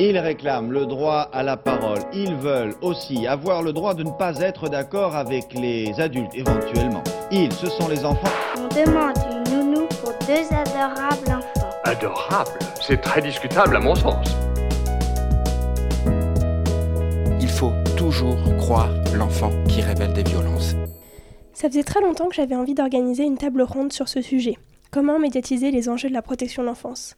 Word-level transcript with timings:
Ils 0.00 0.18
réclament 0.18 0.72
le 0.72 0.86
droit 0.86 1.28
à 1.32 1.44
la 1.44 1.56
parole. 1.56 2.00
Ils 2.12 2.34
veulent 2.34 2.74
aussi 2.82 3.28
avoir 3.28 3.62
le 3.62 3.72
droit 3.72 3.94
de 3.94 4.02
ne 4.02 4.10
pas 4.10 4.40
être 4.40 4.68
d'accord 4.68 5.14
avec 5.14 5.54
les 5.54 6.00
adultes 6.00 6.34
éventuellement. 6.34 7.04
Ils, 7.30 7.52
ce 7.52 7.68
sont 7.68 7.86
les 7.86 8.04
enfants. 8.04 8.32
On 8.56 8.66
demande 8.74 9.14
une 9.30 9.54
nounou 9.56 9.86
pour 10.02 10.12
deux 10.26 10.52
adorables 10.52 11.28
enfants. 11.28 11.70
Adorable 11.84 12.58
C'est 12.80 13.00
très 13.00 13.22
discutable 13.22 13.76
à 13.76 13.78
mon 13.78 13.94
sens. 13.94 14.26
Il 17.40 17.48
faut 17.48 17.72
toujours 17.96 18.38
croire 18.58 18.90
l'enfant 19.14 19.52
qui 19.68 19.80
révèle 19.80 20.12
des 20.12 20.24
violences. 20.24 20.74
Ça 21.52 21.68
faisait 21.68 21.84
très 21.84 22.00
longtemps 22.00 22.26
que 22.26 22.34
j'avais 22.34 22.56
envie 22.56 22.74
d'organiser 22.74 23.22
une 23.22 23.38
table 23.38 23.62
ronde 23.62 23.92
sur 23.92 24.08
ce 24.08 24.20
sujet. 24.22 24.56
Comment 24.90 25.20
médiatiser 25.20 25.70
les 25.70 25.88
enjeux 25.88 26.08
de 26.08 26.14
la 26.14 26.22
protection 26.22 26.62
de 26.62 26.66
l'enfance? 26.66 27.14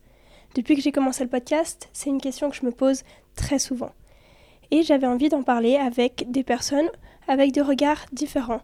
Depuis 0.55 0.77
que 0.77 0.83
j'ai 0.83 0.93
commencé 0.93 1.25
le 1.25 1.31
podcast, 1.31 1.89
c'est 1.93 2.11
une 2.11 2.21
question 2.21 2.51
que 2.51 2.57
je 2.57 2.65
me 2.65 2.71
pose 2.71 3.03
très 3.35 3.59
souvent. 3.59 3.91
Et 4.71 4.83
j'avais 4.83 5.07
envie 5.07 5.29
d'en 5.29 5.43
parler 5.43 5.77
avec 5.77 6.31
des 6.31 6.43
personnes 6.43 6.89
avec 7.29 7.53
des 7.53 7.61
regards 7.61 8.07
différents. 8.13 8.63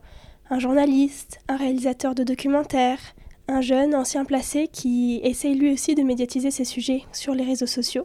Un 0.50 0.58
journaliste, 0.58 1.40
un 1.48 1.56
réalisateur 1.56 2.14
de 2.14 2.24
documentaires, 2.24 3.00
un 3.48 3.60
jeune 3.60 3.94
ancien 3.94 4.24
placé 4.24 4.68
qui 4.68 5.20
essaye 5.24 5.54
lui 5.54 5.72
aussi 5.72 5.94
de 5.94 6.02
médiatiser 6.02 6.50
ces 6.50 6.64
sujets 6.64 7.04
sur 7.12 7.34
les 7.34 7.44
réseaux 7.44 7.66
sociaux. 7.66 8.04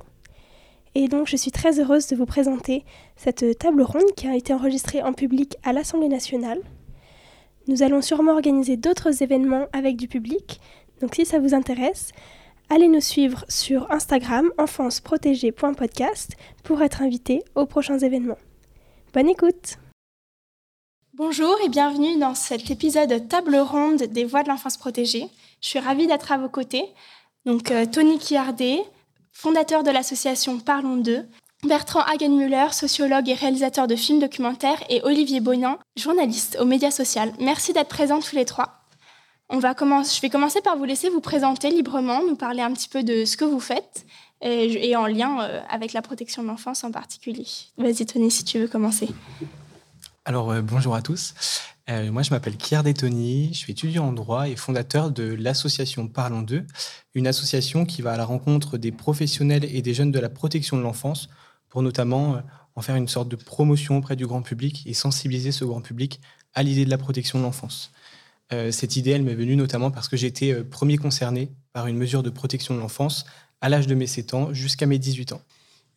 Et 0.96 1.08
donc 1.08 1.28
je 1.28 1.38
suis 1.38 1.52
très 1.52 1.80
heureuse 1.80 2.08
de 2.08 2.16
vous 2.16 2.26
présenter 2.26 2.84
cette 3.16 3.60
table 3.60 3.82
ronde 3.84 4.16
qui 4.16 4.28
a 4.28 4.36
été 4.36 4.54
enregistrée 4.54 5.04
en 5.04 5.14
public 5.14 5.56
à 5.64 5.74
l'Assemblée 5.74 6.08
nationale. 6.08 6.60
Nous 7.68 7.84
allons 7.84 8.02
sûrement 8.02 8.32
organiser 8.32 8.78
d'autres 8.78 9.22
événements 9.22 9.68
avec 9.74 9.98
du 9.98 10.08
public, 10.08 10.60
donc 11.02 11.16
si 11.16 11.26
ça 11.26 11.40
vous 11.40 11.54
intéresse, 11.54 12.12
allez 12.70 12.88
nous 12.88 13.02
suivre 13.02 13.46
sur 13.48 13.92
Instagram 13.92 14.52
enfanceprotégée.podcast 14.58 16.36
pour 16.64 16.82
être 16.82 17.02
invité 17.02 17.44
aux 17.56 17.66
prochains 17.66 18.00
événements. 18.00 18.38
Bonne 19.14 19.30
écoute 19.30 19.78
Bonjour 21.14 21.58
et 21.66 21.70
bienvenue 21.70 22.20
dans 22.20 22.36
cet 22.36 22.70
épisode 22.70 23.28
table 23.28 23.56
ronde 23.56 24.04
des 24.04 24.24
voix 24.24 24.44
de 24.44 24.50
l'enfance 24.50 24.78
protégée. 24.78 25.28
Je 25.62 25.70
suis 25.70 25.80
ravie 25.80 26.06
d'être 26.06 26.32
à 26.32 26.38
vos 26.38 26.50
côtés. 26.50 26.86
Donc 27.46 27.72
euh, 27.72 27.86
Tony 27.86 28.20
Kiardé, 28.20 28.82
fondateur 29.32 29.82
de 29.82 29.90
l'association 29.90 30.60
Parlons 30.60 30.98
d'eux, 30.98 31.26
Bertrand 31.64 32.02
Hagenmüller, 32.02 32.68
sociologue 32.72 33.30
et 33.30 33.34
réalisateur 33.34 33.88
de 33.88 33.96
films 33.96 34.20
documentaires, 34.20 34.84
et 34.90 35.02
Olivier 35.04 35.40
Boyan, 35.40 35.80
journaliste 35.98 36.58
aux 36.62 36.66
médias 36.66 36.92
sociaux. 36.92 37.34
Merci 37.40 37.74
d'être 37.74 37.90
présents 37.90 38.20
tous 38.20 38.36
les 38.36 38.46
trois. 38.46 38.77
Je 39.50 40.22
vais 40.22 40.30
commencer 40.30 40.62
par 40.62 40.78
vous 40.78 40.84
laisser 40.84 41.10
vous 41.10 41.22
présenter 41.22 41.70
librement, 41.70 42.22
nous 42.22 42.36
parler 42.36 42.62
un 42.62 42.74
petit 42.74 42.90
peu 42.90 43.04
de 43.04 43.24
ce 43.24 43.38
que 43.38 43.46
vous 43.46 43.62
faites 43.62 44.06
et, 44.42 44.96
en 44.96 45.08
lien 45.08 45.42
euh, 45.42 45.62
avec 45.70 45.94
la 45.94 46.02
protection 46.02 46.44
de 46.44 46.48
l'enfance 46.48 46.84
en 46.84 46.92
particulier. 46.92 47.46
Vas-y 47.78 48.06
Tony, 48.06 48.30
si 48.30 48.44
tu 48.44 48.60
veux 48.60 48.68
commencer. 48.68 49.08
Alors 50.26 50.52
euh, 50.52 50.62
bonjour 50.62 50.96
à 50.96 51.02
tous. 51.02 51.34
Euh, 51.90 52.12
moi 52.12 52.22
je 52.22 52.32
m'appelle 52.32 52.58
Kier 52.58 52.94
Tony, 52.94 53.50
je 53.54 53.58
suis 53.58 53.72
étudiant 53.72 54.10
en 54.10 54.12
droit 54.12 54.50
et 54.50 54.58
fondateur 54.58 55.10
de 55.12 55.24
l'association 55.24 56.08
Parlons 56.10 56.42
d'eux, 56.42 56.68
une 57.16 57.26
association 57.26 57.86
qui 57.86 58.02
va 58.02 58.12
à 58.12 58.18
la 58.18 58.26
rencontre 58.26 58.78
des 58.78 58.92
professionnels 58.92 59.64
et 59.64 59.82
des 59.82 59.94
jeunes 59.94 60.12
de 60.12 60.20
la 60.20 60.30
protection 60.30 60.76
de 60.76 60.82
l'enfance 60.82 61.30
pour 61.70 61.82
notamment 61.82 62.42
en 62.76 62.82
faire 62.82 62.98
une 62.98 63.08
sorte 63.08 63.30
de 63.30 63.38
promotion 63.38 63.98
auprès 63.98 64.18
du 64.18 64.28
grand 64.28 64.42
public 64.42 64.84
et 64.86 64.94
sensibiliser 64.94 65.54
ce 65.54 65.64
grand 65.64 65.82
public 65.82 66.20
à 66.54 66.64
l'idée 66.64 66.86
de 66.86 66.90
la 66.90 66.98
protection 66.98 67.40
de 67.40 67.44
l'enfance. 67.44 67.92
Euh, 68.54 68.72
cette 68.72 68.96
idée, 68.96 69.12
elle 69.12 69.24
m'est 69.24 69.36
venue 69.36 69.56
notamment 69.56 69.92
parce 69.92 70.08
que 70.08 70.16
j'étais 70.16 70.54
euh, 70.54 70.64
premier 70.64 70.98
concerné 70.98 71.52
par 71.74 71.88
une 71.88 71.98
mesure 71.98 72.24
de 72.24 72.30
protection 72.30 72.76
de 72.76 72.80
l'enfance 72.80 73.26
à 73.60 73.70
l'âge 73.70 73.88
de 73.88 73.96
mes 73.96 74.08
7 74.08 74.34
ans 74.34 74.54
jusqu'à 74.54 74.86
mes 74.86 75.00
18 75.00 75.34
ans. 75.34 75.42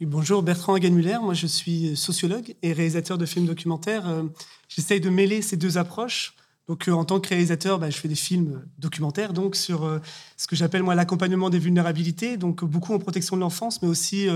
bonjour, 0.00 0.42
Bertrand 0.42 0.74
Hagenmuller. 0.74 1.18
Moi, 1.22 1.34
je 1.34 1.46
suis 1.46 1.96
sociologue 1.96 2.54
et 2.62 2.72
réalisateur 2.72 3.18
de 3.18 3.26
films 3.26 3.46
documentaires. 3.46 4.08
Euh, 4.08 4.24
j'essaye 4.68 5.00
de 5.00 5.10
mêler 5.10 5.42
ces 5.42 5.56
deux 5.56 5.78
approches. 5.78 6.34
Donc, 6.66 6.86
en 6.88 7.04
tant 7.04 7.18
que 7.18 7.28
réalisateur, 7.28 7.80
bah, 7.80 7.90
je 7.90 7.96
fais 7.96 8.06
des 8.06 8.14
films 8.14 8.64
documentaires 8.78 9.32
donc 9.32 9.56
sur 9.56 10.00
ce 10.36 10.46
que 10.46 10.54
j'appelle 10.54 10.84
moi 10.84 10.94
l'accompagnement 10.94 11.50
des 11.50 11.58
vulnérabilités, 11.58 12.36
donc 12.36 12.62
beaucoup 12.62 12.94
en 12.94 13.00
protection 13.00 13.34
de 13.34 13.40
l'enfance, 13.40 13.82
mais 13.82 13.88
aussi 13.88 14.28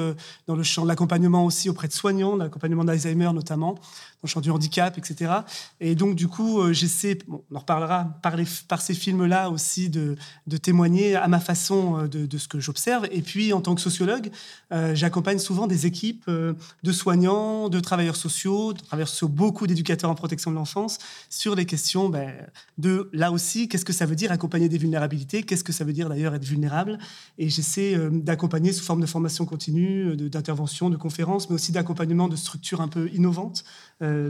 dans 0.48 0.56
le 0.56 0.64
champ 0.64 0.82
de 0.82 0.88
l'accompagnement 0.88 1.44
aussi 1.44 1.70
auprès 1.70 1.86
de 1.86 1.92
soignants, 1.92 2.34
l'accompagnement 2.34 2.82
d'Alzheimer 2.82 3.30
notamment 3.32 3.78
le 4.24 4.28
champ 4.28 4.40
du 4.40 4.50
handicap, 4.50 4.98
etc. 4.98 5.32
Et 5.80 5.94
donc, 5.94 6.16
du 6.16 6.28
coup, 6.28 6.60
euh, 6.60 6.72
j'essaie, 6.72 7.18
on 7.28 7.42
en 7.54 7.58
reparlera 7.60 8.08
par, 8.22 8.80
ces 8.80 8.94
films-là 8.94 9.50
aussi, 9.50 9.88
de, 9.88 10.16
de, 10.46 10.56
témoigner 10.56 11.14
à 11.14 11.28
ma 11.28 11.40
façon 11.40 11.98
euh, 11.98 12.08
de, 12.08 12.26
de 12.26 12.38
ce 12.38 12.48
que 12.48 12.58
j'observe. 12.58 13.06
Et 13.12 13.22
puis, 13.22 13.52
en 13.52 13.60
tant 13.60 13.74
que 13.74 13.80
sociologue, 13.80 14.30
euh, 14.72 14.94
j'accompagne 14.94 15.38
souvent 15.38 15.66
des 15.66 15.86
équipes 15.86 16.28
de 16.28 16.92
soignants, 16.92 17.68
de 17.68 17.80
travailleurs 17.80 18.16
sociaux, 18.16 18.72
de 18.72 18.80
travailleurs 18.80 19.08
sociaux, 19.08 19.28
beaucoup 19.28 19.66
d'éducateurs 19.66 20.10
en 20.10 20.14
protection 20.14 20.50
de 20.50 20.56
l'enfance, 20.56 20.98
sur 21.28 21.54
les 21.54 21.66
questions 21.66 22.08
ben, 22.08 22.32
de, 22.78 23.10
là 23.12 23.30
aussi, 23.30 23.68
qu'est-ce 23.68 23.84
que 23.84 23.92
ça 23.92 24.06
veut 24.06 24.16
dire 24.16 24.32
accompagner 24.32 24.68
des 24.68 24.78
vulnérabilités? 24.78 25.42
Qu'est-ce 25.42 25.64
que 25.64 25.72
ça 25.72 25.84
veut 25.84 25.92
dire 25.92 26.08
d'ailleurs 26.08 26.34
être 26.34 26.44
vulnérable? 26.44 26.98
Et 27.38 27.48
j'essaie 27.50 27.98
d'accompagner 28.10 28.72
sous 28.72 28.84
forme 28.84 29.00
de 29.00 29.06
formation 29.06 29.44
continue, 29.44 30.16
d'intervention, 30.16 30.88
de 30.88 30.96
conférences, 30.96 31.50
mais 31.50 31.56
aussi 31.56 31.72
d'accompagnement 31.72 32.28
de 32.28 32.36
structures 32.36 32.80
un 32.80 32.88
peu 32.88 33.10
innovantes 33.12 33.64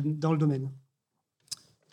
dans 0.02 0.32
le 0.32 0.38
domaine. 0.38 0.70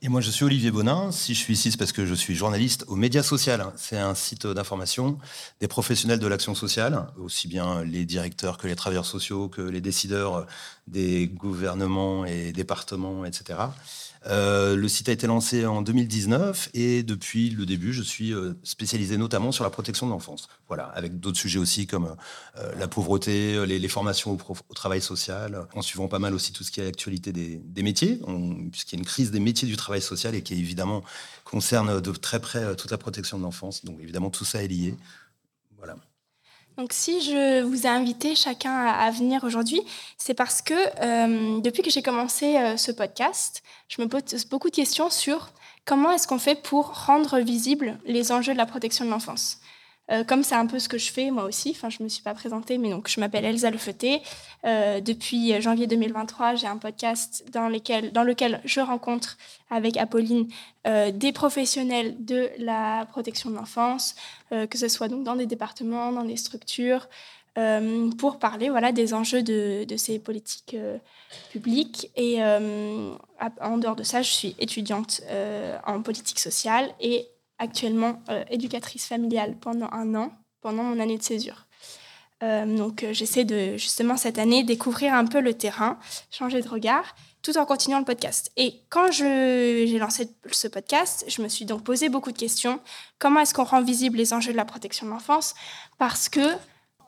Et 0.03 0.09
moi, 0.09 0.19
je 0.19 0.31
suis 0.31 0.44
Olivier 0.44 0.72
Bonin. 0.72 1.12
Si 1.12 1.35
je 1.35 1.40
suis 1.40 1.53
ici, 1.53 1.69
c'est 1.69 1.78
parce 1.78 1.91
que 1.91 2.07
je 2.07 2.16
suis 2.16 2.34
journaliste 2.34 2.85
au 2.88 2.96
Média 2.96 3.22
Social. 3.22 3.72
C'est 3.75 4.00
un 4.00 4.16
site 4.16 4.47
d'information 4.47 5.19
des 5.59 5.68
professionnels 5.68 6.18
de 6.18 6.25
l'action 6.25 6.56
sociale, 6.56 7.06
aussi 7.19 7.47
bien 7.47 7.84
les 7.84 8.03
directeurs 8.03 8.57
que 8.57 8.66
les 8.66 8.75
travailleurs 8.75 9.06
sociaux, 9.06 9.47
que 9.47 9.62
les 9.62 9.80
décideurs 9.80 10.47
des 10.88 11.28
gouvernements 11.28 12.25
et 12.25 12.51
départements, 12.51 13.25
etc. 13.25 13.59
Euh, 14.28 14.76
le 14.76 14.88
site 14.88 15.09
a 15.09 15.12
été 15.12 15.26
lancé 15.26 15.66
en 15.66 15.82
2019 15.82 16.70
et 16.76 17.02
depuis 17.02 17.50
le 17.50 17.66
début, 17.66 17.92
je 17.92 18.04
suis 18.04 18.34
euh, 18.34 18.54
spécialisé 18.64 19.18
notamment 19.18 19.52
sur 19.52 19.64
la 19.64 19.72
protection 19.72 20.06
de 20.06 20.12
l'enfance. 20.12 20.48
Voilà, 20.68 20.86
avec 20.86 21.20
d'autres 21.20 21.40
sujets 21.40 21.58
aussi 21.58 21.88
comme 21.88 22.16
euh, 22.58 22.76
la 22.78 22.88
pauvreté, 22.88 23.66
les, 23.66 23.88
formations 23.88 24.38
au, 24.70 24.74
travail 24.74 25.02
social, 25.02 25.68
en 25.74 25.81
suivant 25.81 26.08
pas 26.08 26.20
mal 26.20 26.36
aussi 26.36 26.54
tout 26.54 26.64
ce 26.64 26.72
qui 26.72 26.81
est 26.81 26.86
l'actualité 26.86 27.34
des, 27.34 27.84
métiers, 27.84 28.20
puisqu'il 28.72 28.96
y 28.96 29.00
a 29.00 29.00
une 29.00 29.06
crise 29.06 29.31
des 29.31 29.40
métiers 29.40 29.68
du 29.68 29.76
travail 29.76 30.02
social 30.02 30.36
et 30.36 30.44
qui 30.44 30.54
évidemment 30.54 31.04
concerne 31.44 32.00
de 32.00 32.12
très 32.12 32.40
près 32.40 32.76
toute 32.76 32.92
la 32.92 32.98
protection 32.98 33.40
de 33.40 33.44
l'enfance. 33.44 33.84
Donc 33.84 34.00
évidemment, 34.02 34.30
tout 34.30 34.46
ça 34.46 34.64
est 34.64 34.68
lié. 34.68 34.96
Donc 36.78 36.94
si 36.94 37.22
je 37.22 37.62
vous 37.62 37.86
ai 37.86 37.90
invité 37.90 38.36
chacun 38.36 38.86
à, 38.86 39.12
venir 39.12 39.44
aujourd'hui, 39.44 39.82
c'est 40.18 40.34
parce 40.34 40.62
que 40.62 40.74
euh, 40.74 41.59
depuis 41.59 41.84
que 41.84 41.92
j'ai 41.92 42.02
commencé 42.02 42.58
euh, 42.58 42.78
ce 42.78 42.92
podcast, 42.92 43.62
je 43.90 44.02
me 44.02 44.08
pose 44.08 44.46
beaucoup 44.50 44.70
de 44.70 44.76
questions 44.76 45.10
sur 45.10 45.52
comment 45.86 46.12
est-ce 46.12 46.28
qu'on 46.28 46.40
fait 46.40 46.62
pour 46.62 47.06
rendre 47.06 47.40
visibles 47.40 47.98
les 48.06 48.31
enjeux 48.31 48.54
de 48.54 48.58
la 48.58 48.66
protection 48.66 49.06
de 49.06 49.10
l'enfance. 49.10 49.60
Euh, 50.09 50.23
comme 50.23 50.44
c'est 50.44 50.56
un 50.56 50.66
peu 50.66 50.79
ce 50.79 50.89
que 50.89 50.97
je 50.97 51.12
fais 51.12 51.31
moi 51.31 51.45
aussi, 51.45 51.72
enfin 51.72 51.89
je 51.89 52.03
me 52.03 52.09
suis 52.09 52.23
pas 52.23 52.34
présentée, 52.34 52.78
mais 52.78 52.89
donc 52.89 53.07
je 53.07 53.19
m'appelle 53.19 53.45
Elsa 53.45 53.69
Lefeuté. 53.69 54.22
Euh, 54.66 55.00
depuis 55.00 55.59
janvier 55.62 55.88
2023, 55.88 56.56
j'ai 56.56 56.67
un 56.67 56.78
podcast 56.78 57.45
dans, 57.51 57.69
lequel 57.69 58.62
je 58.66 58.79
rencontre 58.81 59.38
avec 59.69 59.97
Apolline 59.97 60.47
euh, 60.85 61.12
des 61.12 61.31
professionnels 61.31 62.16
de 62.19 62.50
la 62.57 63.06
protection 63.09 63.50
de 63.50 63.56
l'enfance, 63.56 64.16
que 64.50 64.78
ce 64.78 64.89
soit 64.89 65.07
donc 65.07 65.23
dans 65.23 65.35
des 65.35 65.45
départements, 65.45 66.12
dans 66.12 66.25
des 66.25 66.35
structures, 66.35 67.07
pour 68.18 68.39
parler 68.39 68.69
voilà 68.69 68.91
des 68.91 69.13
enjeux 69.13 69.44
de, 69.44 69.85
de 69.85 69.97
ces 69.97 70.19
politiques 70.19 70.75
publiques. 71.51 72.12
Et 72.18 72.44
en 72.44 73.78
dehors 73.78 73.95
de 73.95 74.03
ça, 74.03 74.22
je 74.22 74.31
suis 74.31 74.56
étudiante 74.59 75.22
en 75.85 76.01
politique 76.01 76.39
sociale 76.39 76.89
et 77.00 77.31
actuellement 77.62 78.22
euh, 78.30 78.44
éducatrice 78.50 79.06
familiale 79.06 79.56
pendant 79.62 79.90
un 79.92 80.16
an, 80.16 80.32
pendant 80.62 80.84
mon 80.84 81.00
année 81.00 81.18
de 81.18 81.24
césure. 81.24 81.68
Euh, 82.44 82.66
donc 82.76 83.04
euh, 83.04 83.14
j'essaie 83.14 83.46
de 83.46 83.78
justement 83.78 84.18
cette 84.18 84.40
année 84.40 84.64
découvrir 84.64 85.13
un 85.13 85.25
peu 85.25 85.40
le 85.40 85.54
terrain, 85.54 86.00
changer 86.31 86.62
de 86.62 86.68
regard, 86.68 87.16
tout 87.44 87.58
en 87.58 87.66
continuant 87.66 88.00
le 88.00 88.06
podcast. 88.06 88.52
Et 88.58 88.81
quand 88.90 89.12
j'ai 89.12 89.98
lancé 90.00 90.30
ce 90.52 90.68
podcast, 90.68 91.24
je 91.28 91.42
me 91.44 91.48
suis 91.48 91.66
donc 91.66 91.84
posé 91.84 92.10
beaucoup 92.10 92.31
de 92.31 92.38
questions. 92.38 92.80
Comment 93.19 93.42
est-ce 93.42 93.54
qu'on 93.54 93.64
rend 93.64 93.81
visible 93.81 94.18
les 94.18 94.34
enjeux 94.34 94.52
de 94.52 94.57
la 94.57 94.66
protection 94.66 95.06
de 95.06 95.12
l'enfance? 95.12 95.54
Parce 96.00 96.30
que 96.30 96.56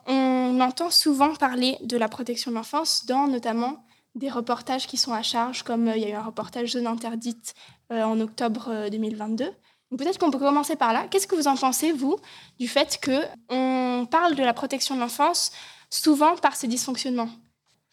on 0.06 0.60
entend 0.60 0.90
souvent 0.90 1.34
parler 1.34 1.78
de 1.82 1.96
la 1.96 2.08
protection 2.08 2.50
de 2.50 2.56
l'enfance 2.56 3.06
dans 3.06 3.26
notamment 3.26 3.84
des 4.14 4.28
reportages 4.30 4.86
qui 4.86 4.98
sont 4.98 5.12
à 5.12 5.22
charge, 5.22 5.64
comme 5.64 5.90
il 5.96 6.02
y 6.02 6.04
a 6.04 6.10
eu 6.10 6.12
un 6.12 6.22
reportage 6.22 6.72
Zone 6.72 6.86
interdite 6.86 7.54
en 7.90 8.20
octobre 8.20 8.88
2022. 8.90 9.50
Peut-être 9.96 10.18
qu'on 10.18 10.30
peut 10.30 10.38
commencer 10.38 10.76
par 10.76 10.92
là. 10.92 11.06
Qu'est-ce 11.10 11.26
que 11.26 11.36
vous 11.36 11.46
en 11.46 11.56
pensez, 11.56 11.92
vous, 11.92 12.16
du 12.58 12.68
fait 12.68 12.98
qu'on 13.04 14.06
parle 14.10 14.34
de 14.34 14.42
la 14.42 14.52
protection 14.52 14.94
de 14.96 15.00
l'enfance 15.00 15.52
souvent 15.90 16.36
par 16.36 16.56
ces 16.56 16.66
dysfonctionnements? 16.66 17.30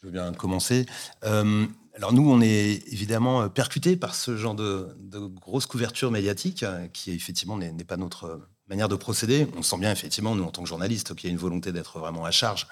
Je 0.02 0.08
veux 0.08 0.12
bien 0.12 0.32
commencer. 0.34 0.88
Euh, 1.24 1.68
alors 1.96 2.14
nous, 2.14 2.28
on 2.28 2.42
est 2.42 2.82
évidemment 2.92 3.48
percutés 3.50 3.98
par 3.98 4.16
ce 4.16 4.36
genre 4.36 4.56
de, 4.56 4.88
grosse 5.42 5.68
couverture 5.68 6.10
médiatique 6.10 6.64
euh, 6.64 6.88
qui, 6.88 7.12
effectivement, 7.12 7.58
n'est 7.58 7.84
pas 7.84 7.98
notre 7.98 8.48
manière 8.68 8.90
de 8.90 8.96
procéder. 8.96 9.48
On 9.58 9.62
sent 9.62 9.78
bien, 9.78 9.92
effectivement, 9.92 10.34
nous, 10.34 10.44
en 10.44 10.52
tant 10.52 10.64
que 10.64 10.70
journalistes, 10.70 11.14
qu'il 11.14 11.30
y 11.30 11.30
a 11.30 11.32
une 11.32 11.40
volonté 11.40 11.72
d'être 11.72 12.00
vraiment 12.00 12.26
à 12.26 12.32
charge 12.32 12.68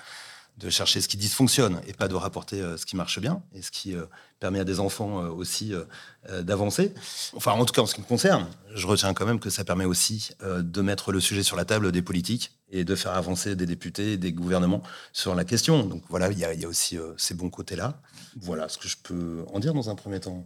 de 0.60 0.70
chercher 0.70 1.02
ce 1.02 1.08
qui 1.08 1.18
dysfonctionne 1.18 1.82
et 1.88 1.94
pas 1.94 2.08
de 2.08 2.16
rapporter 2.16 2.62
ce 2.78 2.86
qui 2.86 2.96
marche 2.96 3.20
bien 3.20 3.42
et 3.54 3.62
ce 3.62 3.72
qui 3.72 3.96
permet 4.40 4.60
à 4.60 4.64
des 4.64 4.80
enfants 4.80 5.22
aussi 5.30 5.74
d'avancer. 6.42 6.94
Enfin, 7.36 7.54
en 7.54 7.64
tout 7.66 7.74
cas, 7.74 7.82
en 7.82 7.86
ce 7.86 7.96
qui 7.96 8.02
me 8.02 8.06
concerne, 8.06 8.46
je 8.76 8.86
retiens 8.86 9.14
quand 9.14 9.26
même 9.26 9.40
que 9.40 9.50
ça 9.50 9.64
permet 9.64 9.86
aussi 9.86 10.32
de 10.44 10.82
mettre 10.82 11.12
le 11.12 11.20
sujet 11.20 11.44
sur 11.44 11.56
la 11.56 11.66
table 11.66 11.92
des 11.92 12.02
politiques 12.02 12.52
et 12.72 12.84
de 12.84 12.96
faire 12.96 13.14
avancer 13.14 13.56
des 13.56 13.66
députés 13.66 14.14
et 14.14 14.18
des 14.18 14.34
gouvernements 14.34 14.84
sur 15.14 15.34
la 15.34 15.46
question. 15.46 15.86
Donc 15.86 16.04
voilà, 16.10 16.30
il 16.30 16.38
y, 16.38 16.44
a 16.44 16.68
aussi 16.68 16.98
ces 17.18 17.34
bons 17.34 17.50
côtés-là. 17.50 18.02
Voilà 18.42 18.68
ce 18.68 18.78
que 18.78 18.88
je 18.88 18.98
peux 19.02 19.46
en 19.54 19.60
dire 19.60 19.74
dans 19.74 19.90
un 19.90 19.96
premier 19.96 20.20
temps. 20.20 20.46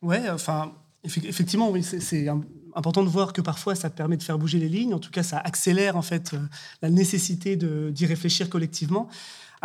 Ouais, 0.00 0.28
enfin, 0.30 0.72
effectivement, 1.04 1.70
oui, 1.70 1.82
c'est 1.82 2.28
important 2.74 3.02
de 3.02 3.08
voir 3.08 3.32
que 3.32 3.40
parfois 3.40 3.74
ça 3.74 3.90
permet 3.90 4.16
de 4.16 4.22
faire 4.22 4.38
bouger 4.38 4.58
les 4.58 4.68
lignes. 4.68 4.94
En 4.94 4.98
tout 4.98 5.10
cas, 5.10 5.22
ça 5.22 5.38
accélère 5.38 5.96
en 5.96 6.02
fait 6.02 6.34
euh, 6.34 6.38
la 6.82 6.90
nécessité 6.90 7.56
d'y 7.56 8.06
réfléchir 8.06 8.48
collectivement. 8.48 9.08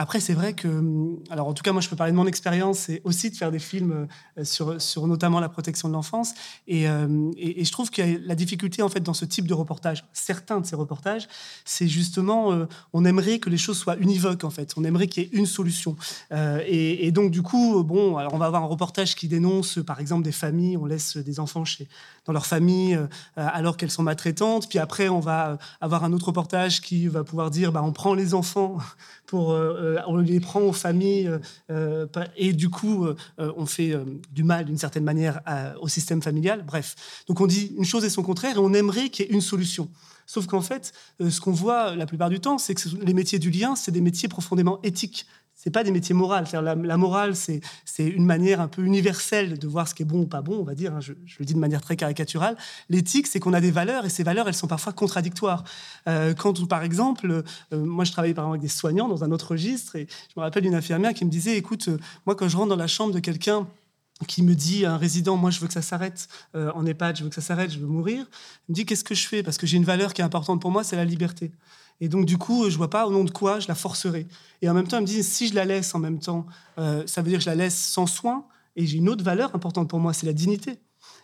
Après, 0.02 0.22
c'est 0.22 0.34
vrai 0.34 0.54
que, 0.54 0.70
hum, 0.70 1.20
alors 1.30 1.50
en 1.50 1.54
tout 1.54 1.62
cas, 1.62 1.74
moi, 1.74 1.82
je 1.82 1.90
peux 1.90 1.98
parler 1.98 2.14
de 2.14 2.18
mon 2.18 2.26
expérience 2.26 2.88
et 2.88 3.02
aussi 3.04 3.32
de 3.32 3.36
faire 3.36 3.52
des 3.52 3.60
films 3.60 4.08
euh, 4.38 4.46
sur, 4.46 4.82
sur 4.82 5.06
notamment 5.08 5.42
la 5.42 5.50
protection 5.50 5.90
de 5.90 5.94
l'enfance. 5.94 6.36
Euh, 6.72 7.32
et, 7.36 7.60
et, 7.60 7.66
je 7.66 7.72
trouve 7.74 7.92
que 7.92 8.02
la 8.26 8.36
difficulté, 8.36 8.82
en 8.82 8.88
fait, 8.88 9.02
dans 9.02 9.14
ce 9.14 9.26
type 9.26 9.46
de 9.46 9.54
reportage, 9.54 10.06
certains 10.14 10.62
de 10.62 10.66
ces 10.66 10.78
reportages, 10.78 11.28
c'est 11.66 11.90
justement, 11.90 12.54
euh, 12.54 12.66
on 12.94 13.04
aimerait 13.04 13.40
que 13.40 13.50
les 13.50 13.58
choses 13.58 13.78
soient 13.78 13.98
univoques, 13.98 14.46
en 14.46 14.50
fait. 14.50 14.74
On 14.78 14.86
aimerait 14.86 15.08
qu'il 15.08 15.24
y 15.24 15.26
ait 15.26 15.30
une 15.34 15.46
solution. 15.46 15.98
et, 16.32 17.06
et, 17.06 17.12
donc, 17.12 17.32
du 17.32 17.42
coup, 17.42 17.84
bon, 17.84 18.16
alors 18.16 18.34
on 18.34 18.38
va 18.38 18.46
avoir 18.46 18.64
un 18.64 18.68
reportage 18.68 19.16
qui 19.16 19.28
dénonce, 19.28 19.80
par 19.86 20.00
exemple, 20.00 20.24
des 20.24 20.32
familles, 20.32 20.78
on 20.78 20.86
laisse 20.86 21.18
des 21.18 21.42
enfants 21.42 21.66
chez, 21.66 21.90
dans 22.26 22.32
leur 22.32 22.46
famille 22.46 22.98
alors 23.36 23.76
qu'elles 23.76 23.92
sont 23.92 24.04
maltraitantes. 24.04 24.70
Puis 24.70 24.80
après, 24.80 25.10
on 25.10 25.20
va 25.20 25.58
avoir 25.82 26.06
un 26.06 26.14
autre 26.14 26.28
reportage 26.28 26.80
qui 26.80 27.10
va 27.10 27.26
pouvoir 27.26 27.52
dire, 27.52 27.74
bah, 27.74 27.82
on 27.84 27.92
prend 27.92 28.14
les 28.14 28.34
enfants 28.34 28.78
pour 29.26 29.54
on 30.08 30.18
les 30.18 30.40
prend 30.40 30.62
aux 30.62 30.74
familles 30.74 31.28
euh, 31.28 31.40
euh, 31.72 32.08
et 32.38 32.54
du 32.54 32.70
coup, 32.70 33.08
on 33.38 33.66
fait 33.66 33.94
du 34.32 34.44
mal 34.44 34.66
d'une 34.66 34.78
certaine 34.78 35.04
manière 35.04 35.42
au 35.82 35.88
système 35.88 36.22
familial. 36.22 36.64
Bref, 36.66 37.24
donc 37.28 37.42
on 37.42 37.48
dit 37.48 37.74
une 37.78 37.86
chose 37.86 38.04
et 38.06 38.10
son 38.10 38.24
contraire 38.24 38.56
et 38.56 38.60
on 38.60 38.74
aimerait 38.74 39.10
qu'il 39.10 39.26
y 39.26 39.30
ait 39.30 39.32
une 39.32 39.42
solution. 39.42 39.90
Sauf 40.26 40.46
qu'en 40.46 40.62
fait, 40.62 40.94
ce 41.20 41.42
qu'on 41.42 41.52
voit 41.52 41.96
la 41.96 42.06
plupart 42.06 42.30
du 42.30 42.40
temps, 42.40 42.58
c'est 42.58 42.76
que 42.76 42.88
les 43.04 43.14
métiers 43.14 43.40
du 43.40 43.50
lien, 43.50 43.76
c'est 43.76 43.92
des 43.92 44.02
métiers 44.02 44.30
profondément 44.30 44.80
éthiques 44.84 45.26
c'est 45.62 45.72
pas 45.72 45.84
des 45.84 45.92
métiers 45.92 46.16
moraux. 46.16 46.36
La, 46.54 46.74
la, 46.74 46.98
morale, 46.98 47.36
c'est 47.36 47.62
une 48.00 48.26
manière 48.26 48.62
un 48.62 48.70
peu 48.70 48.82
universelle 48.82 49.60
de 49.60 49.68
voir 49.68 49.90
ce 49.90 49.94
qui 49.94 50.04
est 50.04 50.06
bon 50.06 50.22
ou 50.22 50.26
pas 50.26 50.42
bon, 50.42 50.58
on 50.58 50.64
va 50.64 50.74
dire. 50.74 50.96
Hein, 50.96 51.02
je, 51.02 51.12
le 51.38 51.46
dis 51.46 51.54
de 51.54 51.60
manière 51.60 51.82
très 51.82 51.98
caricaturale. 51.98 52.56
L'éthique, 52.88 53.28
c'est 53.28 53.42
qu'on 53.42 53.52
a 53.52 53.60
des 53.60 53.70
valeurs 53.70 54.06
et 54.06 54.10
ces 54.10 54.24
valeurs, 54.24 54.48
elles 54.48 54.54
sont 54.54 54.68
parfois 54.68 54.94
contradictoires. 54.94 55.66
Euh, 56.08 56.34
quand, 56.34 56.66
par 56.66 56.84
exemple, 56.84 57.44
euh, 57.74 57.86
moi, 57.86 58.06
je 58.06 58.14
travaillais 58.14 58.34
par 58.34 58.46
exemple 58.46 58.60
avec 58.60 58.62
des 58.62 58.74
soignants 58.74 59.10
dans 59.10 59.26
un 59.26 59.32
autre 59.32 59.52
registre 59.52 59.98
et 59.98 60.08
je 60.34 60.40
me 60.40 60.44
rappelle 60.44 60.64
d'une 60.64 60.76
infirmière 60.76 61.14
qui 61.14 61.26
me 61.26 61.30
disait, 61.30 61.58
écoute, 61.58 61.90
euh, 61.90 61.98
moi, 62.26 62.36
quand 62.36 62.48
je 62.48 62.56
rentre 62.56 62.70
dans 62.70 62.78
la 62.78 62.88
chambre 62.88 63.14
de 63.14 63.20
quelqu'un 63.20 63.68
qui 64.30 64.44
me 64.44 64.56
dit 64.56 64.86
un 64.86 64.98
résident, 64.98 65.36
moi 65.38 65.50
je 65.50 65.62
veux 65.62 65.68
que 65.68 65.74
ça 65.74 65.82
s'arrête 65.82 66.28
en 66.54 66.86
EHPAD, 66.86 67.16
je 67.16 67.24
veux 67.24 67.30
que 67.30 67.36
ça 67.36 67.42
s'arrête, 67.42 67.72
je 67.72 67.80
veux 67.80 67.88
mourir. 67.88 68.26
Il 68.68 68.74
me 68.74 68.76
dit 68.76 68.86
qu'est-ce 68.86 69.06
que 69.06 69.16
je 69.16 69.26
fais? 69.26 69.44
Parce 69.44 69.58
que 69.58 69.66
j'ai 69.66 69.78
une 69.78 69.86
valeur 69.86 70.14
qui 70.14 70.20
est 70.20 70.26
importante 70.26 70.60
pour 70.60 70.72
moi, 70.72 70.84
c'est 70.84 70.98
la 70.98 71.06
liberté. 71.06 71.52
Et 72.02 72.08
donc, 72.08 72.26
du 72.26 72.38
coup, 72.38 72.70
je 72.70 72.78
vois 72.78 72.90
pas 72.90 73.06
au 73.06 73.12
nom 73.12 73.24
de 73.24 73.32
quoi 73.32 73.60
je 73.60 73.68
la 73.68 73.76
forcerai. 73.76 74.28
Et 74.62 74.70
en 74.70 74.74
même 74.74 74.88
temps, 74.88 74.98
elle 74.98 75.04
me 75.04 75.08
dit, 75.08 75.24
si 75.24 75.48
je 75.48 75.56
la 75.56 75.66
laisse 75.66 75.94
en 75.96 76.00
même 76.00 76.20
temps, 76.20 76.46
euh, 76.78 77.04
ça 77.06 77.22
veut 77.22 77.30
dire 77.30 77.40
que 77.40 77.44
je 77.44 77.50
la 77.50 77.56
laisse 77.56 77.78
sans 77.78 78.08
soin. 78.08 78.46
Et 78.76 78.86
j'ai 78.86 78.98
une 78.98 79.10
autre 79.10 79.24
valeur 79.24 79.54
importante 79.56 79.90
pour 79.90 80.00
moi, 80.00 80.14
c'est 80.14 80.26
la 80.26 80.34
dignité. 80.34 80.80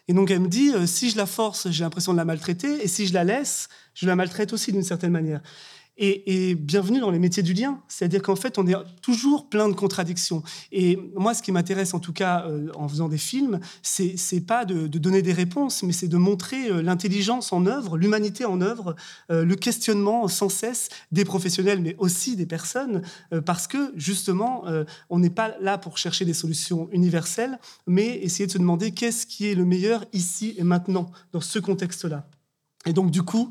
Et 0.08 0.14
donc, 0.14 0.30
elle 0.32 0.42
me 0.42 0.48
dit, 0.48 0.72
euh, 0.74 0.86
si 0.86 1.10
je 1.10 1.18
la 1.18 1.26
force, 1.26 1.70
j'ai 1.72 1.84
l'impression 1.84 2.12
de 2.12 2.18
la 2.18 2.26
maltraiter. 2.26 2.84
Et 2.84 2.88
si 2.88 3.08
je 3.08 3.14
la 3.14 3.24
laisse, 3.24 3.70
je 3.94 4.06
la 4.06 4.16
maltraite 4.16 4.52
aussi 4.54 4.72
d'une 4.72 4.84
certaine 4.84 5.12
manière 5.12 5.42
et, 5.98 6.56
bienvenue 6.56 7.00
dans 7.00 7.12
les 7.12 7.20
métiers 7.20 7.44
du 7.44 7.54
lien. 7.54 7.82
C'est-à-dire 7.88 8.22
qu'en 8.22 8.36
fait, 8.36 8.58
on 8.58 8.68
est 8.68 8.76
toujours 9.02 9.50
plein 9.50 9.70
de 9.70 9.74
contradictions. 9.74 10.44
Et 10.72 10.98
moi, 11.16 11.34
ce 11.34 11.42
qui 11.42 11.52
m'intéresse, 11.52 11.94
en 11.94 12.00
tout 12.00 12.14
cas, 12.14 12.46
euh, 12.48 12.70
en 12.76 12.88
faisant 12.88 13.08
des 13.08 13.18
films, 13.18 13.60
c'est, 13.82 14.18
c'est 14.18 14.42
pas 14.42 14.66
de, 14.66 14.88
donner 14.88 15.22
des 15.22 15.34
réponses, 15.34 15.84
mais 15.84 15.94
c'est 15.94 16.08
de 16.08 16.18
montrer 16.18 16.70
euh, 16.70 16.82
l'intelligence 16.82 17.54
en 17.54 17.66
œuvre, 17.66 17.98
l'humanité 17.98 18.46
en 18.46 18.62
œuvre, 18.62 18.96
euh, 19.32 19.46
le 19.46 19.56
questionnement 19.56 20.28
sans 20.28 20.50
cesse 20.50 20.90
des 21.12 21.24
professionnels, 21.24 21.82
mais 21.82 21.96
aussi 21.98 22.36
des 22.36 22.46
personnes, 22.46 23.02
parce 23.46 23.68
que 23.68 23.94
justement, 23.96 24.66
on 25.10 25.20
n'est 25.20 25.30
pas 25.30 25.56
là 25.62 25.78
pour 25.78 25.98
chercher 25.98 26.26
des 26.26 26.34
solutions 26.34 26.90
universelles, 26.92 27.60
mais 27.88 28.18
essayer 28.18 28.48
de 28.48 28.52
se 28.52 28.58
demander 28.58 28.92
qu'est-ce 28.92 29.26
qui 29.26 29.48
est 29.48 29.56
le 29.56 29.66
meilleur 29.66 30.06
ici 30.14 30.56
et 30.58 30.64
maintenant, 30.64 31.12
dans 31.32 31.42
ce 31.42 31.60
contexte-là. 31.60 32.28
Et 32.86 32.94
donc, 32.94 33.12
du 33.12 33.24
coup, 33.24 33.50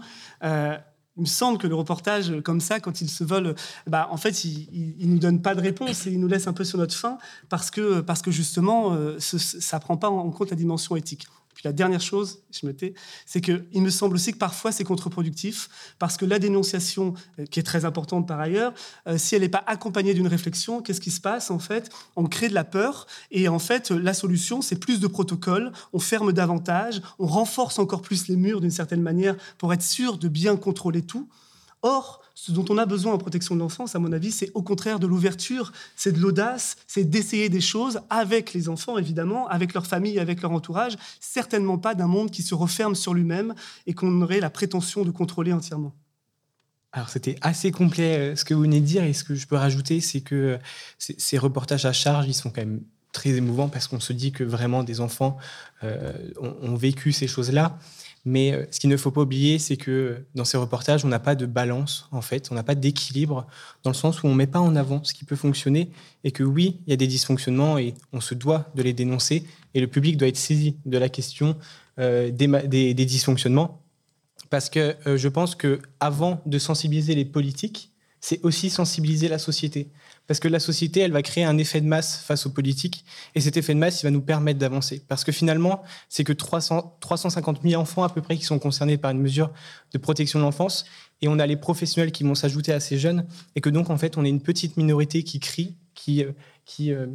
il 1.16 1.22
me 1.22 1.26
semble 1.26 1.58
que 1.58 1.66
le 1.66 1.74
reportage 1.74 2.32
comme 2.42 2.60
ça, 2.60 2.80
quand 2.80 3.00
il 3.00 3.08
se 3.08 3.22
vole, 3.22 3.54
bah, 3.86 4.08
en 4.10 4.16
fait, 4.16 4.44
il, 4.44 4.94
ne 4.98 5.12
nous 5.12 5.18
donne 5.18 5.40
pas 5.40 5.54
de 5.54 5.60
réponse 5.60 6.06
et 6.06 6.10
il 6.10 6.20
nous 6.20 6.28
laisse 6.28 6.46
un 6.46 6.52
peu 6.52 6.64
sur 6.64 6.78
notre 6.78 6.94
faim 6.94 7.18
parce 7.48 7.70
que, 7.70 8.00
parce 8.00 8.20
que 8.20 8.30
justement, 8.30 8.94
euh, 8.94 9.18
ça 9.20 9.76
ne 9.76 9.82
prend 9.82 9.96
pas 9.96 10.10
en 10.10 10.30
compte 10.30 10.50
la 10.50 10.56
dimension 10.56 10.96
éthique. 10.96 11.26
Puis 11.54 11.62
la 11.64 11.72
dernière 11.72 12.00
chose, 12.00 12.40
je 12.50 12.66
me 12.66 12.74
tais, 12.74 12.94
c'est 13.26 13.40
qu'il 13.40 13.82
me 13.82 13.90
semble 13.90 14.16
aussi 14.16 14.32
que 14.32 14.38
parfois 14.38 14.72
c'est 14.72 14.84
contre-productif, 14.84 15.68
parce 15.98 16.16
que 16.16 16.24
la 16.24 16.38
dénonciation, 16.38 17.14
euh, 17.38 17.46
qui 17.46 17.60
est 17.60 17.64
très 17.64 17.84
importante 17.84 18.26
par 18.26 18.40
ailleurs, 18.40 18.74
euh, 19.06 19.18
si 19.18 19.34
elle 19.34 19.42
n'est 19.42 19.48
pas 19.48 19.64
accompagnée 19.66 20.14
d'une 20.14 20.26
réflexion, 20.26 20.82
qu'est-ce 20.82 21.00
qui 21.00 21.10
se 21.10 21.20
passe 21.20 21.50
en 21.50 21.58
fait? 21.58 21.90
On 22.16 22.24
crée 22.24 22.48
de 22.48 22.54
la 22.54 22.64
peur, 22.64 23.06
et 23.30 23.48
en 23.48 23.58
fait 23.58 23.90
la 23.90 24.14
solution, 24.14 24.62
c'est 24.62 24.78
plus 24.78 25.00
de 25.00 25.06
protocoles, 25.06 25.72
on 25.92 25.98
ferme 25.98 26.32
davantage, 26.32 27.00
on 27.18 27.26
renforce 27.26 27.78
encore 27.78 28.02
plus 28.02 28.28
les 28.28 28.36
murs 28.36 28.60
d'une 28.60 28.70
certaine 28.70 29.02
manière 29.02 29.36
pour 29.58 29.72
être 29.72 29.82
sûr 29.82 30.18
de 30.18 30.28
bien 30.28 30.56
contrôler 30.56 31.02
tout. 31.02 31.28
Or, 31.86 32.22
ce 32.34 32.50
dont 32.50 32.64
on 32.70 32.78
a 32.78 32.86
besoin 32.86 33.12
en 33.12 33.18
protection 33.18 33.54
de 33.54 33.60
l'enfance, 33.60 33.94
à 33.94 33.98
mon 33.98 34.10
avis, 34.12 34.32
c'est 34.32 34.50
au 34.54 34.62
contraire 34.62 34.98
de 34.98 35.06
l'ouverture, 35.06 35.70
c'est 35.96 36.12
de 36.12 36.18
l'audace, 36.18 36.78
c'est 36.86 37.04
d'essayer 37.04 37.50
des 37.50 37.60
choses 37.60 38.00
avec 38.08 38.54
les 38.54 38.70
enfants, 38.70 38.96
évidemment, 38.96 39.46
avec 39.48 39.74
leur 39.74 39.86
famille, 39.86 40.18
avec 40.18 40.40
leur 40.40 40.52
entourage, 40.52 40.96
certainement 41.20 41.76
pas 41.76 41.94
d'un 41.94 42.06
monde 42.06 42.30
qui 42.30 42.42
se 42.42 42.54
referme 42.54 42.94
sur 42.94 43.12
lui-même 43.12 43.54
et 43.86 43.92
qu'on 43.92 44.22
aurait 44.22 44.40
la 44.40 44.48
prétention 44.48 45.04
de 45.04 45.10
contrôler 45.10 45.52
entièrement. 45.52 45.92
Alors 46.94 47.10
c'était 47.10 47.36
assez 47.42 47.70
complet 47.70 48.16
euh, 48.16 48.36
ce 48.36 48.46
que 48.46 48.54
vous 48.54 48.62
venez 48.62 48.80
de 48.80 48.86
dire 48.86 49.04
et 49.04 49.12
ce 49.12 49.22
que 49.22 49.34
je 49.34 49.46
peux 49.46 49.56
rajouter, 49.56 50.00
c'est 50.00 50.22
que 50.22 50.34
euh, 50.34 50.58
ces 50.98 51.36
reportages 51.36 51.84
à 51.84 51.92
charge, 51.92 52.26
ils 52.28 52.34
sont 52.34 52.48
quand 52.48 52.62
même 52.62 52.80
très 53.14 53.30
émouvants 53.30 53.68
parce 53.68 53.88
qu'on 53.88 54.00
se 54.00 54.12
dit 54.12 54.32
que 54.32 54.44
vraiment 54.44 54.84
des 54.84 55.00
enfants 55.00 55.38
euh, 55.82 56.12
ont, 56.40 56.74
vécu 56.74 57.12
ces 57.12 57.26
choses-là. 57.26 57.78
Mais 58.24 58.52
euh, 58.52 58.64
ce 58.70 58.80
qu'il 58.80 58.88
ne 58.88 58.96
faut 58.96 59.10
pas 59.10 59.22
oublier, 59.22 59.58
c'est 59.58 59.76
que 59.76 60.24
dans 60.34 60.44
ces 60.44 60.56
reportages, 60.56 61.04
on 61.04 61.08
n'a 61.08 61.18
pas 61.18 61.34
de 61.34 61.46
balance, 61.46 62.08
en 62.10 62.22
fait, 62.22 62.48
on 62.50 62.54
n'a 62.54 62.62
pas 62.62 62.74
d'équilibre, 62.74 63.46
dans 63.82 63.90
le 63.90 63.94
sens 63.94 64.22
où 64.22 64.26
on 64.26 64.30
ne 64.30 64.36
met 64.36 64.46
pas 64.46 64.60
en 64.60 64.76
avant 64.76 65.04
ce 65.04 65.12
qui 65.12 65.24
peut 65.24 65.36
fonctionner, 65.36 65.90
et 66.24 66.30
que 66.30 66.42
oui, 66.42 66.80
il 66.86 66.90
y 66.90 66.92
a 66.94 66.96
des 66.96 67.06
dysfonctionnements, 67.06 67.76
et 67.76 67.94
on 68.12 68.20
se 68.20 68.34
doit 68.34 68.70
de 68.74 68.82
les 68.82 68.94
dénoncer, 68.94 69.44
et 69.74 69.80
le 69.80 69.88
public 69.88 70.16
doit 70.16 70.28
être 70.28 70.36
saisi 70.36 70.78
de 70.86 70.96
la 70.96 71.10
question 71.10 71.56
euh, 71.98 72.30
des, 72.30 72.94
dysfonctionnements, 72.94 73.82
parce 74.48 74.70
que 74.70 74.96
euh, 75.06 75.16
je 75.18 75.28
pense 75.28 75.54
que 75.54 75.80
avant 76.00 76.40
de 76.46 76.58
sensibiliser 76.58 77.14
les 77.14 77.26
politiques, 77.26 77.92
c'est 78.20 78.42
aussi 78.42 78.70
sensibiliser 78.70 79.28
la 79.28 79.38
société. 79.38 79.90
Parce 80.26 80.40
que 80.40 80.48
la 80.48 80.58
société, 80.58 81.00
elle 81.00 81.12
va 81.12 81.22
créer 81.22 81.44
un 81.44 81.58
effet 81.58 81.80
de 81.80 81.86
masse 81.86 82.16
face 82.16 82.46
aux 82.46 82.50
politiques. 82.50 83.04
Et 83.34 83.40
cet 83.40 83.56
effet 83.56 83.74
de 83.74 83.78
masse, 83.78 84.02
il 84.02 84.04
va 84.04 84.10
nous 84.10 84.22
permettre 84.22 84.58
d'avancer. 84.58 85.02
Parce 85.06 85.22
que 85.22 85.32
finalement, 85.32 85.82
c'est 86.08 86.24
que 86.24 86.32
300, 86.32 86.96
350 87.00 87.60
000 87.62 87.80
enfants 87.80 88.04
à 88.04 88.08
peu 88.08 88.22
près 88.22 88.36
qui 88.36 88.44
sont 88.44 88.58
concernés 88.58 88.96
par 88.96 89.10
une 89.10 89.20
mesure 89.20 89.52
de 89.92 89.98
protection 89.98 90.38
de 90.38 90.44
l'enfance. 90.44 90.86
Et 91.20 91.28
on 91.28 91.38
a 91.38 91.46
les 91.46 91.56
professionnels 91.56 92.10
qui 92.10 92.24
vont 92.24 92.34
s'ajouter 92.34 92.72
à 92.72 92.80
ces 92.80 92.98
jeunes. 92.98 93.26
Et 93.54 93.60
que 93.60 93.68
donc, 93.68 93.90
en 93.90 93.98
fait, 93.98 94.16
on 94.16 94.24
est 94.24 94.30
une 94.30 94.40
petite 94.40 94.78
minorité 94.78 95.24
qui 95.24 95.40
crie, 95.40 95.76
qui, 95.94 96.24
euh, 96.24 96.32
euh, 96.80 97.06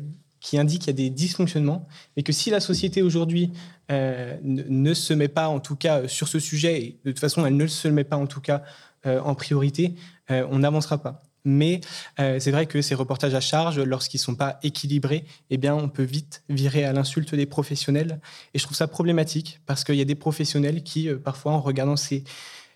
indique 0.53 0.81
qu'il 0.81 0.87
y 0.87 0.89
a 0.91 0.93
des 0.93 1.09
dysfonctionnements. 1.09 1.87
Et 2.15 2.21
que 2.21 2.31
si 2.31 2.51
la 2.51 2.59
société 2.59 3.01
aujourd'hui 3.01 3.51
euh, 3.89 4.37
ne, 4.43 4.93
se 4.93 5.15
met 5.15 5.29
pas, 5.29 5.47
en 5.47 5.59
tout 5.59 5.75
cas, 5.75 6.07
sur 6.07 6.27
ce 6.27 6.37
sujet, 6.37 6.79
et 6.79 6.99
de 7.05 7.11
toute 7.11 7.19
façon, 7.19 7.43
elle 7.43 7.57
ne 7.57 7.65
se 7.65 7.87
met 7.87 8.03
pas, 8.03 8.17
en 8.17 8.27
tout 8.27 8.41
cas, 8.41 8.61
en 9.05 9.33
priorité, 9.33 9.95
on 10.27 10.59
n'avancera 10.59 10.97
pas. 10.97 11.23
Mais 11.45 11.81
euh, 12.19 12.39
c'est 12.39 12.51
vrai 12.51 12.65
que 12.65 12.81
ces 12.81 12.95
reportages 12.95 13.33
à 13.33 13.39
charge, 13.39 13.79
lorsqu'ils 13.79 14.17
ne 14.17 14.23
sont 14.23 14.35
pas 14.35 14.59
équilibrés, 14.63 15.25
eh 15.49 15.57
bien, 15.57 15.75
on 15.75 15.89
peut 15.89 16.03
vite 16.03 16.43
virer 16.49 16.83
à 16.83 16.93
l'insulte 16.93 17.33
des 17.33 17.45
professionnels. 17.45 18.19
Et 18.53 18.59
je 18.59 18.63
trouve 18.63 18.77
ça 18.77 18.87
problématique 18.87 19.61
parce 19.65 19.83
qu'il 19.83 19.95
y 19.95 20.01
a 20.01 20.05
des 20.05 20.15
professionnels 20.15 20.83
qui, 20.83 21.09
euh, 21.09 21.17
parfois, 21.17 21.53
en 21.53 21.61
regardant 21.61 21.95
ces, 21.95 22.23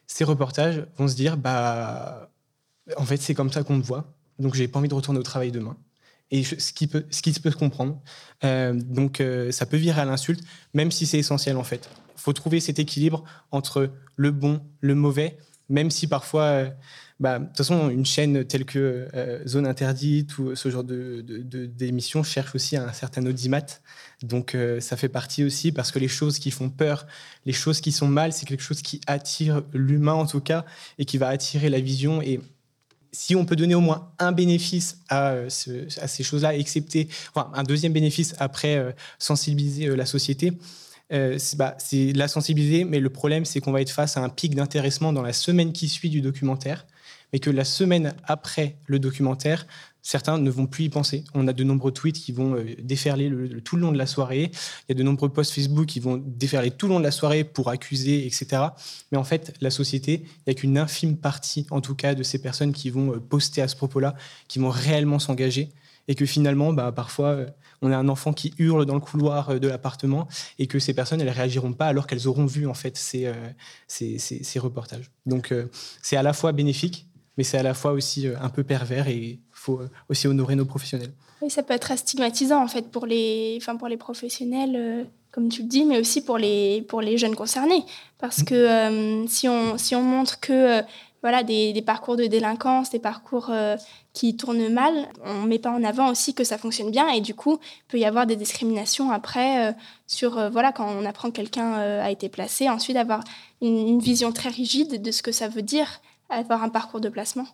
ces 0.08 0.24
reportages, 0.24 0.86
vont 0.98 1.08
se 1.08 1.16
dire 1.16 1.38
bah, 1.38 2.32
en 2.98 3.06
fait, 3.06 3.18
c'est 3.18 3.34
comme 3.34 3.52
ça 3.52 3.64
qu'on 3.64 3.78
me 3.78 3.84
voit. 3.84 4.14
Donc, 4.40 4.56
j'ai 4.56 4.68
pas 4.68 4.80
envie 4.80 4.90
de 4.90 4.96
retourner 4.96 5.20
au 5.20 5.24
travail 5.24 5.52
demain. 5.52 5.78
Et 6.32 6.44
ce, 6.44 6.74
qui 6.74 6.88
peut, 6.88 7.06
ce 7.12 7.22
qui 7.22 7.32
peut 7.34 7.52
se 7.52 7.56
comprendre. 7.56 8.02
Euh, 8.44 8.74
donc, 8.74 9.22
ça 9.52 9.68
peut 9.68 9.78
virer 9.78 10.02
à 10.02 10.06
l'insulte, 10.06 10.44
même 10.74 10.90
si 10.90 11.06
c'est 11.06 11.20
essentiel, 11.20 11.58
en 11.58 11.64
fait. 11.64 11.90
Il 12.16 12.22
faut 12.22 12.34
trouver 12.34 12.60
cet 12.60 12.80
équilibre 12.80 13.24
entre 13.52 13.92
le 14.16 14.32
bon, 14.32 14.62
le 14.80 14.96
mauvais, 14.96 15.38
même 15.70 15.92
si 15.92 16.08
parfois 16.08 16.70
bah, 17.20 17.40
de 17.40 17.46
toute 17.46 17.58
façon, 17.58 17.90
une 17.90 18.06
chaîne 18.06 18.44
telle 18.46 18.66
que 18.66 19.08
euh, 19.14 19.48
Zone 19.48 19.68
Interdite 19.68 20.38
ou 20.40 20.56
ce 20.56 20.70
genre 20.70 20.84
d'émission 20.84 22.22
de, 22.22 22.26
cherche 22.26 22.56
aussi 22.56 22.76
un 22.76 22.92
certain 22.92 23.26
audimat. 23.26 23.66
Donc, 24.24 24.56
euh, 24.56 24.80
ça 24.80 24.98
fait 24.98 25.10
partie 25.10 25.44
aussi 25.44 25.72
parce 25.72 25.92
que 25.92 26.00
les 26.00 26.08
choses 26.08 26.40
qui 26.40 26.52
font 26.52 26.70
peur, 26.70 27.06
les 27.46 27.54
choses 27.54 27.82
qui 27.82 27.92
sont 27.92 28.08
mal, 28.08 28.34
c'est 28.34 28.46
quelque 28.46 28.64
chose 28.64 28.82
qui 28.82 29.00
attire 29.08 29.64
l'humain 29.74 30.14
en 30.14 30.26
tout 30.26 30.42
cas 30.42 30.66
et 30.98 31.06
qui 31.06 31.18
va 31.18 31.28
attirer 31.30 31.70
la 31.70 31.80
vision. 31.80 32.22
Et, 32.22 32.42
si 33.16 33.36
on 33.36 33.46
peut 33.46 33.56
donner 33.56 33.76
au 33.76 33.80
moins 33.80 34.12
un 34.18 34.32
bénéfice 34.32 34.98
à, 35.08 35.36
à 35.36 36.08
ces 36.08 36.24
choses-là, 36.24 36.56
excepté 36.56 37.10
un 37.36 37.62
deuxième 37.62 37.94
bénéfice 37.94 38.34
après 38.40 38.96
sensibiliser 39.20 39.96
la 39.96 40.08
société, 40.08 40.54
bah, 41.12 41.76
c'est 41.78 42.12
la 42.14 42.28
sensibiliser, 42.28 42.86
mais 42.86 43.00
le 43.00 43.12
problème, 43.12 43.46
c'est 43.46 43.60
qu'on 43.60 43.72
va 43.72 43.82
être 43.82 43.92
face 43.92 44.18
à 44.18 44.22
un 44.22 44.30
pic 44.30 44.56
d'intéressement 44.56 45.14
dans 45.14 45.22
la 45.22 45.32
semaine 45.32 45.74
qui 45.74 45.90
suit 45.90 46.10
du 46.10 46.22
documentaire, 46.22 46.88
mais 47.34 47.40
que 47.40 47.50
la 47.50 47.66
semaine 47.66 48.14
après 48.26 48.78
le 48.86 49.00
documentaire, 49.00 49.66
certains 50.04 50.38
ne 50.38 50.52
vont 50.52 50.68
plus 50.68 50.86
y 50.86 50.90
penser. 50.90 51.24
On 51.34 51.48
a 51.48 51.54
de 51.54 51.64
nombreux 51.64 51.92
tweets 51.92 52.18
qui 52.18 52.32
vont 52.32 52.56
euh, 52.56 52.76
déferler 52.80 53.32
tout 53.64 53.76
le 53.78 53.82
long 53.82 53.92
de 53.92 53.98
la 53.98 54.06
soirée. 54.06 54.52
Il 54.54 54.90
y 54.90 54.92
a 54.92 54.96
de 54.96 55.02
nombreux 55.04 55.30
posts 55.30 55.54
Facebook 55.54 55.88
qui 55.88 56.00
vont 56.00 56.22
déferler 56.24 56.70
tout 56.70 56.88
le 56.88 56.94
long 56.94 57.00
de 57.00 57.06
la 57.06 57.12
soirée 57.12 57.44
pour 57.44 57.70
accuser, 57.70 58.28
etc. 58.28 58.62
Mais 59.12 59.18
en 59.18 59.24
fait, 59.24 59.56
la 59.62 59.72
société, 59.72 60.26
il 60.26 60.44
n'y 60.48 60.52
a 60.52 60.54
qu'une 60.54 60.78
infime 60.78 61.18
partie, 61.18 61.66
en 61.72 61.82
tout 61.82 61.96
cas, 61.96 62.14
de 62.14 62.22
ces 62.22 62.40
personnes 62.40 62.74
qui 62.74 62.92
vont 62.92 63.14
euh, 63.14 63.20
poster 63.20 63.62
à 63.62 63.68
ce 63.68 63.76
propos-là, 63.76 64.14
qui 64.48 64.60
vont 64.60 64.70
réellement 64.70 65.18
s'engager. 65.18 65.70
Et 66.10 66.16
que 66.16 66.26
finalement, 66.26 66.74
bah, 66.74 66.92
parfois, 66.92 67.30
euh, 67.30 67.48
on 67.82 67.90
a 67.90 67.98
un 67.98 68.10
enfant 68.10 68.34
qui 68.34 68.54
hurle 68.58 68.86
dans 68.86 68.96
le 68.96 69.00
couloir 69.00 69.58
de 69.58 69.68
l'appartement 69.70 70.28
et 70.60 70.68
que 70.68 70.78
ces 70.78 70.94
personnes, 70.94 71.22
elles 71.22 71.30
réagiront 71.30 71.72
pas 71.72 71.88
alors 71.88 72.08
qu'elles 72.08 72.28
auront 72.28 72.46
vu 72.46 72.68
en 72.68 72.74
fait 72.74 72.98
ces 72.98 73.30
reportages. 74.58 75.12
Donc, 75.26 75.54
c'est 76.02 76.16
à 76.16 76.24
la 76.24 76.32
fois 76.32 76.54
bénéfique, 76.54 77.08
mais 77.38 77.44
c'est 77.44 77.58
à 77.58 77.64
la 77.64 77.74
fois 77.74 77.92
aussi 77.92 78.28
un 78.28 78.50
peu 78.50 78.64
pervers 78.64 79.08
et 79.08 79.40
faut 79.64 79.80
euh, 79.80 79.90
aussi 80.10 80.28
honorer 80.28 80.56
nos 80.56 80.66
professionnels. 80.66 81.14
Oui, 81.42 81.50
ça 81.50 81.64
peut 81.64 81.74
être 81.74 81.98
stigmatisant 81.98 82.62
en 82.62 82.68
fait 82.68 82.92
pour 82.92 83.06
les, 83.06 83.58
enfin, 83.62 83.76
pour 83.76 83.88
les 83.88 83.98
professionnels, 83.98 84.76
euh, 84.76 85.04
comme 85.32 85.50
tu 85.50 85.64
le 85.64 85.68
dis, 85.68 85.86
mais 85.86 86.00
aussi 86.00 86.24
pour 86.24 86.38
les, 86.38 86.82
pour 86.88 87.02
les 87.02 87.18
jeunes 87.18 87.36
concernés. 87.36 87.84
Parce 88.20 88.40
mm. 88.40 88.46
que 88.46 88.56
euh, 88.56 89.28
si, 89.28 89.48
on, 89.48 89.78
si 89.78 89.96
on 89.96 90.04
montre 90.04 90.40
que 90.40 90.82
voilà, 91.22 91.44
des, 91.44 91.72
des, 91.72 91.82
parcours 91.82 92.18
de 92.18 92.26
délinquance, 92.26 92.90
des 92.90 93.00
parcours 93.00 93.50
qui 94.12 94.36
tournent 94.36 94.68
mal, 94.68 95.08
on 95.24 95.44
ne 95.44 95.48
met 95.48 95.58
pas 95.58 95.72
en 95.72 95.82
avant 95.82 96.12
aussi 96.12 96.34
que 96.34 96.44
ça 96.44 96.58
fonctionne 96.58 96.92
bien 96.92 97.08
et 97.08 97.22
du 97.22 97.34
coup, 97.34 97.60
il 97.64 97.88
peut 97.88 97.98
y 97.98 98.04
avoir 98.04 98.28
des 98.28 98.36
discriminations 98.36 99.10
après 99.10 99.74
sur, 100.06 100.50
voilà, 100.52 100.74
quand 100.74 100.86
on 100.86 101.06
apprend 101.06 101.30
que 101.30 101.36
quelqu'un 101.36 101.76
a 101.76 102.12
été 102.12 102.28
placé, 102.28 102.68
ensuite 102.68 102.98
avoir 102.98 103.24
une, 103.62 103.88
une, 103.88 104.00
vision 104.02 104.34
très 104.34 104.50
rigide 104.50 105.02
de 105.02 105.12
ce 105.12 105.22
que 105.22 105.32
ça 105.32 105.48
veut 105.48 105.62
dire 105.62 106.02
avoir 106.36 106.64
un 106.64 106.70
parcours 106.70 107.02
de 107.02 107.10
placement. 107.10 107.48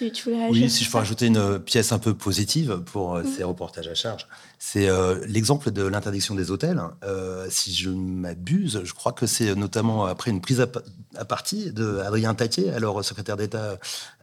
Oui, 0.00 0.68
si 0.70 0.84
je 0.84 0.90
peux 0.90 0.98
rajouter 0.98 1.26
une 1.26 1.60
pièce 1.60 1.92
un 1.92 2.00
peu 2.00 2.14
positive 2.14 2.82
pour 2.84 3.14
euh, 3.14 3.22
mhm. 3.22 3.32
ces 3.32 3.44
reportages 3.44 3.86
à 3.86 3.94
charge, 3.94 4.26
c'est 4.58 4.88
euh, 4.88 5.24
l'exemple 5.28 5.70
de 5.70 5.84
l'interdiction 5.84 6.34
des 6.34 6.50
hôtels. 6.50 6.82
Euh, 7.04 7.46
si 7.48 7.72
je 7.72 7.90
m'abuse, 7.90 8.80
je 8.82 8.92
crois 8.92 9.12
que 9.12 9.26
c'est 9.26 9.54
notamment 9.54 10.04
après 10.06 10.32
une 10.32 10.40
prise 10.40 10.60
à, 10.60 11.24
partie 11.24 11.70
de 11.70 11.98
Adrien 11.98 12.34
Taquet, 12.34 12.70
alors 12.70 13.04
secrétaire 13.04 13.36
d'État 13.36 13.78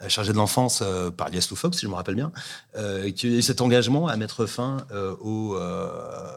chargé 0.09 0.33
de 0.33 0.37
l'enfance 0.37 0.83
par 1.15 1.29
Lies 1.29 1.47
Loufoque, 1.49 1.75
si 1.75 1.81
je 1.81 1.87
me 1.87 1.95
rappelle 1.95 2.15
bien, 2.15 2.33
qui 3.15 3.27
a 3.27 3.29
eu 3.29 3.41
cet 3.41 3.61
engagement 3.61 4.07
à 4.07 4.17
mettre 4.17 4.45
fin 4.45 4.85
aux, 5.21 5.57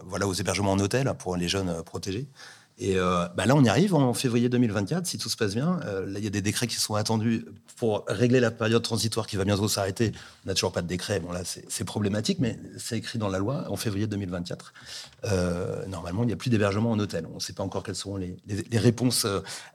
voilà, 0.04 0.28
aux 0.28 0.34
hébergements 0.34 0.72
en 0.72 0.78
hôtel 0.78 1.12
pour 1.18 1.36
les 1.36 1.48
jeunes 1.48 1.82
protégés. 1.82 2.28
Et 2.76 2.96
euh, 2.96 3.28
bah 3.36 3.46
là, 3.46 3.54
on 3.54 3.62
y 3.62 3.68
arrive 3.68 3.94
en 3.94 4.12
février 4.14 4.48
2024, 4.48 5.06
si 5.06 5.16
tout 5.16 5.28
se 5.28 5.36
passe 5.36 5.54
bien. 5.54 5.78
Euh, 5.84 6.06
là, 6.06 6.18
il 6.18 6.24
y 6.24 6.26
a 6.26 6.30
des 6.30 6.42
décrets 6.42 6.66
qui 6.66 6.74
sont 6.74 6.96
attendus 6.96 7.44
pour 7.76 8.04
régler 8.08 8.40
la 8.40 8.50
période 8.50 8.82
transitoire 8.82 9.28
qui 9.28 9.36
va 9.36 9.44
bientôt 9.44 9.68
s'arrêter. 9.68 10.12
On 10.44 10.48
n'a 10.48 10.54
toujours 10.54 10.72
pas 10.72 10.82
de 10.82 10.88
décret. 10.88 11.20
Bon, 11.20 11.30
là, 11.30 11.42
c'est 11.44 11.84
problématique, 11.84 12.38
mais 12.40 12.58
c'est 12.76 12.98
écrit 12.98 13.18
dans 13.18 13.28
la 13.28 13.38
loi 13.38 13.66
en 13.70 13.76
février 13.76 14.08
2024. 14.08 14.72
Euh, 15.24 15.86
normalement, 15.86 16.24
il 16.24 16.26
n'y 16.26 16.32
a 16.32 16.36
plus 16.36 16.50
d'hébergement 16.50 16.90
en 16.90 16.98
hôtel. 16.98 17.26
On 17.30 17.36
ne 17.36 17.40
sait 17.40 17.52
pas 17.52 17.62
encore 17.62 17.84
quelles 17.84 17.94
seront 17.94 18.16
les, 18.16 18.36
réponses 18.72 19.24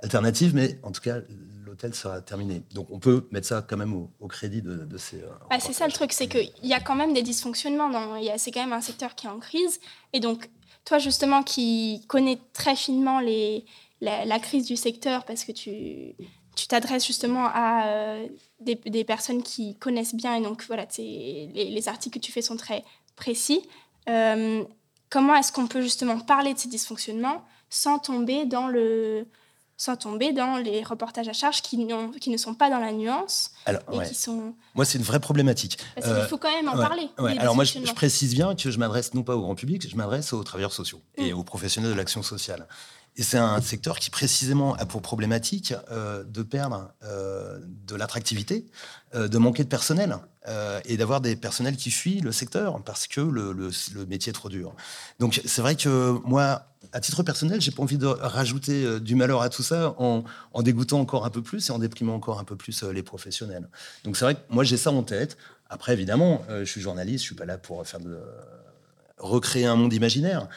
alternatives, 0.04 0.54
mais 0.54 0.78
en 0.84 0.92
tout 0.92 1.02
cas, 1.02 1.20
l'hôtel 1.66 1.96
sera 1.96 2.20
terminé. 2.20 2.64
Donc, 2.74 2.88
on 2.92 3.00
peut 3.00 3.28
mettre 3.32 3.48
ça 3.48 3.66
quand 3.66 3.78
même 3.78 3.94
au, 3.94 4.28
crédit 4.28 4.62
de, 4.62 4.76
de 4.76 4.98
ces. 4.98 5.24
Bah, 5.50 5.58
c'est 5.62 5.74
ça 5.74 5.88
le 5.88 5.94
truc, 5.94 6.12
c'est 6.12 6.28
qu'il 6.28 6.52
y 6.64 6.74
a 6.74 6.82
quand 6.82 6.96
même 6.96 7.14
des 7.14 7.24
dysfonctionnements. 7.24 7.90
C'est 8.38 8.52
quand 8.52 8.62
même 8.62 8.74
un 8.74 8.82
secteur 8.82 9.16
qui 9.16 9.28
est 9.28 9.30
en 9.30 9.40
crise. 9.40 9.80
Et 10.12 10.20
donc, 10.20 10.50
toi, 10.86 10.98
justement, 10.98 11.44
qui 11.44 12.04
connais 12.08 12.40
très 12.54 12.76
finement 12.76 13.20
les, 13.20 13.66
la, 14.02 14.40
crise 14.40 14.66
du 14.66 14.76
secteur, 14.76 15.26
parce 15.26 15.44
que 15.44 15.52
tu 15.52 16.16
tu 16.56 16.68
t'adresses 16.68 17.08
justement 17.08 17.46
à 17.46 17.88
euh, 17.88 18.28
des, 18.60 18.76
des, 18.76 19.06
personnes 19.06 19.44
qui 19.44 19.78
connaissent 19.78 20.16
bien, 20.16 20.36
et 20.36 20.42
donc 20.42 20.66
voilà, 20.68 20.86
les, 20.98 21.48
les, 21.54 21.88
articles 21.88 22.20
que 22.20 22.26
tu 22.26 22.34
fais 22.34 22.42
sont 22.42 22.58
très 22.58 22.84
précis. 23.16 23.62
Euh, 24.10 24.66
comment 25.10 25.36
est-ce 25.36 25.54
qu'on 25.54 25.68
peut 25.68 25.82
justement 25.82 26.20
parler 26.20 26.54
de 26.54 26.60
ces 26.60 26.68
dysfonctionnements 26.68 27.46
sans 27.70 27.98
tomber 27.98 28.46
dans 28.46 28.68
le, 28.68 29.26
sans 29.80 29.96
tomber 29.96 30.34
dans 30.34 30.58
les 30.58 30.84
reportages 30.84 31.30
à 31.30 31.34
charge 31.34 31.62
qui, 31.62 31.88
qui 32.20 32.30
ne 32.30 32.38
sont 32.38 32.54
pas 32.54 32.70
dans 32.70 32.80
la 32.80 32.92
nuance 32.92 33.52
Alors, 33.66 33.82
et 33.94 34.06
qui 34.06 34.14
sont... 34.14 34.54
Moi, 34.76 34.84
c'est 34.84 34.98
une 34.98 35.06
vraie 35.06 35.22
problématique. 35.22 35.78
Parce 35.96 36.14
qu'il 36.14 36.28
faut 36.28 36.38
quand 36.38 36.52
même 36.52 36.68
en 36.68 36.76
parler. 36.76 37.10
Alors 37.40 37.56
moi, 37.56 37.64
je, 37.64 37.80
précise 37.94 38.36
bien 38.36 38.56
que 38.56 38.72
je 38.72 38.78
m'adresse 38.78 39.14
non 39.14 39.24
pas 39.24 39.38
au 39.38 39.42
grand 39.42 39.56
public, 39.56 39.90
je 39.90 39.96
m'adresse 39.96 40.34
aux 40.34 40.44
travailleurs 40.44 40.74
sociaux 40.74 41.02
et 41.16 41.32
mm. 41.32 41.38
aux 41.38 41.44
professionnels 41.44 41.92
de 41.92 41.96
l'action 41.96 42.22
sociale. 42.22 42.68
Et 43.20 43.22
c'est 43.22 43.38
un 43.38 43.60
secteur 43.60 44.00
qui 44.00 44.10
précisément 44.10 44.76
a 44.76 44.86
pour 44.86 45.02
problématique 45.02 45.74
euh, 45.92 46.24
de 46.24 46.42
perdre 46.42 46.94
euh, 47.04 47.60
de 47.86 47.96
l'attractivité, 47.96 48.66
euh, 49.14 49.28
de 49.28 49.38
manquer 49.38 49.66
de 49.66 49.70
personnel 49.70 50.18
et 50.86 50.98
d'avoir 50.98 51.22
des 51.22 51.36
personnels 51.36 51.76
qui 51.76 51.92
fuient 51.92 52.22
le 52.22 52.32
secteur 52.32 52.82
parce 52.84 53.06
que 53.06 53.22
le, 53.22 53.54
métier 54.08 54.32
est 54.32 54.34
trop 54.34 54.50
dur. 54.50 54.74
Donc 55.20 55.40
c'est 55.46 55.62
vrai 55.62 55.76
que 55.76 56.18
moi, 56.26 56.64
à 56.92 57.00
titre 57.02 57.22
personnel, 57.22 57.62
j'ai 57.62 57.70
pas 57.70 57.84
envie 57.84 58.00
de 58.00 58.08
rajouter 58.08 59.00
du 59.00 59.14
malheur 59.14 59.44
à 59.44 59.50
tout 59.50 59.62
ça 59.62 59.94
en, 60.00 60.24
dégoûtant 60.64 61.00
encore 61.02 61.26
un 61.26 61.30
peu 61.30 61.44
plus 61.44 61.70
et 61.70 61.72
en 61.72 61.78
déprimant 61.78 62.16
encore 62.16 62.40
un 62.40 62.46
peu 62.46 62.56
plus 62.56 62.82
les 62.82 63.04
professionnels. 63.04 63.70
Donc 64.06 64.18
c'est 64.18 64.26
vrai 64.26 64.36
que 64.36 64.40
moi 64.50 64.64
j'ai 64.64 64.78
ça 64.78 64.92
en 64.92 65.04
tête. 65.04 65.38
Après 65.70 65.94
évidemment, 65.94 66.42
je 66.50 66.66
suis 66.66 66.82
journaliste, 66.82 67.26
je 67.26 67.28
suis 67.28 67.36
pas 67.36 67.46
là 67.46 67.60
pour 67.60 67.86
faire 67.86 68.00
recréer 69.20 69.68
un 69.68 69.76
monde 69.76 69.94
imaginaire, 69.94 70.48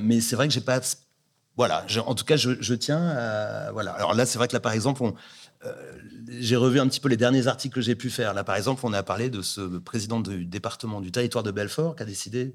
mais 0.00 0.22
c'est 0.22 0.36
vrai 0.36 0.48
que 0.48 0.54
j'ai 0.54 0.62
pas 0.62 0.80
voilà, 1.58 1.84
en 2.06 2.14
tout 2.14 2.24
cas, 2.24 2.36
je, 2.36 2.74
tiens 2.74 3.04
à. 3.08 3.72
Voilà. 3.72 3.90
Alors 3.90 4.14
là, 4.14 4.26
c'est 4.26 4.38
vrai 4.38 4.46
que 4.46 4.52
là, 4.52 4.60
par 4.60 4.70
exemple, 4.70 5.02
euh, 5.64 5.72
j'ai 6.28 6.54
revu 6.54 6.78
un 6.78 6.86
petit 6.86 7.00
peu 7.00 7.08
les 7.08 7.16
derniers 7.16 7.48
articles 7.48 7.74
que 7.74 7.80
j'ai 7.80 7.96
pu 7.96 8.10
faire. 8.10 8.32
Là, 8.32 8.44
par 8.44 8.54
exemple, 8.54 8.82
on 8.84 8.92
a 8.92 9.02
parlé 9.02 9.28
de 9.28 9.42
ce 9.42 9.60
président 9.78 10.20
du 10.20 10.44
département 10.44 11.00
du 11.00 11.10
territoire 11.10 11.42
de 11.42 11.50
Belfort 11.50 11.96
qui 11.96 12.04
a 12.04 12.06
décidé 12.06 12.54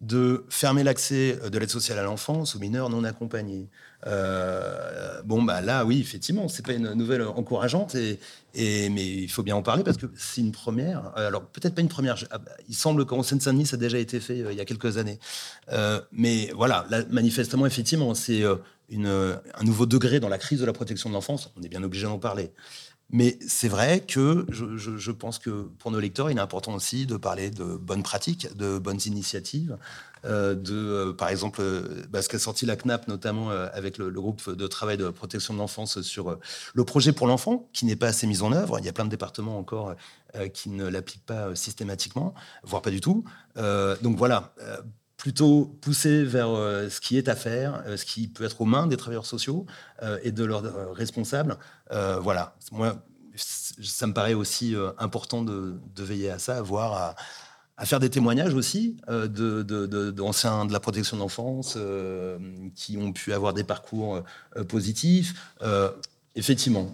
de 0.00 0.44
fermer 0.48 0.82
l'accès 0.82 1.38
de 1.50 1.58
l'aide 1.58 1.70
sociale 1.70 1.98
à 1.98 2.02
l'enfance 2.02 2.56
aux 2.56 2.58
mineurs 2.58 2.90
non 2.90 3.04
accompagnés. 3.04 3.68
Euh, 4.06 5.22
bon, 5.22 5.42
bah 5.42 5.60
là, 5.60 5.84
oui, 5.84 6.00
effectivement, 6.00 6.48
c'est 6.48 6.64
pas 6.64 6.74
une 6.74 6.92
nouvelle 6.92 7.22
encourageante, 7.22 7.94
et, 7.94 8.18
mais 8.54 9.06
il 9.06 9.30
faut 9.30 9.42
bien 9.42 9.56
en 9.56 9.62
parler 9.62 9.82
parce 9.82 9.96
que 9.96 10.06
c'est 10.16 10.40
une 10.40 10.52
première. 10.52 11.12
Alors, 11.16 11.46
peut-être 11.46 11.74
pas 11.74 11.80
une 11.80 11.88
première. 11.88 12.16
Ah, 12.30 12.38
bah, 12.38 12.50
il 12.68 12.74
semble 12.74 13.06
qu'en 13.06 13.22
Seine-Saint-Denis, 13.22 13.66
ça 13.66 13.76
a 13.76 13.78
déjà 13.78 13.98
été 13.98 14.20
fait 14.20 14.42
euh, 14.42 14.52
il 14.52 14.58
y 14.58 14.60
a 14.60 14.64
quelques 14.64 14.98
années. 14.98 15.18
Euh, 15.72 16.00
mais 16.12 16.50
voilà, 16.54 16.86
là, 16.90 17.02
manifestement, 17.10 17.64
effectivement, 17.66 18.14
c'est 18.14 18.42
un 18.44 19.64
nouveau 19.64 19.86
degré 19.86 20.20
dans 20.20 20.28
la 20.28 20.38
crise 20.38 20.60
de 20.60 20.66
la 20.66 20.72
protection 20.72 21.08
de 21.08 21.14
l'enfance. 21.14 21.50
On 21.56 21.62
est 21.62 21.68
bien 21.68 21.82
obligé 21.82 22.04
d'en 22.06 22.18
parler. 22.18 22.50
Mais 23.14 23.38
c'est 23.46 23.68
vrai 23.68 24.00
que 24.00 24.44
je, 24.48 25.10
pense 25.12 25.38
que 25.38 25.68
pour 25.78 25.92
nos 25.92 26.00
lecteurs, 26.00 26.32
il 26.32 26.36
est 26.36 26.40
important 26.40 26.74
aussi 26.74 27.06
de 27.06 27.16
parler 27.16 27.48
de 27.48 27.76
bonnes 27.76 28.02
pratiques, 28.02 28.48
de 28.56 28.76
bonnes 28.80 28.98
initiatives, 29.06 29.78
euh, 30.24 30.56
de, 30.56 30.74
euh, 30.74 31.12
par 31.12 31.28
exemple, 31.28 31.60
euh, 31.62 32.02
bah, 32.10 32.22
ce 32.22 32.28
qu'a 32.28 32.40
sorti 32.40 32.66
la 32.66 32.74
CNAP, 32.74 33.06
notamment 33.06 33.50
avec 33.50 33.98
le, 33.98 34.10
groupe 34.10 34.50
de 34.50 34.66
travail 34.66 34.96
de 34.96 35.10
protection 35.10 35.54
de 35.54 35.60
l'enfance 35.60 36.02
sur 36.02 36.40
le 36.74 36.84
projet 36.84 37.12
pour 37.12 37.28
l'enfant, 37.28 37.68
qui 37.72 37.86
n'est 37.86 37.94
pas 37.94 38.08
assez 38.08 38.26
mis 38.26 38.42
en 38.42 38.52
œuvre. 38.52 38.80
Il 38.80 38.84
y 38.84 38.88
a 38.88 38.92
plein 38.92 39.04
de 39.04 39.10
départements 39.10 39.58
encore 39.58 39.94
qui 40.52 40.70
ne 40.70 40.88
l'appliquent 40.88 41.24
pas 41.24 41.54
systématiquement, 41.54 42.34
voire 42.64 42.82
pas 42.82 42.90
du 42.90 43.00
tout. 43.00 43.24
donc 43.56 44.18
voilà 44.18 44.52
plutôt 45.24 45.74
pousser 45.80 46.22
vers 46.22 46.48
ce 46.48 47.00
qui 47.00 47.16
est 47.16 47.30
à 47.30 47.34
faire, 47.34 47.82
ce 47.96 48.04
qui 48.04 48.28
peut 48.28 48.44
être 48.44 48.60
aux 48.60 48.66
mains 48.66 48.86
des 48.86 48.98
travailleurs 48.98 49.24
sociaux 49.24 49.64
et 50.22 50.32
de 50.32 50.44
leurs 50.44 50.94
responsables. 50.94 51.56
voilà, 51.90 52.54
moi, 52.72 53.02
ça 53.34 54.06
me 54.06 54.12
paraît 54.12 54.34
aussi 54.34 54.74
important 54.98 55.42
de, 55.42 55.78
veiller 55.96 56.28
à 56.28 56.38
ça, 56.38 56.60
voire 56.60 56.92
à, 56.92 57.14
à 57.76 57.86
faire 57.86 58.00
des 58.00 58.10
témoignages 58.10 58.54
aussi 58.54 58.96
euh, 59.08 59.26
d'anciens 60.12 60.64
de, 60.64 60.72
la 60.72 60.80
protection 60.80 61.16
de 61.16 61.22
l'enfance 61.22 61.74
euh, 61.76 62.38
qui 62.74 62.96
ont 62.96 63.12
pu 63.12 63.32
avoir 63.32 63.52
des 63.52 63.64
parcours 63.64 64.22
euh, 64.56 64.64
positifs. 64.64 65.34
Effectivement, 66.34 66.88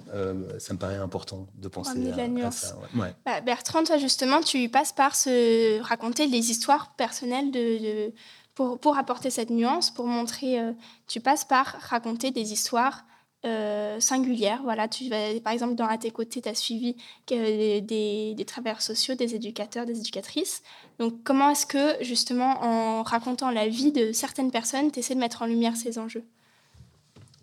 ça 0.59 0.73
me 0.73 0.79
paraît 0.79 0.97
important 0.97 1.47
de 1.55 1.69
penser 1.69 1.99
à, 2.13 2.51
ça. 2.51 2.77
Bah, 3.25 3.41
Bertrand, 3.41 3.85
toi 3.85 3.99
justement, 3.99 4.41
tu 4.41 4.69
passes 4.69 4.93
par 4.93 5.15
se 5.15 5.81
raconter 5.81 6.27
les 6.27 6.51
histoires 6.51 6.95
personnelles 6.97 7.51
de, 7.51 8.13
pour, 8.55 8.79
pour, 8.79 8.99
apporter 8.99 9.31
cette 9.31 9.51
nuance, 9.51 9.91
pour 9.91 10.07
montrer, 10.07 10.59
tu 11.07 11.21
passes 11.21 11.45
par 11.45 11.67
raconter 11.81 12.31
des 12.31 12.53
histoires 12.53 13.05
euh, 13.47 13.99
singulière. 14.01 14.61
Voilà, 14.65 14.87
tu 14.87 15.09
vas, 15.09 15.41
par 15.43 15.55
exemple, 15.55 15.75
dans 15.75 15.87
À 15.87 15.97
tes 15.97 16.11
côtés, 16.11 16.43
tu 16.43 16.49
as 16.51 16.55
suivi 16.55 16.95
des, 17.27 17.81
des, 17.81 18.45
travailleurs 18.45 18.83
sociaux, 18.83 19.15
des 19.15 19.35
éducateurs, 19.35 19.87
des 19.87 19.99
éducatrices. 19.99 20.63
Donc, 20.99 21.23
comment 21.25 21.49
est-ce 21.49 21.65
que, 21.65 22.05
justement, 22.05 22.63
en 22.63 23.03
racontant 23.03 23.51
la 23.51 23.67
vie 23.67 23.93
de 23.93 24.13
certaines 24.13 24.51
personnes, 24.51 24.93
tu 24.93 24.99
essaies 24.99 25.15
de 25.15 25.21
mettre 25.21 25.41
en 25.41 25.47
lumière 25.47 25.75
ces 25.75 25.99
enjeux? 25.99 26.25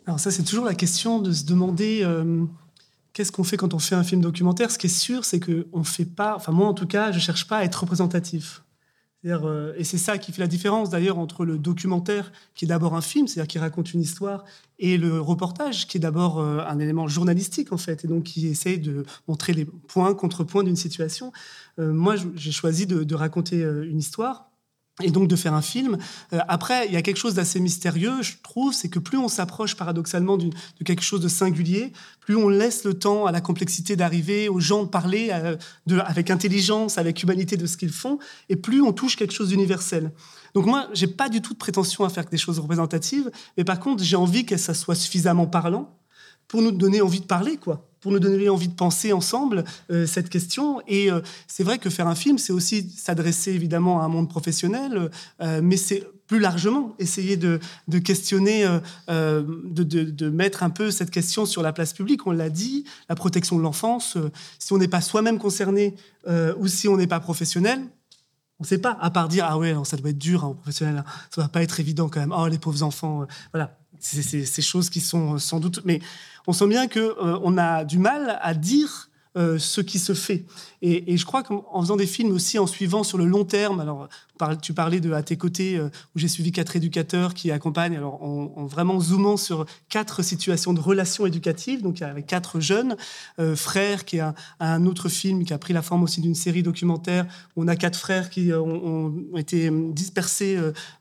Alors, 0.08 0.22
ça, 0.22 0.32
c'est 0.32 0.44
toujours 0.44 0.64
la 0.64 0.74
question 0.74 1.20
de 1.20 1.34
se 1.34 1.44
demander 1.44 2.00
euh, 2.02 2.46
qu'est-ce 3.12 3.34
qu'on 3.34 3.44
fait 3.44 3.58
quand 3.58 3.74
on 3.74 3.80
fait 3.80 3.94
un 3.94 4.06
film 4.06 4.22
documentaire? 4.22 4.72
Ce 4.72 4.78
qui 4.78 4.88
est 4.88 4.90
sûr, 4.90 5.26
c'est 5.26 5.42
que 5.42 5.68
on 5.74 5.84
fait 5.84 6.06
pas. 6.06 6.34
Enfin, 6.38 6.54
moi, 6.54 6.66
en 6.66 6.74
tout 6.74 6.88
cas, 6.88 7.12
je 7.12 7.20
cherche 7.20 7.46
pas 7.46 7.58
à 7.58 7.64
être 7.66 7.76
représentatif. 7.76 8.64
Euh, 9.26 9.74
et 9.76 9.84
c'est 9.84 9.98
ça 9.98 10.18
qui 10.18 10.32
fait 10.32 10.40
la 10.40 10.48
différence 10.48 10.90
d'ailleurs 10.90 11.18
entre 11.18 11.44
le 11.44 11.58
documentaire, 11.58 12.32
qui 12.56 12.64
est 12.64 12.70
d'abord 12.70 12.96
un 12.96 13.02
film, 13.02 13.28
c'est-à-dire 13.28 13.50
qui 13.50 13.60
raconte 13.60 13.94
une 13.94 14.00
histoire, 14.00 14.46
et 14.80 14.98
le 14.98 15.20
reportage, 15.20 15.88
qui 15.88 15.98
est 15.98 16.00
d'abord 16.00 16.40
euh, 16.40 16.60
un 16.66 16.80
élément 16.80 17.10
journalistique 17.10 17.74
en 17.74 17.78
fait, 17.78 18.06
et 18.06 18.08
donc 18.08 18.24
qui 18.24 18.48
essaye 18.48 18.80
de 18.80 19.06
montrer 19.28 19.52
les 19.52 19.66
points, 19.66 20.14
contre-points 20.14 20.64
d'une 20.64 20.78
situation. 20.78 21.34
Moi, 21.78 22.16
j'ai 22.36 22.52
choisi 22.52 22.88
de 22.88 23.16
raconter 23.16 23.62
une 23.62 24.00
histoire 24.00 24.50
et 25.04 25.12
donc 25.12 25.27
de 25.27 25.36
faire 25.36 25.54
un 25.54 25.62
film. 25.62 25.98
Euh, 26.34 26.39
après, 26.48 26.88
il 26.88 26.94
y 26.94 26.98
a 26.98 27.01
quelque 27.01 27.18
chose 27.18 27.36
d'assez 27.36 27.60
mystérieux, 27.60 28.22
je 28.22 28.34
trouve, 28.42 28.74
c'est 28.74 28.89
que 28.89 29.00
plus 29.00 29.18
on 29.18 29.27
s'approche 29.27 29.75
paradoxalement 29.75 30.38
de 30.38 30.50
quelque 30.84 31.04
chose 31.04 31.22
de 31.22 31.27
singulier, 31.27 31.92
plus 32.20 32.36
on 32.36 32.50
laisse 32.50 32.84
le 32.84 32.96
temps 32.96 33.25
à 33.25 33.32
la 33.32 33.42
complexité 33.42 33.96
d'arriver, 33.96 34.50
aux 34.50 34.60
gens 34.60 34.84
de 34.84 34.89
parler 34.89 35.30
euh, 35.32 35.56
avec 36.06 36.32
intelligence, 36.32 36.98
avec 36.98 37.22
humanité 37.22 37.58
de 37.58 37.68
ce 37.68 37.77
qu'ils 37.77 37.92
font, 37.92 38.18
et 38.50 38.56
plus 38.56 38.82
on 38.82 38.92
touche 38.92 39.16
quelque 39.16 39.34
chose 39.34 39.50
d'universel. 39.50 40.12
Donc 40.56 40.66
moi, 40.66 40.88
j'ai 40.94 41.08
pas 41.08 41.30
du 41.30 41.42
tout 41.42 41.54
de 41.54 41.60
prétention 41.60 42.04
à 42.04 42.10
faire 42.10 42.25
des 42.25 42.38
choses 42.38 42.58
représentatives, 42.58 43.30
mais 43.58 43.63
par 43.63 43.80
contre, 43.80 44.04
j'ai 44.04 44.16
envie 44.16 44.46
que 44.46 44.58
ça 44.58 44.74
soit 44.74 44.96
suffisamment 44.96 45.46
parlant 45.46 45.96
pour 46.48 46.62
nous 46.62 46.72
donner 46.72 47.01
envie 47.01 47.20
de 47.20 47.25
parler, 47.25 47.58
quoi 47.58 47.88
pour 48.08 48.14
nous 48.14 48.20
donner 48.22 48.48
envie 48.48 48.70
de 48.70 48.74
penser 48.74 49.12
ensemble 49.12 49.66
euh, 49.92 50.08
cette 50.08 50.30
question. 50.30 50.82
Et 50.88 51.12
euh, 51.12 51.20
c'est 51.46 51.66
vrai 51.66 51.78
que 51.78 51.90
faire 51.90 52.08
un 52.08 52.16
film, 52.16 52.38
c'est 52.38 52.54
aussi 52.54 52.90
s'adresser 52.90 53.52
évidemment 53.52 54.02
à 54.02 54.06
un 54.06 54.08
monde 54.08 54.30
professionnel, 54.30 55.12
euh, 55.42 55.60
mais 55.62 55.76
c'est 55.76 56.08
plus 56.26 56.40
largement 56.40 56.96
essayer 57.00 57.36
de, 57.36 57.60
questionner, 58.00 58.66
de, 59.08 60.30
mettre 60.30 60.64
un 60.64 60.70
peu 60.70 60.90
cette 60.90 61.12
question 61.12 61.46
sur 61.46 61.62
la 61.62 61.74
place 61.74 61.92
publique. 61.92 62.28
On 62.28 62.32
l'a 62.32 62.50
dit, 62.50 62.86
la 63.10 63.16
protection 63.16 63.58
de 63.58 63.62
l'enfance. 63.62 64.18
si 64.60 64.72
on 64.72 64.78
n'est 64.78 64.90
pas 64.90 65.00
soi-même 65.00 65.38
concerné 65.38 65.96
ou 66.60 66.68
si 66.68 66.90
on 66.90 66.98
n'est 66.98 67.08
pas 67.08 67.22
professionnel, 67.22 67.80
on 68.60 68.64
ne 68.64 68.68
sait 68.68 68.78
pas, 68.78 68.98
à 69.00 69.10
part 69.10 69.30
dire 69.30 69.46
ah 69.48 69.58
ouais, 69.58 69.74
ça 69.84 69.96
doit 69.96 70.10
être 70.10 70.18
dur 70.18 70.44
hein, 70.44 70.54
professionnel, 70.56 70.98
hein. 70.98 71.06
ça 71.34 71.42
va 71.42 71.48
pas 71.48 71.62
être 71.62 71.80
évident 71.80 72.10
quand 72.10 72.20
même. 72.20 72.34
Oh 72.36 72.48
les 72.48 72.58
pauvres 72.58 72.84
enfants, 72.84 73.26
voilà, 73.54 73.78
ces 74.00 74.62
choses 74.62 74.89
qui 74.89 75.01
sont 75.01 75.38
sans 75.38 75.60
doute. 75.60 75.82
Mais 75.86 76.00
on 76.48 76.54
sent 76.54 76.68
bien 76.68 76.88
qu'on 76.88 77.00
euh, 77.00 77.39
on 77.44 77.58
a 77.58 77.84
du 77.84 78.00
mal 78.00 78.39
à 78.42 78.54
dire 78.54 79.10
euh, 79.38 79.60
ce 79.60 79.82
qui 79.82 80.00
se 80.00 80.13
fait. 80.13 80.46
Et, 80.82 81.15
je 81.15 81.25
crois 81.25 81.44
qu'en 81.44 81.82
faisant 81.82 81.96
des 81.96 82.08
films 82.08 82.32
aussi, 82.32 82.58
en 82.58 82.65
suivant 82.65 83.03
sur 83.03 83.17
le 83.20 83.25
long 83.25 83.46
terme, 83.46 83.79
alors 83.79 84.08
tu 84.62 84.74
parlais 84.74 85.00
de 85.00 85.12
À 85.12 85.24
tes 85.24 85.36
côtés, 85.36 85.77
euh, 85.77 85.89
où 86.15 86.20
j'ai 86.20 86.27
suivi 86.27 86.51
quatre 86.51 86.75
éducateurs 86.75 87.34
qui 87.34 87.51
accompagnent, 87.51 87.98
alors 87.98 88.22
en, 88.24 88.65
vraiment 88.65 89.00
zoomant 89.00 89.38
sur 89.38 89.65
quatre 89.89 90.22
situations 90.22 90.74
de 90.74 90.79
relations 90.79 91.25
éducatives, 91.25 91.82
donc 91.82 92.01
avec 92.01 92.25
quatre 92.25 92.60
jeunes 92.60 92.96
euh, 93.39 93.56
frères, 93.56 94.06
qui 94.06 94.17
est 94.17 94.24
un, 94.60 94.86
autre 94.86 95.10
film 95.10 95.44
qui 95.44 95.53
a 95.53 95.58
pris 95.58 95.74
la 95.74 95.82
forme 95.82 96.03
aussi 96.03 96.22
d'une 96.22 96.36
série 96.36 96.63
documentaire, 96.63 97.25
où 97.56 97.63
on 97.63 97.67
a 97.67 97.75
quatre 97.75 97.98
frères 97.98 98.29
qui 98.29 98.51
ont, 98.53 99.13
été 99.36 99.70
dispersés 99.91 100.58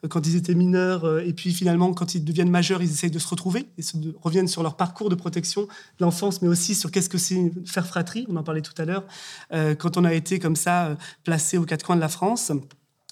quand 0.09 0.27
ils 0.27 0.37
étaient 0.37 0.55
mineurs, 0.55 1.21
et 1.21 1.33
puis 1.33 1.53
finalement, 1.53 1.93
quand 1.95 2.15
ils 2.15 2.25
deviennent 2.25 2.51
majeurs, 2.51 2.83
ils 2.83 2.91
essayent 2.91 3.11
de 3.11 3.19
se 3.19 3.29
retrouver, 3.29 3.67
et 3.79 3.83
se, 3.83 3.97
reviennent 4.23 4.49
sur 4.49 4.63
leur 4.63 4.77
parcours 4.77 5.09
de 5.09 5.15
protection 5.15 5.63
de 5.63 6.05
l'enfance, 6.05 6.43
mais 6.43 6.49
aussi 6.49 6.75
sur 6.75 6.91
qu'est-ce 6.91 7.09
que 7.09 7.19
c'est 7.19 7.53
faire 7.67 7.87
fratrie, 7.87 8.26
on 8.29 8.37
en 8.37 8.43
parlait 8.43 8.63
tout 8.63 8.75
à 8.79 8.85
l'heure. 8.85 9.05
Euh, 9.53 9.75
quand 9.75 9.97
on 9.97 10.05
a 10.05 10.13
été 10.13 10.39
comme 10.39 10.57
ça 10.57 10.87
euh, 10.87 10.95
placé 11.25 11.59
aux 11.59 11.65
quatre 11.65 11.85
coins 11.85 11.97
de 11.97 12.01
la 12.01 12.09
France. 12.09 12.53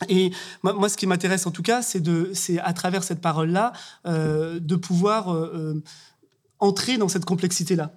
Et 0.08 0.32
moi, 0.62 0.88
ce 0.88 0.96
qui 0.96 1.06
m'intéresse 1.06 1.46
en 1.46 1.52
tout 1.52 1.62
cas, 1.62 1.80
c'est 1.80 2.58
à 2.58 2.72
travers 2.72 3.04
cette 3.04 3.20
parole-là, 3.20 3.72
euh, 4.06 4.58
de 4.58 4.74
pouvoir 4.74 5.34
entrer 6.58 6.98
dans 6.98 7.08
cette 7.08 7.24
complexité-là 7.24 7.92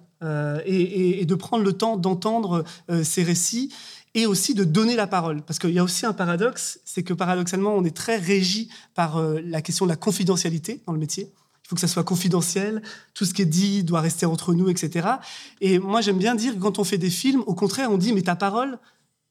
et, 0.64 1.26
de 1.26 1.34
prendre 1.34 1.64
le 1.64 1.72
temps 1.72 1.96
d'entendre 1.96 2.64
ces 3.02 3.24
récits 3.24 3.74
et 4.14 4.26
aussi 4.26 4.54
de 4.54 4.62
donner 4.62 4.94
la 4.94 5.08
parole. 5.08 5.42
Parce 5.42 5.58
qu'il 5.58 5.72
y 5.72 5.78
a 5.80 5.84
aussi 5.84 6.06
un 6.06 6.12
paradoxe, 6.12 6.80
c'est 6.84 7.02
que 7.02 7.12
paradoxalement, 7.12 7.74
on 7.74 7.84
est 7.84 7.94
très 7.94 8.16
régi 8.16 8.70
par 8.94 9.20
la 9.20 9.60
question 9.60 9.84
de 9.84 9.90
la 9.90 9.96
confidentialité 9.96 10.80
dans 10.86 10.92
le 10.92 11.00
métier. 11.00 11.32
Faut 11.68 11.74
que 11.74 11.82
ça 11.82 11.86
soit 11.86 12.02
confidentiel, 12.02 12.80
tout 13.12 13.26
ce 13.26 13.34
qui 13.34 13.42
est 13.42 13.44
dit 13.44 13.84
doit 13.84 14.00
rester 14.00 14.24
entre 14.24 14.54
nous, 14.54 14.70
etc. 14.70 15.06
Et 15.60 15.78
moi, 15.78 16.00
j'aime 16.00 16.16
bien 16.16 16.34
dire 16.34 16.54
que 16.54 16.60
quand 16.60 16.78
on 16.78 16.84
fait 16.84 16.96
des 16.96 17.10
films, 17.10 17.42
au 17.46 17.54
contraire, 17.54 17.92
on 17.92 17.98
dit, 17.98 18.14
mais 18.14 18.22
ta 18.22 18.36
parole, 18.36 18.78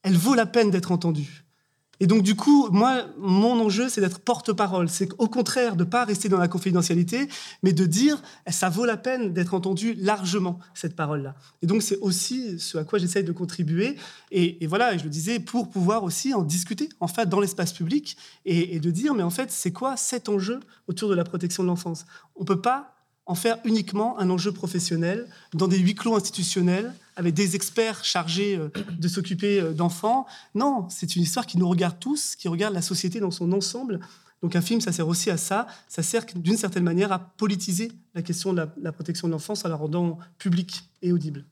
elle 0.03 0.15
vaut 0.15 0.35
la 0.35 0.45
peine 0.45 0.69
d'être 0.69 0.91
entendue. 0.91 1.46
Et 1.99 2.07
donc, 2.07 2.21
du 2.21 2.35
coup, 2.35 2.69
moi, 2.71 3.05
mon 3.17 3.59
enjeu, 3.59 3.89
c'est 3.89 4.01
d'être 4.01 4.19
porte-parole. 4.19 4.89
C'est 4.89 5.09
au 5.17 5.27
contraire 5.27 5.75
de 5.75 5.83
pas 5.83 6.05
rester 6.05 6.29
dans 6.29 6.37
la 6.37 6.47
confidentialité, 6.47 7.27
mais 7.63 7.73
de 7.73 7.85
dire, 7.85 8.21
ça 8.47 8.69
vaut 8.69 8.85
la 8.85 8.97
peine 8.97 9.33
d'être 9.33 9.53
entendu 9.53 9.95
largement, 9.95 10.59
cette 10.73 10.95
parole-là. 10.95 11.35
Et 11.61 11.67
donc, 11.67 11.81
c'est 11.81 11.97
aussi 11.97 12.59
ce 12.59 12.77
à 12.77 12.83
quoi 12.83 12.99
j'essaye 12.99 13.23
de 13.23 13.31
contribuer. 13.31 13.95
Et, 14.31 14.65
voilà, 14.67 14.97
je 14.97 15.03
le 15.03 15.09
disais, 15.09 15.39
pour 15.39 15.69
pouvoir 15.69 16.03
aussi 16.03 16.33
en 16.33 16.43
discuter, 16.43 16.89
en 16.99 17.07
fait, 17.07 17.27
dans 17.27 17.39
l'espace 17.39 17.73
public, 17.73 18.17
et, 18.45 18.75
et 18.75 18.79
de 18.79 18.91
dire, 18.91 19.13
mais 19.13 19.23
en 19.23 19.29
fait, 19.29 19.51
c'est 19.51 19.71
quoi 19.71 19.97
cet 19.97 20.29
enjeu 20.29 20.59
autour 20.87 21.09
de 21.09 21.15
la 21.15 21.23
protection 21.23 21.63
de 21.63 21.67
l'enfance? 21.67 22.05
On 22.35 22.45
peut 22.45 22.61
pas 22.61 22.96
en 23.27 23.35
faire 23.35 23.59
uniquement 23.65 24.17
un 24.19 24.29
enjeu 24.29 24.51
professionnel 24.53 25.27
dans 25.53 25.67
des 25.67 25.77
huis 25.77 25.95
clos 25.95 26.15
institutionnels 26.15 26.93
avec 27.17 27.33
des 27.33 27.55
experts 27.55 28.05
chargés 28.05 28.55
euh, 28.55 28.69
de 28.97 29.07
s'occuper 29.07 29.59
euh, 29.59 29.73
d'enfants. 29.73 30.25
Non, 30.55 30.87
c'est 30.89 31.15
une 31.15 31.23
histoire 31.23 31.45
qui 31.45 31.57
nous 31.57 31.67
regarde 31.67 31.99
tous, 31.99 32.35
qui 32.35 32.47
regarde 32.47 32.73
la 32.73 32.81
société 32.81 33.19
dans 33.19 33.31
son 33.31 33.51
ensemble. 33.51 33.99
Donc 34.41 34.55
un 34.55 34.61
film, 34.61 34.79
ça 34.79 34.91
sert 34.91 35.07
aussi 35.07 35.29
à 35.29 35.37
ça. 35.37 35.67
Ça 35.89 36.03
sert 36.03 36.25
d'une 36.35 36.57
certaine 36.57 36.83
manière 36.83 37.11
à 37.11 37.19
politiser 37.19 37.91
la 38.15 38.21
question 38.21 38.53
de 38.53 38.65
la, 38.77 38.91
protection 38.91 39.27
de 39.27 39.33
l'enfance 39.33 39.65
en 39.65 39.69
la 39.69 39.75
rendant 39.75 40.19
publique 40.37 40.83
et 41.01 41.11
audible. 41.11 41.43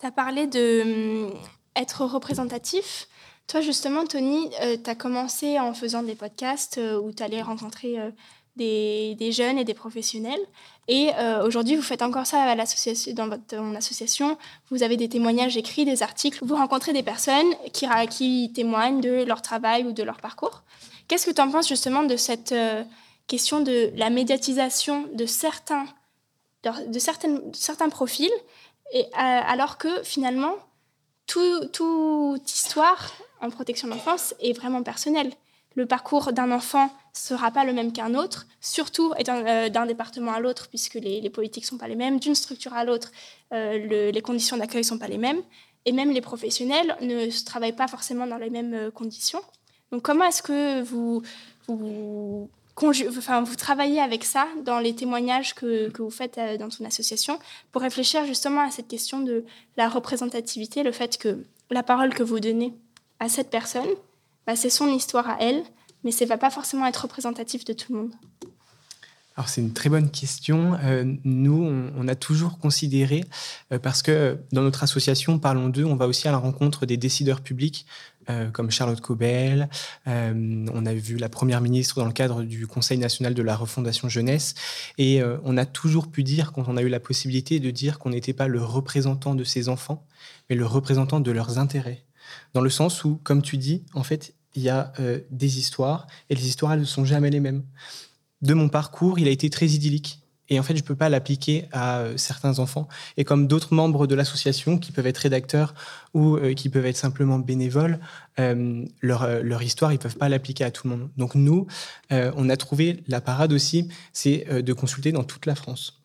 Tu 0.00 0.06
as 0.06 0.12
parlé 0.12 0.46
de 0.46 1.26
hum, 1.26 1.34
être 1.76 2.04
représentatif. 2.04 3.08
Toi, 3.48 3.60
justement, 3.60 4.06
Tony, 4.06 4.48
euh, 4.62 4.78
tu 4.82 4.88
as 4.88 4.94
commencé 4.94 5.58
en 5.60 5.74
faisant 5.74 6.02
des 6.02 6.14
podcasts 6.14 6.80
où 7.02 7.12
tu 7.12 7.22
allais 7.22 7.42
rencontrer 7.42 7.98
des, 8.56 9.32
jeunes 9.32 9.58
et 9.58 9.64
des 9.64 9.74
professionnels. 9.74 10.40
Et 10.86 11.10
euh, 11.18 11.44
aujourd'hui, 11.46 11.76
vous 11.76 11.82
faites 11.82 12.02
encore 12.02 12.26
ça 12.26 12.54
dans 13.14 13.28
votre 13.28 13.76
association. 13.76 14.36
Vous 14.70 14.82
avez 14.82 14.96
des 14.96 15.08
témoignages 15.08 15.56
écrits, 15.56 15.84
des 15.84 16.02
articles. 16.02 16.38
Vous 16.42 16.54
rencontrez 16.54 16.92
des 16.92 17.02
personnes 17.02 17.54
qui, 17.72 18.52
témoignent 18.54 19.00
de 19.00 19.24
leur 19.24 19.42
travail 19.42 19.84
ou 19.84 19.92
de 19.92 20.02
leur 20.02 20.20
parcours. 20.20 20.62
Qu'est-ce 21.08 21.26
que 21.26 21.32
tu 21.32 21.40
en 21.40 21.50
penses 21.50 21.68
justement 21.68 22.02
de 22.02 22.16
cette 22.16 22.52
euh, 22.52 22.82
question 23.26 23.60
de 23.60 23.90
la 23.96 24.10
médiatisation 24.10 25.06
de 25.12 25.26
certains, 25.26 25.86
de, 26.64 26.98
certains 26.98 27.88
profils, 27.88 28.32
et, 28.92 29.02
euh, 29.02 29.06
alors 29.18 29.78
que 29.78 30.02
finalement, 30.02 30.54
toute 31.26 32.50
histoire 32.50 33.12
en 33.40 33.50
protection 33.50 33.88
de 33.88 33.94
l'enfance 33.94 34.34
est 34.40 34.52
vraiment 34.52 34.82
personnelle 34.82 35.32
le 35.74 35.86
parcours 35.86 36.32
d'un 36.32 36.50
enfant 36.52 36.90
sera 37.12 37.50
pas 37.50 37.64
le 37.64 37.72
même 37.72 37.92
qu'un 37.92 38.14
autre, 38.14 38.46
surtout 38.60 39.12
euh, 39.28 39.68
d'un 39.68 39.86
département 39.86 40.32
à 40.32 40.40
l'autre, 40.40 40.68
puisque 40.68 40.94
les, 40.94 41.20
les, 41.20 41.30
politiques 41.30 41.64
sont 41.64 41.78
pas 41.78 41.88
les 41.88 41.96
mêmes, 41.96 42.18
d'une 42.18 42.34
structure 42.34 42.74
à 42.74 42.84
l'autre, 42.84 43.10
euh, 43.52 44.10
les 44.10 44.22
conditions 44.22 44.56
d'accueil 44.56 44.84
sont 44.84 44.98
pas 44.98 45.08
les 45.08 45.18
mêmes, 45.18 45.40
et 45.84 45.92
même 45.92 46.10
les 46.10 46.20
professionnels 46.20 46.96
ne 47.00 47.44
travaillent 47.44 47.76
pas 47.76 47.88
forcément 47.88 48.26
dans 48.26 48.38
les 48.38 48.50
mêmes 48.50 48.74
euh, 48.74 48.90
conditions. 48.90 49.40
Donc 49.92 50.02
comment 50.02 50.24
est-ce 50.24 50.42
que 50.42 50.82
vous, 50.82 51.22
vous, 51.68 52.48
vous 52.76 53.56
travaillez 53.56 54.00
avec 54.00 54.24
ça 54.24 54.48
dans 54.64 54.80
les 54.80 54.94
témoignages 54.94 55.54
que, 55.54 55.88
que 55.90 56.02
vous 56.02 56.10
faites 56.10 56.40
dans 56.58 56.68
ton 56.68 56.84
association 56.84 57.38
pour 57.70 57.82
réfléchir 57.82 58.24
justement 58.26 58.62
à 58.62 58.70
cette 58.70 58.88
question 58.88 59.20
de 59.20 59.44
la 59.76 59.88
représentativité, 59.88 60.82
le 60.82 60.90
fait 60.90 61.16
que 61.16 61.44
la 61.70 61.84
parole 61.84 62.12
que 62.12 62.24
vous 62.24 62.40
donnez 62.40 62.74
à 63.20 63.28
cette 63.28 63.50
personne, 63.50 63.86
bah, 64.46 64.56
c'est 64.56 64.70
son 64.70 64.88
histoire 64.88 65.28
à 65.28 65.36
elle, 65.40 65.62
mais 66.04 66.10
ça 66.10 66.24
ne 66.24 66.28
va 66.28 66.38
pas 66.38 66.50
forcément 66.50 66.86
être 66.86 67.02
représentatif 67.02 67.64
de 67.64 67.72
tout 67.72 67.92
le 67.92 68.00
monde. 68.00 68.14
Alors 69.36 69.48
c'est 69.48 69.60
une 69.60 69.72
très 69.72 69.88
bonne 69.88 70.10
question. 70.10 70.78
Euh, 70.84 71.04
nous, 71.24 71.90
on, 71.96 72.06
a 72.06 72.14
toujours 72.14 72.58
considéré, 72.58 73.24
euh, 73.72 73.80
parce 73.80 74.00
que 74.00 74.38
dans 74.52 74.62
notre 74.62 74.84
association 74.84 75.40
Parlons 75.40 75.68
d'eux, 75.68 75.84
on 75.84 75.96
va 75.96 76.06
aussi 76.06 76.28
à 76.28 76.30
la 76.30 76.38
rencontre 76.38 76.86
des 76.86 76.96
décideurs 76.96 77.40
publics, 77.40 77.84
euh, 78.30 78.48
comme 78.50 78.70
Charlotte 78.70 79.00
Cobel. 79.00 79.68
on 80.06 80.86
a 80.86 80.94
vu 80.94 81.16
la 81.16 81.28
Première 81.28 81.60
ministre 81.60 81.96
dans 81.96 82.06
le 82.06 82.12
cadre 82.12 82.44
du 82.44 82.68
Conseil 82.68 82.98
national 82.98 83.34
de 83.34 83.42
la 83.42 83.56
refondation 83.56 84.08
jeunesse. 84.08 84.54
Et 84.98 85.20
on 85.42 85.56
a 85.56 85.66
toujours 85.66 86.08
pu 86.08 86.22
dire, 86.22 86.52
quand 86.52 86.68
on 86.68 86.76
a 86.76 86.82
eu 86.82 86.88
la 86.88 87.00
possibilité 87.00 87.58
de 87.58 87.70
dire 87.70 87.98
qu'on 87.98 88.10
n'était 88.10 88.32
pas 88.32 88.46
le 88.46 88.62
représentant 88.62 89.34
de 89.34 89.44
ces 89.44 89.68
enfants, 89.68 90.06
mais 90.48 90.56
le 90.56 90.64
représentant 90.64 91.20
de 91.20 91.30
leurs 91.32 91.58
intérêts. 91.58 92.03
Dans 92.52 92.60
le 92.60 92.70
sens 92.70 93.04
où, 93.04 93.20
comme 93.22 93.42
tu 93.42 93.56
dis, 93.56 93.82
en 93.94 94.02
fait, 94.02 94.34
il 94.54 94.62
y 94.62 94.68
a 94.68 94.92
euh, 95.00 95.20
des 95.30 95.58
histoires, 95.58 96.06
et 96.30 96.34
les 96.34 96.46
histoires, 96.46 96.76
ne 96.76 96.84
sont 96.84 97.04
jamais 97.04 97.30
les 97.30 97.40
mêmes. 97.40 97.64
De 98.42 98.54
mon 98.54 98.68
parcours, 98.68 99.18
il 99.18 99.28
a 99.28 99.30
été 99.30 99.50
très 99.50 99.66
idyllique. 99.66 100.20
Et 100.50 100.60
en 100.60 100.62
fait, 100.62 100.76
je 100.76 100.82
ne 100.82 100.86
peux 100.86 100.94
pas 100.94 101.08
l'appliquer 101.08 101.66
à 101.72 102.00
euh, 102.00 102.16
certains 102.18 102.58
enfants. 102.58 102.86
Et 103.16 103.24
comme 103.24 103.46
d'autres 103.46 103.72
membres 103.72 104.06
de 104.06 104.14
l'association 104.14 104.76
qui 104.76 104.92
peuvent 104.92 105.06
être 105.06 105.18
rédacteurs 105.18 105.74
ou 106.12 106.36
euh, 106.36 106.52
qui 106.52 106.68
peuvent 106.68 106.84
être 106.84 106.98
simplement 106.98 107.38
bénévoles, 107.38 107.98
leur, 108.36 109.42
leur, 109.42 109.62
histoire, 109.62 109.92
ils 109.92 109.96
ne 109.96 110.00
peuvent 110.00 110.18
pas 110.18 110.28
l'appliquer 110.28 110.64
à 110.64 110.70
tout 110.72 110.88
le 110.88 110.96
monde. 110.96 111.08
Donc 111.16 111.36
nous, 111.36 111.68
on 112.10 112.48
a 112.48 112.56
trouvé 112.56 113.04
la 113.06 113.20
parade 113.20 113.52
aussi, 113.52 113.88
c'est 114.12 114.60
de 114.60 114.72
consulter 114.72 115.12
dans 115.12 115.22
toute 115.22 115.46
la 115.46 115.54
France. 115.54 116.02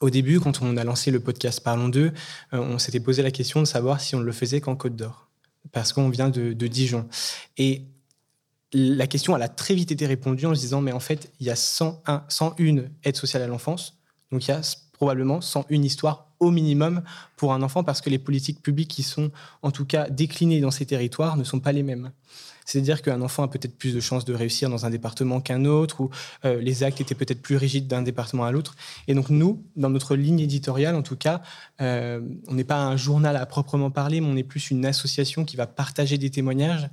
au 0.00 0.10
début, 0.10 0.40
quand 0.40 0.60
on 0.60 0.76
a 0.76 0.84
lancé 0.84 1.10
le 1.10 1.20
podcast 1.20 1.60
Parlons 1.64 1.88
d'eux, 1.88 2.12
on 2.52 2.78
s'était 2.78 3.00
posé 3.00 3.22
la 3.22 3.30
question 3.30 3.60
de 3.60 3.64
savoir 3.64 4.02
si 4.02 4.14
on 4.14 4.20
le 4.20 4.32
faisait 4.32 4.60
qu'en 4.60 4.76
Côte 4.76 4.94
d'Or, 4.94 5.27
parce 5.72 5.92
qu'on 5.92 6.08
vient 6.08 6.28
de, 6.30 6.52
Dijon. 6.52 7.08
Et 7.56 7.82
la 8.72 9.06
question, 9.06 9.34
elle 9.36 9.42
a 9.42 9.48
très 9.48 9.74
vite 9.74 9.90
été 9.90 10.06
répondue 10.06 10.46
en 10.46 10.54
se 10.54 10.60
disant, 10.60 10.80
mais 10.80 10.92
en 10.92 11.00
fait, 11.00 11.32
il 11.40 11.46
y 11.46 11.50
a 11.50 11.56
101, 11.56 12.24
101 12.28 12.84
aides 13.04 13.16
sociales 13.16 13.42
à 13.42 13.46
l'enfance, 13.46 13.98
donc 14.30 14.46
il 14.46 14.50
y 14.50 14.54
a 14.54 14.60
probablement 14.92 15.40
101 15.40 15.82
histoires 15.82 16.26
au 16.40 16.50
minimum 16.50 17.02
pour 17.36 17.52
un 17.52 17.62
enfant, 17.62 17.82
parce 17.82 18.00
que 18.00 18.10
les 18.10 18.18
politiques 18.18 18.62
publiques 18.62 18.90
qui 18.90 19.02
sont 19.02 19.30
en 19.62 19.70
tout 19.70 19.84
cas 19.84 20.08
déclinées 20.08 20.60
dans 20.60 20.70
ces 20.70 20.86
territoires 20.86 21.36
ne 21.36 21.44
sont 21.44 21.60
pas 21.60 21.72
les 21.72 21.82
mêmes. 21.82 22.12
C'est-à-dire 22.68 23.00
qu'un 23.00 23.22
enfant 23.22 23.44
a 23.44 23.48
peut-être 23.48 23.78
plus 23.78 23.94
de 23.94 24.00
chances 24.00 24.26
de 24.26 24.34
réussir 24.34 24.68
dans 24.68 24.84
un 24.84 24.90
département 24.90 25.40
qu'un 25.40 25.64
autre, 25.64 26.02
ou 26.02 26.10
euh, 26.44 26.60
les 26.60 26.82
actes 26.82 27.00
étaient 27.00 27.14
peut-être 27.14 27.40
plus 27.40 27.56
rigides 27.56 27.86
d'un 27.86 28.02
département 28.02 28.44
à 28.44 28.52
l'autre. 28.52 28.76
Et 29.06 29.14
donc 29.14 29.30
nous, 29.30 29.64
dans 29.76 29.88
notre 29.88 30.16
ligne 30.16 30.40
éditoriale, 30.40 30.94
en 30.94 31.00
tout 31.00 31.16
cas, 31.16 31.40
euh, 31.80 32.20
on 32.46 32.52
n'est 32.52 32.64
pas 32.64 32.84
un 32.84 32.98
journal 32.98 33.38
à 33.38 33.46
proprement 33.46 33.90
parler, 33.90 34.20
mais 34.20 34.26
on 34.26 34.36
est 34.36 34.42
plus 34.42 34.70
une 34.70 34.84
association 34.84 35.46
qui 35.46 35.56
va 35.56 35.66
partager 35.66 36.18
des 36.18 36.28
témoignages. 36.28 36.90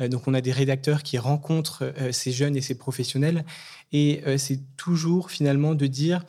Euh, 0.00 0.08
donc 0.08 0.26
on 0.28 0.32
a 0.32 0.40
des 0.40 0.52
rédacteurs 0.52 1.02
qui 1.02 1.18
rencontrent 1.18 1.92
ces 2.10 2.32
jeunes 2.32 2.56
et 2.56 2.62
ces 2.62 2.76
professionnels. 2.76 3.44
Et 3.92 4.22
c'est 4.38 4.60
toujours 4.76 5.30
finalement 5.30 5.74
de 5.74 5.86
dire, 5.86 6.24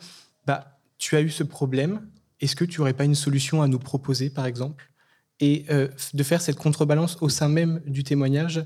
bah, 0.46 0.78
tu 0.98 1.16
as 1.16 1.22
eu 1.22 1.30
ce 1.30 1.42
problème, 1.42 2.02
est-ce 2.40 2.54
que 2.54 2.64
tu 2.64 2.80
n'aurais 2.80 2.92
pas 2.92 3.04
une 3.04 3.14
solution 3.14 3.62
à 3.62 3.68
nous 3.68 3.78
proposer, 3.78 4.28
par 4.28 4.44
exemple? 4.44 4.90
Et 5.40 5.64
euh, 5.70 5.88
de 6.14 6.22
faire 6.22 6.40
cette 6.40 6.56
contrebalance 6.56 7.16
au 7.20 7.28
sein 7.28 7.48
même 7.48 7.80
du 7.86 8.04
témoignage. 8.04 8.64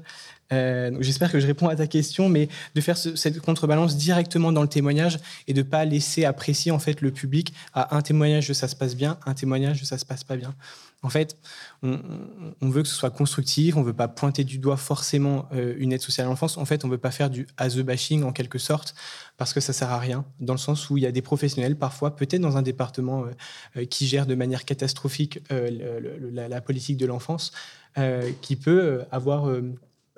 Euh, 0.52 0.90
J'espère 1.00 1.32
que 1.32 1.40
je 1.40 1.46
réponds 1.46 1.68
à 1.68 1.76
ta 1.76 1.86
question, 1.86 2.28
mais 2.28 2.48
de 2.74 2.80
faire 2.80 2.96
ce, 2.96 3.16
cette 3.16 3.40
contrebalance 3.40 3.96
directement 3.96 4.52
dans 4.52 4.62
le 4.62 4.68
témoignage 4.68 5.18
et 5.48 5.54
de 5.54 5.62
pas 5.62 5.84
laisser 5.84 6.24
apprécier 6.24 6.70
en 6.70 6.78
fait 6.78 7.00
le 7.00 7.10
public 7.10 7.54
à 7.72 7.96
un 7.96 8.02
témoignage 8.02 8.52
ça 8.52 8.68
se 8.68 8.76
passe 8.76 8.94
bien, 8.94 9.18
un 9.26 9.34
témoignage 9.34 9.84
ça 9.84 9.98
se 9.98 10.04
passe 10.04 10.24
pas 10.24 10.36
bien. 10.36 10.54
En 11.04 11.10
fait, 11.10 11.36
on, 11.82 11.98
veut 12.62 12.82
que 12.82 12.88
ce 12.88 12.94
soit 12.94 13.10
constructif, 13.10 13.76
on 13.76 13.82
veut 13.82 13.92
pas 13.92 14.08
pointer 14.08 14.42
du 14.42 14.56
doigt 14.56 14.78
forcément 14.78 15.46
euh, 15.52 15.74
une 15.76 15.92
aide 15.92 16.00
sociale 16.00 16.26
à 16.26 16.30
l'enfance. 16.30 16.56
En 16.56 16.64
fait, 16.64 16.82
on 16.86 16.88
veut 16.88 16.98
pas 16.98 17.10
faire 17.10 17.28
du 17.28 17.46
as 17.58 17.74
the 17.74 17.80
bashing 17.80 18.22
en 18.24 18.32
quelque 18.32 18.58
sorte, 18.58 18.94
parce 19.36 19.52
que 19.52 19.60
ça 19.60 19.74
sert 19.74 19.90
à 19.90 19.98
rien, 19.98 20.24
dans 20.40 20.54
le 20.54 20.58
sens 20.58 20.88
où 20.88 20.96
il 20.96 21.02
y 21.02 21.06
a 21.06 21.12
des 21.12 21.20
professionnels, 21.20 21.76
parfois, 21.76 22.16
peut-être 22.16 22.40
dans 22.40 22.56
un 22.56 22.62
département 22.62 23.24
euh, 23.26 23.30
euh, 23.76 23.84
qui 23.84 24.06
gère 24.06 24.24
de 24.26 24.34
manière 24.34 24.64
catastrophique 24.64 25.40
la, 25.50 26.48
la, 26.48 26.60
politique 26.62 26.96
de 26.96 27.04
l'enfance, 27.04 27.52
qui 28.40 28.56
peut 28.56 29.04
avoir 29.10 29.46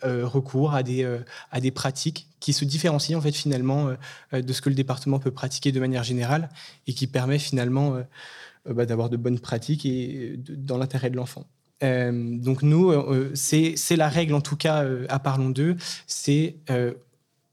recours 0.03 0.72
à 0.72 0.83
des, 0.83 1.05
à 1.51 1.61
des 1.61 1.70
pratiques 1.72 2.29
qui 2.38 2.53
se 2.53 2.64
différencient 2.64 3.18
en 3.18 3.20
fait 3.20 3.33
finalement 3.33 3.90
de 4.33 4.53
ce 4.53 4.61
que 4.61 4.68
le 4.68 4.75
département 4.75 5.18
peut 5.18 5.31
pratiquer 5.31 5.72
de 5.72 5.81
manière 5.81 6.05
générale 6.05 6.49
et 6.87 6.94
qui 6.94 7.07
permet 7.07 7.38
finalement 7.38 7.96
bah, 8.74 8.87
d'avoir 8.87 9.11
de 9.11 9.16
bonnes 9.16 9.38
pratiques 9.38 9.87
et 9.87 10.37
dans 10.37 10.79
l'intérêt 10.79 11.11
de 11.11 11.16
l'enfant. 11.16 11.46
Euh, 11.83 12.38
donc 12.38 12.62
nous, 12.62 12.90
euh, 12.90 13.31
c'est 13.35 13.96
la 13.96 14.09
règle 14.09 14.35
en 14.35 14.40
tout 14.40 14.57
cas 14.57 14.85
à 15.09 15.18
Parlons 15.18 15.50
d'eux, 15.50 15.76
c'est 16.07 16.57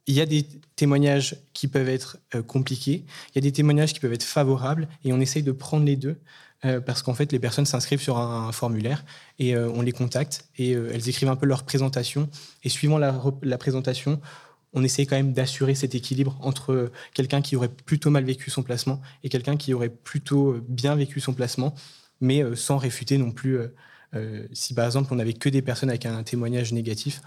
il 0.06 0.16
y 0.16 0.20
a 0.20 0.26
des 0.26 0.46
témoignages 0.76 1.38
qui 1.54 1.70
peuvent 1.70 1.88
être 1.88 2.18
compliqués, 2.48 3.06
il 3.30 3.36
y 3.36 3.38
a 3.38 3.42
des 3.42 3.54
témoignages 3.54 3.94
qui 3.94 4.02
peuvent 4.02 4.14
être 4.14 4.24
favorables, 4.24 4.90
et 5.06 5.14
on 5.14 5.20
essaye 5.22 5.44
de 5.44 5.54
prendre 5.54 5.86
les 5.86 5.96
deux, 5.96 6.18
parce 6.86 7.02
qu'en 7.04 7.14
fait, 7.14 7.32
les 7.32 7.40
personnes 7.40 7.66
s'inscrivent 7.66 8.02
sur 8.02 8.18
un, 8.18 8.52
formulaire, 8.52 9.06
et 9.40 9.56
on 9.56 9.82
les 9.82 9.94
contacte, 9.94 10.50
et 10.58 10.72
elles 10.72 11.08
écrivent 11.08 11.30
un 11.30 11.38
peu 11.38 11.46
leur 11.46 11.64
présentation, 11.64 12.28
et 12.66 12.70
suivant 12.70 12.98
la 12.98 13.58
présentation, 13.58 14.20
on 14.74 14.84
essaie 14.84 15.06
quand 15.06 15.16
même 15.16 15.34
d'assurer 15.34 15.76
cet 15.76 15.96
équilibre 15.96 16.38
entre 16.42 16.92
quelqu'un 17.14 17.42
qui 17.42 17.56
aurait 17.56 17.70
plutôt 17.70 18.10
mal 18.10 18.24
vécu 18.24 18.50
son 18.50 18.64
placement 18.64 19.02
et 19.24 19.30
quelqu'un 19.30 19.56
qui 19.56 19.74
aurait 19.74 19.90
plutôt 19.90 20.58
bien 20.68 20.96
vécu 20.96 21.20
son 21.20 21.34
placement, 21.34 21.74
mais 22.22 22.44
euh, 22.44 22.56
sans 22.56 22.78
réfuter 22.78 23.18
non 23.18 23.32
plus. 23.32 23.58
Euh, 23.58 23.68
euh, 24.16 24.48
si 24.54 24.74
par 24.74 24.86
exemple 24.86 25.12
on 25.12 25.16
n'avait 25.16 25.34
que 25.34 25.50
des 25.50 25.62
personnes 25.62 25.90
avec 25.90 26.06
un 26.06 26.24
témoignage 26.24 26.74
négatif, 26.74 27.22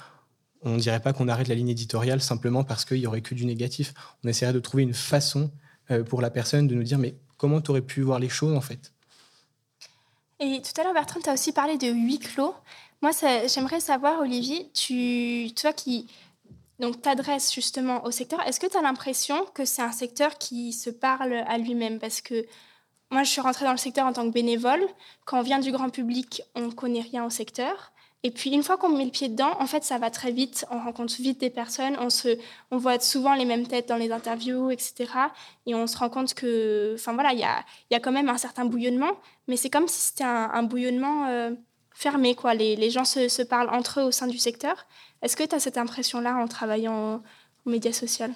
on 0.63 0.75
ne 0.75 0.81
dirait 0.81 1.01
pas 1.01 1.13
qu'on 1.13 1.29
arrête 1.29 1.49
la 1.49 1.55
ligne 1.55 1.69
éditoriale 1.69 2.21
simplement 2.21 2.65
parce 2.65 2.85
qu'il 2.85 2.99
y 2.99 3.07
aurait 3.07 3.23
que 3.23 3.35
du 3.35 3.45
négatif. 3.45 3.95
On 4.25 4.29
essaierait 4.29 4.53
de 4.53 4.61
trouver 4.61 4.83
une 4.83 4.95
façon 4.95 5.51
pour 6.09 6.21
la 6.21 6.31
personne 6.31 6.67
de 6.67 6.75
nous 6.75 6.83
dire 6.83 6.99
mais 6.99 7.15
comment 7.37 7.61
tu 7.61 7.71
aurais 7.71 7.83
pu 7.83 8.01
voir 8.03 8.19
les 8.19 8.29
choses 8.29 8.57
en 8.57 8.61
fait? 8.61 8.93
Et 10.41 10.61
tout 10.61 10.81
à 10.81 10.85
l'heure 10.85 10.95
Bertrand, 10.95 11.21
tu 11.21 11.31
as 11.31 11.35
aussi 11.35 11.53
parlé 11.53 11.79
de 11.79 11.89
huis 11.89 12.19
clos. 12.19 12.55
Moi, 13.03 13.11
j'aimerais 13.47 13.81
savoir, 13.81 14.21
Olivier, 14.21 14.71
tu, 14.73 15.51
toi 15.55 15.73
qui 15.73 16.07
donc 16.79 17.01
t'adresses 17.03 17.55
justement 17.55 18.05
au 18.05 18.11
secteur. 18.11 18.41
Est-ce 18.47 18.61
que 18.61 18.67
tu 18.67 18.77
as 18.77 18.83
l'impression 18.83 19.45
que 19.55 19.65
c'est 19.65 19.83
un 19.83 19.93
secteur 19.93 20.39
qui 20.39 20.73
se 20.73 20.91
parle 20.91 21.33
à 21.47 21.59
lui-même? 21.59 21.99
Parce 21.99 22.21
que 22.21 22.47
moi, 23.11 23.23
je 23.23 23.31
suis 23.31 23.41
rentrée 23.41 23.65
dans 23.65 23.73
le 23.73 23.79
secteur 23.79 24.07
en 24.07 24.13
tant 24.13 24.27
que 24.27 24.33
bénévole. 24.33 24.85
Quand 25.25 25.39
on 25.39 25.43
vient 25.43 25.61
du 25.61 25.71
grand 25.71 25.91
public, 25.91 26.43
on 26.55 26.63
ne 26.63 26.73
connaît 26.73 27.01
rien 27.01 27.25
au 27.25 27.31
secteur. 27.31 27.93
Et 28.23 28.33
puis, 28.33 28.51
une 28.51 28.65
fois 28.65 28.77
qu'on 28.77 28.89
met 28.89 29.05
le 29.05 29.13
pied 29.13 29.29
dedans, 29.29 29.53
en 29.61 29.67
fait, 29.67 29.85
ça 29.85 29.99
va 29.99 30.11
très 30.11 30.33
vite. 30.33 30.67
On 30.71 30.81
rencontre 30.81 31.15
vite 31.15 31.39
des 31.39 31.51
personnes. 31.51 31.97
On, 32.01 32.11
se, 32.11 32.37
on 32.73 32.79
voit 32.79 32.99
souvent 32.99 33.35
les 33.35 33.45
mêmes 33.45 33.69
têtes 33.69 33.89
dans 33.89 33.97
les 33.97 34.11
interviews, 34.11 34.71
etc. 34.71 35.07
Et 35.67 35.75
on 35.77 35.87
se 35.87 35.97
rend 35.97 36.09
compte 36.11 36.35
que, 36.35 36.95
enfin 36.95 37.13
voilà, 37.13 37.33
il 37.33 37.39
y 37.39 37.45
a, 37.45 37.65
y 37.93 37.95
a, 37.95 38.01
quand 38.01 38.11
même 38.11 38.29
un 38.29 38.39
certain 38.39 38.65
bouillonnement. 38.65 39.13
Mais 39.47 39.57
c'est 39.57 39.71
comme 39.71 39.87
si 39.87 40.01
c'était 40.01 40.25
un, 40.25 40.63
bouillonnement 40.65 41.27
euh, 41.29 41.53
fermé. 41.97 42.35
Quoi. 42.35 42.55
Les, 42.55 42.77
les 42.77 42.91
gens 42.91 43.05
se, 43.05 43.29
se, 43.29 43.43
parlent 43.43 43.71
entre 43.71 44.01
eux 44.01 44.05
au 44.05 44.11
sein 44.13 44.27
du 44.27 44.39
secteur. 44.39 44.87
Est-ce 45.23 45.37
que 45.37 45.45
tu 45.45 45.55
as 45.55 45.61
cette 45.61 45.79
impression-là 45.79 46.37
en 46.37 46.47
travaillant 46.47 47.23
aux 47.65 47.71
médias 47.71 47.93
sociaux 47.93 48.27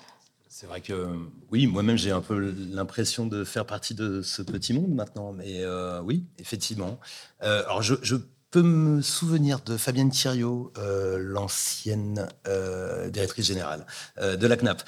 c'est 0.53 0.67
vrai 0.67 0.81
que 0.81 1.07
oui, 1.53 1.69
moi-même 1.69 1.97
j'ai 1.97 2.11
un 2.11 2.21
peu 2.21 2.53
l'impression 2.73 3.25
de 3.25 3.45
faire 3.45 3.65
partie 3.65 3.95
de 3.95 4.21
ce 4.21 4.43
petit 4.43 4.73
monde 4.73 4.93
maintenant, 4.93 5.33
mais 5.33 5.63
euh, 5.63 6.01
oui, 6.03 6.25
effectivement. 6.41 6.99
Euh, 7.45 7.63
alors 7.67 7.83
je 7.83 8.17
peux 8.51 8.63
me 8.63 9.01
souvenir 9.01 9.61
de 9.61 9.77
Fabienne 9.77 10.11
Thiriot, 10.11 10.73
euh, 10.77 11.19
l'ancienne 11.21 12.29
euh, 12.49 13.09
directrice 13.09 13.47
générale 13.47 13.87
euh, 14.19 14.37
de 14.37 14.47
la 14.47 14.57
CNAP, 14.57 14.83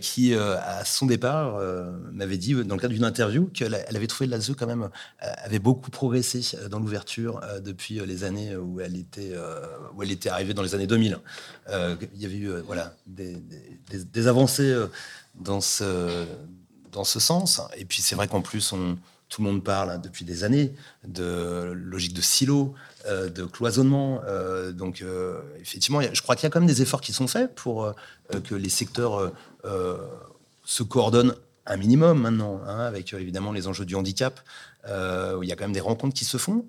qui, 0.00 0.34
à 0.34 0.84
son 0.84 1.06
départ, 1.06 1.58
m'avait 2.12 2.36
dit, 2.36 2.54
dans 2.54 2.74
le 2.74 2.80
cadre 2.80 2.92
d'une 2.92 3.04
interview, 3.04 3.46
qu'elle 3.46 3.74
avait 3.74 4.06
trouvé 4.06 4.28
l'ASE 4.28 4.52
quand 4.58 4.66
même 4.66 4.90
avait 5.20 5.58
beaucoup 5.58 5.90
progressé 5.90 6.42
dans 6.68 6.78
l'ouverture 6.78 7.40
depuis 7.60 7.98
les 8.06 8.24
années 8.24 8.54
où 8.56 8.80
elle 8.80 8.96
était, 8.96 9.32
où 9.94 10.02
elle 10.02 10.12
était 10.12 10.28
arrivée 10.28 10.52
dans 10.52 10.62
les 10.62 10.74
années 10.74 10.86
2000. 10.86 11.18
il 11.70 12.20
y 12.20 12.26
avait 12.26 12.36
eu 12.36 12.50
voilà, 12.66 12.94
des, 13.06 14.26
avancées 14.26 14.76
dans 15.34 15.62
ce, 15.62 16.26
dans 16.92 17.04
ce 17.04 17.20
sens. 17.20 17.62
Et 17.78 17.86
puis 17.86 18.02
c'est 18.02 18.16
vrai 18.16 18.28
qu'en 18.28 18.42
plus, 18.42 18.74
tout 19.34 19.42
le 19.42 19.50
monde 19.50 19.64
parle 19.64 19.90
hein, 19.90 19.98
depuis 19.98 20.24
des 20.24 20.44
années 20.44 20.74
de 21.06 21.72
logique 21.74 22.14
de 22.14 22.20
silo, 22.20 22.74
euh, 23.06 23.28
de 23.28 23.44
cloisonnement. 23.44 24.22
Euh, 24.26 24.72
donc, 24.72 25.02
euh, 25.02 25.40
effectivement, 25.60 26.00
je 26.00 26.22
crois 26.22 26.36
qu'il 26.36 26.44
y 26.44 26.46
a 26.46 26.50
quand 26.50 26.60
même 26.60 26.68
des 26.68 26.80
efforts 26.80 27.00
qui 27.02 27.12
sont 27.12 27.26
faits 27.26 27.54
pour 27.54 27.92
que 28.44 28.54
les 28.54 28.68
secteurs 28.68 29.32
se 30.64 30.82
coordonnent 30.82 31.34
un 31.66 31.76
minimum 31.76 32.20
maintenant, 32.20 32.60
hein, 32.66 32.80
avec 32.80 33.12
évidemment 33.12 33.52
les 33.52 33.66
enjeux 33.68 33.84
du 33.84 33.94
handicap. 33.94 34.40
il 34.86 35.48
y 35.48 35.52
a 35.52 35.56
quand 35.56 35.64
même 35.64 35.72
des 35.72 35.80
rencontres 35.80 36.14
qui 36.14 36.24
se 36.24 36.38
font, 36.38 36.66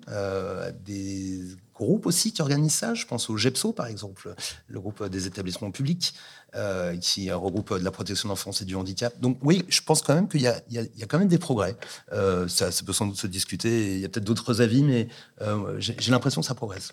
des 0.84 1.40
groupes 1.76 2.06
aussi 2.06 2.32
qui 2.32 2.42
organisent 2.42 2.74
ça. 2.74 2.94
Je 2.94 3.06
pense 3.06 3.30
au 3.30 3.36
GEPSO, 3.36 3.72
par 3.72 3.86
exemple, 3.86 4.34
le 4.68 4.80
groupe 4.80 5.04
des 5.04 5.26
établissements 5.26 5.70
publics, 5.70 6.14
euh, 6.54 6.96
qui 6.96 7.30
regroupe 7.30 7.74
de 7.78 7.84
la 7.84 7.90
protection 7.90 8.28
de 8.28 8.30
l'enfance 8.30 8.62
et 8.62 8.64
du 8.64 8.74
handicap. 8.76 9.18
Donc 9.20 9.38
oui, 9.42 9.64
je 9.68 9.80
pense 9.82 10.02
quand 10.02 10.14
même 10.14 10.28
qu'il 10.28 10.40
y, 10.40 10.48
a 10.48 11.06
quand 11.06 11.18
même 11.18 11.28
des 11.28 11.38
progrès. 11.38 11.76
Euh, 12.12 12.48
ça, 12.48 12.70
peut 12.84 12.92
sans 12.92 13.06
doute 13.06 13.18
se 13.18 13.26
discuter. 13.26 13.94
Il 13.94 14.00
y 14.00 14.04
a 14.04 14.08
peut-être 14.08 14.24
d'autres 14.24 14.62
avis, 14.62 14.82
mais 14.82 15.08
euh, 15.42 15.76
j'ai 15.78 16.10
l'impression 16.10 16.40
que 16.40 16.46
ça 16.46 16.54
progresse. 16.54 16.92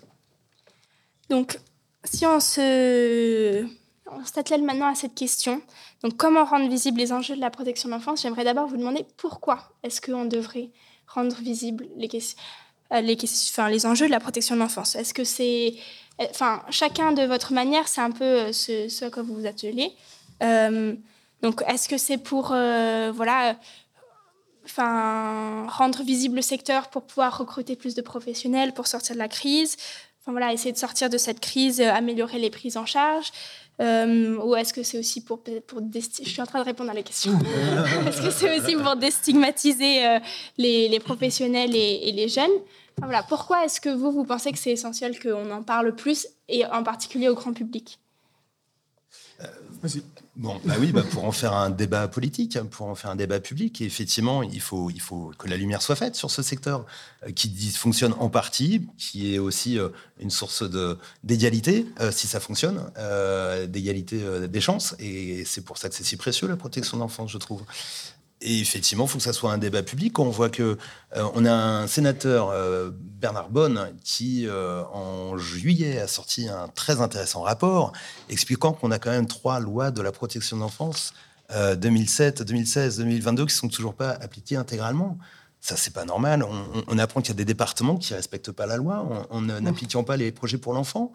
Donc, 1.30 1.58
si 2.04 2.26
on 2.26 2.40
se 2.40 3.64
on 4.06 4.24
s'attelle 4.24 4.62
maintenant 4.62 4.90
à 4.90 4.94
cette 4.94 5.14
question. 5.14 5.62
Donc, 6.02 6.16
comment 6.16 6.44
rendre 6.44 6.68
visibles 6.68 6.98
les 6.98 7.12
enjeux 7.12 7.36
de 7.36 7.40
la 7.40 7.50
protection 7.50 7.88
de 7.88 7.94
l'enfance 7.94 8.22
J'aimerais 8.22 8.44
d'abord 8.44 8.68
vous 8.68 8.76
demander 8.76 9.06
pourquoi 9.16 9.72
est-ce 9.82 10.00
qu'on 10.00 10.26
devrait 10.26 10.70
rendre 11.06 11.36
visibles 11.36 11.86
les 11.96 12.08
questions 12.08 12.38
les, 12.90 13.16
enfin, 13.50 13.68
les 13.68 13.86
enjeux 13.86 14.06
de 14.06 14.10
la 14.10 14.20
protection 14.20 14.54
de 14.54 14.60
l'enfance 14.60 14.94
Est-ce 14.96 15.14
que 15.14 15.24
c'est... 15.24 15.74
Euh, 16.20 16.26
enfin, 16.30 16.62
chacun 16.70 17.12
de 17.12 17.22
votre 17.22 17.52
manière, 17.52 17.88
c'est 17.88 18.00
un 18.00 18.10
peu 18.10 18.24
euh, 18.24 18.52
ce, 18.52 18.88
ce, 18.88 19.06
à 19.06 19.10
quoi 19.10 19.22
vous 19.22 19.34
vous 19.34 19.46
attelez. 19.46 19.92
Euh, 20.42 20.94
donc, 21.42 21.62
est-ce 21.66 21.88
que 21.88 21.98
c'est 21.98 22.18
pour, 22.18 22.52
euh, 22.52 23.12
voilà, 23.14 23.56
enfin, 24.64 25.66
rendre 25.68 26.02
visible 26.02 26.36
le 26.36 26.42
secteur 26.42 26.88
pour 26.88 27.02
pouvoir 27.02 27.36
recruter 27.38 27.76
plus 27.76 27.94
de 27.94 28.02
professionnels, 28.02 28.72
pour 28.72 28.86
sortir 28.86 29.14
de 29.14 29.20
la 29.20 29.28
crise 29.28 29.76
Enfin, 30.20 30.32
voilà, 30.32 30.54
essayer 30.54 30.72
de 30.72 30.78
sortir 30.78 31.10
de 31.10 31.18
cette 31.18 31.40
crise, 31.40 31.82
améliorer 31.82 32.38
les 32.38 32.48
prises 32.48 32.78
en 32.78 32.86
charge 32.86 33.30
euh, 33.80 34.36
ou 34.38 34.54
est-ce 34.54 34.72
que 34.72 34.82
c'est 34.82 34.98
aussi 34.98 35.24
pour 35.24 35.42
pour 35.66 35.80
je 35.92 36.28
suis 36.28 36.40
en 36.40 36.46
train 36.46 36.60
de 36.60 36.64
répondre 36.64 36.90
à 36.90 36.94
la 36.94 37.02
question. 37.02 37.32
Est-ce 38.06 38.22
que 38.22 38.30
c'est 38.30 38.58
aussi 38.58 38.76
pour 38.76 38.94
déstigmatiser 38.94 40.06
euh, 40.06 40.18
les, 40.58 40.88
les, 40.88 41.00
professionnels 41.00 41.74
et, 41.74 42.08
et 42.08 42.12
les 42.12 42.28
jeunes? 42.28 42.44
Enfin, 42.96 43.06
voilà. 43.06 43.24
Pourquoi 43.24 43.64
est-ce 43.64 43.80
que 43.80 43.88
vous 43.88 44.12
vous 44.12 44.24
pensez 44.24 44.52
que 44.52 44.58
c'est 44.58 44.70
essentiel 44.70 45.18
qu'on 45.18 45.50
en 45.50 45.62
parle 45.62 45.96
plus 45.96 46.28
et 46.48 46.64
en 46.66 46.84
particulier 46.84 47.28
au 47.28 47.34
grand 47.34 47.52
public? 47.52 47.98
Euh, 49.40 49.46
Bon, 50.36 50.60
bah 50.64 50.74
oui, 50.80 50.90
bah 50.90 51.04
pour 51.08 51.24
en 51.24 51.30
faire 51.30 51.52
un 51.52 51.70
débat 51.70 52.08
politique, 52.08 52.58
pour 52.70 52.88
en 52.88 52.96
faire 52.96 53.10
un 53.10 53.16
débat 53.16 53.38
public, 53.38 53.80
et 53.80 53.84
effectivement, 53.84 54.42
il 54.42 54.60
faut, 54.60 54.90
il 54.90 55.00
faut 55.00 55.30
que 55.38 55.46
la 55.46 55.56
lumière 55.56 55.80
soit 55.80 55.94
faite 55.94 56.16
sur 56.16 56.28
ce 56.28 56.42
secteur 56.42 56.86
euh, 57.24 57.30
qui 57.30 57.48
dysfonctionne 57.48 58.14
en 58.18 58.28
partie, 58.28 58.84
qui 58.98 59.32
est 59.32 59.38
aussi 59.38 59.78
euh, 59.78 59.90
une 60.18 60.30
source 60.30 60.64
d'égalité, 61.22 61.86
euh, 62.00 62.10
si 62.10 62.26
ça 62.26 62.40
fonctionne, 62.40 62.90
d'égalité 63.68 64.48
des 64.48 64.60
chances. 64.60 64.96
Et 64.98 65.44
c'est 65.44 65.64
pour 65.64 65.78
ça 65.78 65.88
que 65.88 65.94
c'est 65.94 66.04
si 66.04 66.16
précieux 66.16 66.48
la 66.48 66.56
protection 66.56 66.96
de 66.96 67.02
l'enfance, 67.02 67.30
je 67.30 67.38
trouve. 67.38 67.62
Et 68.46 68.60
effectivement, 68.60 69.04
il 69.04 69.08
faut 69.08 69.16
que 69.16 69.24
ça 69.24 69.32
soit 69.32 69.50
un 69.52 69.58
débat 69.58 69.82
public. 69.82 70.18
On 70.18 70.28
voit 70.28 70.50
que 70.50 70.76
euh, 71.16 71.46
a 71.46 71.80
un 71.80 71.86
sénateur, 71.86 72.50
euh, 72.50 72.90
Bernard 72.92 73.48
Bonne, 73.48 73.90
qui 74.04 74.46
euh, 74.46 74.84
en 74.92 75.38
juillet 75.38 75.98
a 75.98 76.06
sorti 76.06 76.48
un 76.48 76.68
très 76.68 77.00
intéressant 77.00 77.40
rapport 77.40 77.94
expliquant 78.28 78.74
qu'on 78.74 78.90
a 78.90 78.98
quand 78.98 79.10
même 79.10 79.26
trois 79.26 79.60
lois 79.60 79.90
de 79.90 80.02
la 80.02 80.12
protection 80.12 80.58
de 80.58 80.62
l'enfance 80.62 81.14
2007, 81.50 82.42
2016, 82.42 82.98
2022 82.98 83.46
qui 83.46 83.54
sont 83.54 83.68
toujours 83.68 83.94
pas 83.94 84.10
appliquées 84.10 84.56
intégralement. 84.56 85.18
Ça, 85.60 85.76
c'est 85.76 85.92
pas 85.92 86.04
normal. 86.04 86.44
On, 86.88 86.98
apprend 86.98 87.20
qu'il 87.20 87.30
y 87.30 87.32
a 87.32 87.36
des 87.36 87.44
départements 87.44 87.96
qui 87.96 88.12
respectent 88.12 88.50
pas 88.52 88.66
la 88.66 88.76
loi 88.76 89.26
en, 89.30 89.42
n'appliquant 89.42 90.04
pas 90.04 90.16
les 90.16 90.32
projets 90.32 90.58
pour 90.58 90.72
l'enfant 90.72 91.12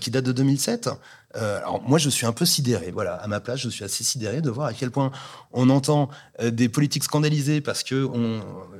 qui 0.00 0.10
datent 0.10 0.24
de 0.24 0.32
2007. 0.32 0.88
Euh, 1.36 1.58
alors 1.58 1.82
moi, 1.82 1.98
je 1.98 2.10
suis 2.10 2.26
un 2.26 2.32
peu 2.32 2.44
sidéré. 2.44 2.90
Voilà, 2.92 3.14
à 3.14 3.26
ma 3.26 3.40
place, 3.40 3.60
je 3.60 3.68
suis 3.68 3.84
assez 3.84 4.04
sidéré 4.04 4.40
de 4.40 4.50
voir 4.50 4.68
à 4.68 4.72
quel 4.72 4.90
point 4.90 5.10
on 5.52 5.70
entend 5.70 6.08
euh, 6.40 6.50
des 6.50 6.68
politiques 6.68 7.04
scandalisées 7.04 7.60
parce 7.60 7.82
que 7.82 8.08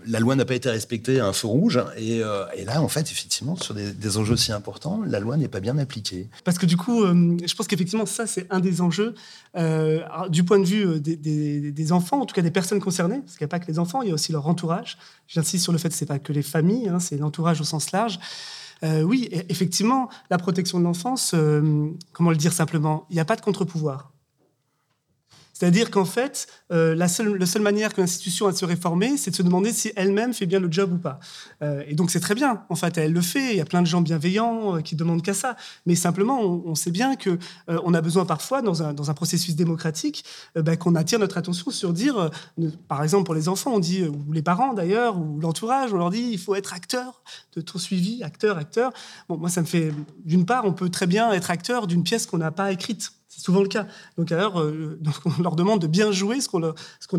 la 0.06 0.20
loi 0.20 0.36
n'a 0.36 0.44
pas 0.44 0.54
été 0.54 0.70
respectée 0.70 1.20
un 1.20 1.32
feu 1.32 1.46
rouge. 1.46 1.80
Et, 1.96 2.20
là, 2.64 2.82
en 2.82 2.88
fait, 2.88 3.10
effectivement, 3.10 3.56
sur 3.56 3.74
des, 3.74 4.16
enjeux 4.16 4.36
si 4.36 4.52
importants, 4.52 5.00
la 5.06 5.20
loi 5.20 5.36
n'est 5.36 5.48
pas 5.48 5.60
bien 5.60 5.78
appliquée. 5.78 6.28
Parce 6.44 6.58
que 6.58 6.66
du 6.66 6.76
coup, 6.76 7.04
je 7.04 7.54
pense 7.54 7.66
qu'effectivement, 7.66 8.06
ça, 8.06 8.26
c'est 8.26 8.46
un 8.50 8.60
des 8.60 8.80
enjeux 8.80 9.14
du 10.28 10.44
point 10.44 10.58
de 10.58 10.64
vue 10.64 11.00
des, 11.00 11.16
des, 11.72 11.92
enfants, 11.92 12.20
en 12.20 12.26
tout 12.26 12.34
cas 12.34 12.42
des 12.42 12.50
personnes 12.50 12.80
concernées, 12.80 13.20
parce 13.20 13.36
qu'il 13.36 13.44
n'y 13.44 13.48
a 13.50 13.54
pas 13.54 13.60
que 13.60 13.70
les 13.70 13.78
enfants, 13.78 14.02
il 14.02 14.08
y 14.08 14.10
a 14.10 14.14
aussi 14.14 14.32
leur 14.32 14.46
entourage. 14.46 14.98
J'insiste 15.28 15.64
sur 15.64 15.72
le 15.72 15.78
fait 15.78 15.88
que 15.88 15.94
ce 15.94 16.04
n'est 16.04 16.08
pas 16.08 16.18
que 16.18 16.32
les 16.32 16.42
familles, 16.42 16.88
hein, 16.88 17.00
c'est 17.00 17.16
l'entourage 17.16 17.60
au 17.60 17.64
sens 17.64 17.92
large. 17.92 18.18
Euh, 18.84 19.02
oui, 19.02 19.28
e-, 19.32 19.44
effectivement, 19.48 20.08
la 20.30 20.38
protection 20.38 20.78
de 20.78 20.84
l'enfance, 20.84 21.32
euh, 21.34 21.90
comment 22.12 22.30
le 22.30 22.36
dire 22.36 22.52
simplement, 22.52 23.06
il 23.10 23.14
n'y 23.14 23.20
a 23.20 23.24
pas 23.24 23.36
de 23.36 23.40
contre-pouvoir. 23.40 24.11
C'est-à-dire 25.62 25.92
qu'en 25.92 26.04
fait, 26.04 26.48
euh, 26.72 26.92
la, 26.96 27.06
seule, 27.06 27.38
manière 27.60 27.94
que 27.94 28.00
l'institution 28.00 28.48
a 28.48 28.52
de 28.52 28.56
se 28.56 28.64
réformer, 28.64 29.16
c'est 29.16 29.30
de 29.30 29.36
se 29.36 29.44
demander 29.44 29.72
si 29.72 29.92
elle-même 29.94 30.34
fait 30.34 30.44
bien 30.44 30.58
le 30.58 30.66
job 30.68 30.92
ou 30.92 30.98
pas. 30.98 31.20
Euh, 31.62 31.84
et 31.86 31.94
donc 31.94 32.10
c'est 32.10 32.18
très 32.18 32.34
bien, 32.34 32.64
en 32.68 32.74
fait, 32.74 32.98
elle 32.98 33.12
le 33.12 33.20
fait. 33.20 33.52
Il 33.52 33.58
y 33.58 33.60
a 33.60 33.64
plein 33.64 33.80
de 33.80 33.86
gens 33.86 34.00
bienveillants 34.00 34.78
euh, 34.78 34.80
qui 34.80 34.96
demandent 34.96 35.22
qu'à 35.22 35.34
ça. 35.34 35.54
Mais 35.86 35.94
simplement, 35.94 36.40
on, 36.40 36.74
sait 36.74 36.90
bien 36.90 37.14
que 37.14 37.38
on 37.68 37.94
a 37.94 38.00
besoin 38.00 38.26
parfois, 38.26 38.60
dans 38.60 38.82
un, 38.82 38.92
dans 38.92 39.08
un 39.08 39.14
processus 39.14 39.54
démocratique, 39.54 40.24
bah, 40.56 40.76
qu'on 40.76 40.96
attire 40.96 41.20
notre 41.20 41.38
attention 41.38 41.70
sur 41.70 41.92
dire, 41.92 42.28
par 42.88 43.04
exemple 43.04 43.26
pour 43.26 43.36
les 43.36 43.48
enfants, 43.48 43.74
on 43.74 43.78
dit, 43.78 44.02
ou 44.02 44.32
les 44.32 44.42
parents 44.42 44.74
d'ailleurs, 44.74 45.16
ou 45.16 45.38
l'entourage, 45.38 45.94
on 45.94 45.98
leur 45.98 46.10
dit, 46.10 46.28
il 46.32 46.38
faut 46.38 46.56
être 46.56 46.72
acteur 46.72 47.22
de 47.54 47.60
ton 47.60 47.78
suivi, 47.78 48.24
acteur, 48.24 48.58
acteur. 48.58 48.92
Bon, 49.28 49.36
moi, 49.36 49.48
ça 49.48 49.60
me 49.60 49.66
fait, 49.66 49.92
d'une 50.24 50.44
part, 50.44 50.64
on 50.64 50.72
peut 50.72 50.88
très 50.88 51.06
bien 51.06 51.30
être 51.30 51.52
acteur 51.52 51.86
d'une 51.86 52.02
pièce 52.02 52.26
qu'on 52.26 52.38
n'a 52.38 52.50
pas 52.50 52.72
écrite. 52.72 53.12
C'est 53.34 53.40
souvent 53.40 53.62
le 53.62 53.68
cas. 53.68 53.86
Donc, 54.18 54.30
alors, 54.30 54.60
euh, 54.60 55.00
on 55.24 55.42
leur 55.42 55.56
demande 55.56 55.80
de 55.80 55.86
bien 55.86 56.12
jouer 56.12 56.42
ce 56.42 56.48
qu'on 56.50 56.62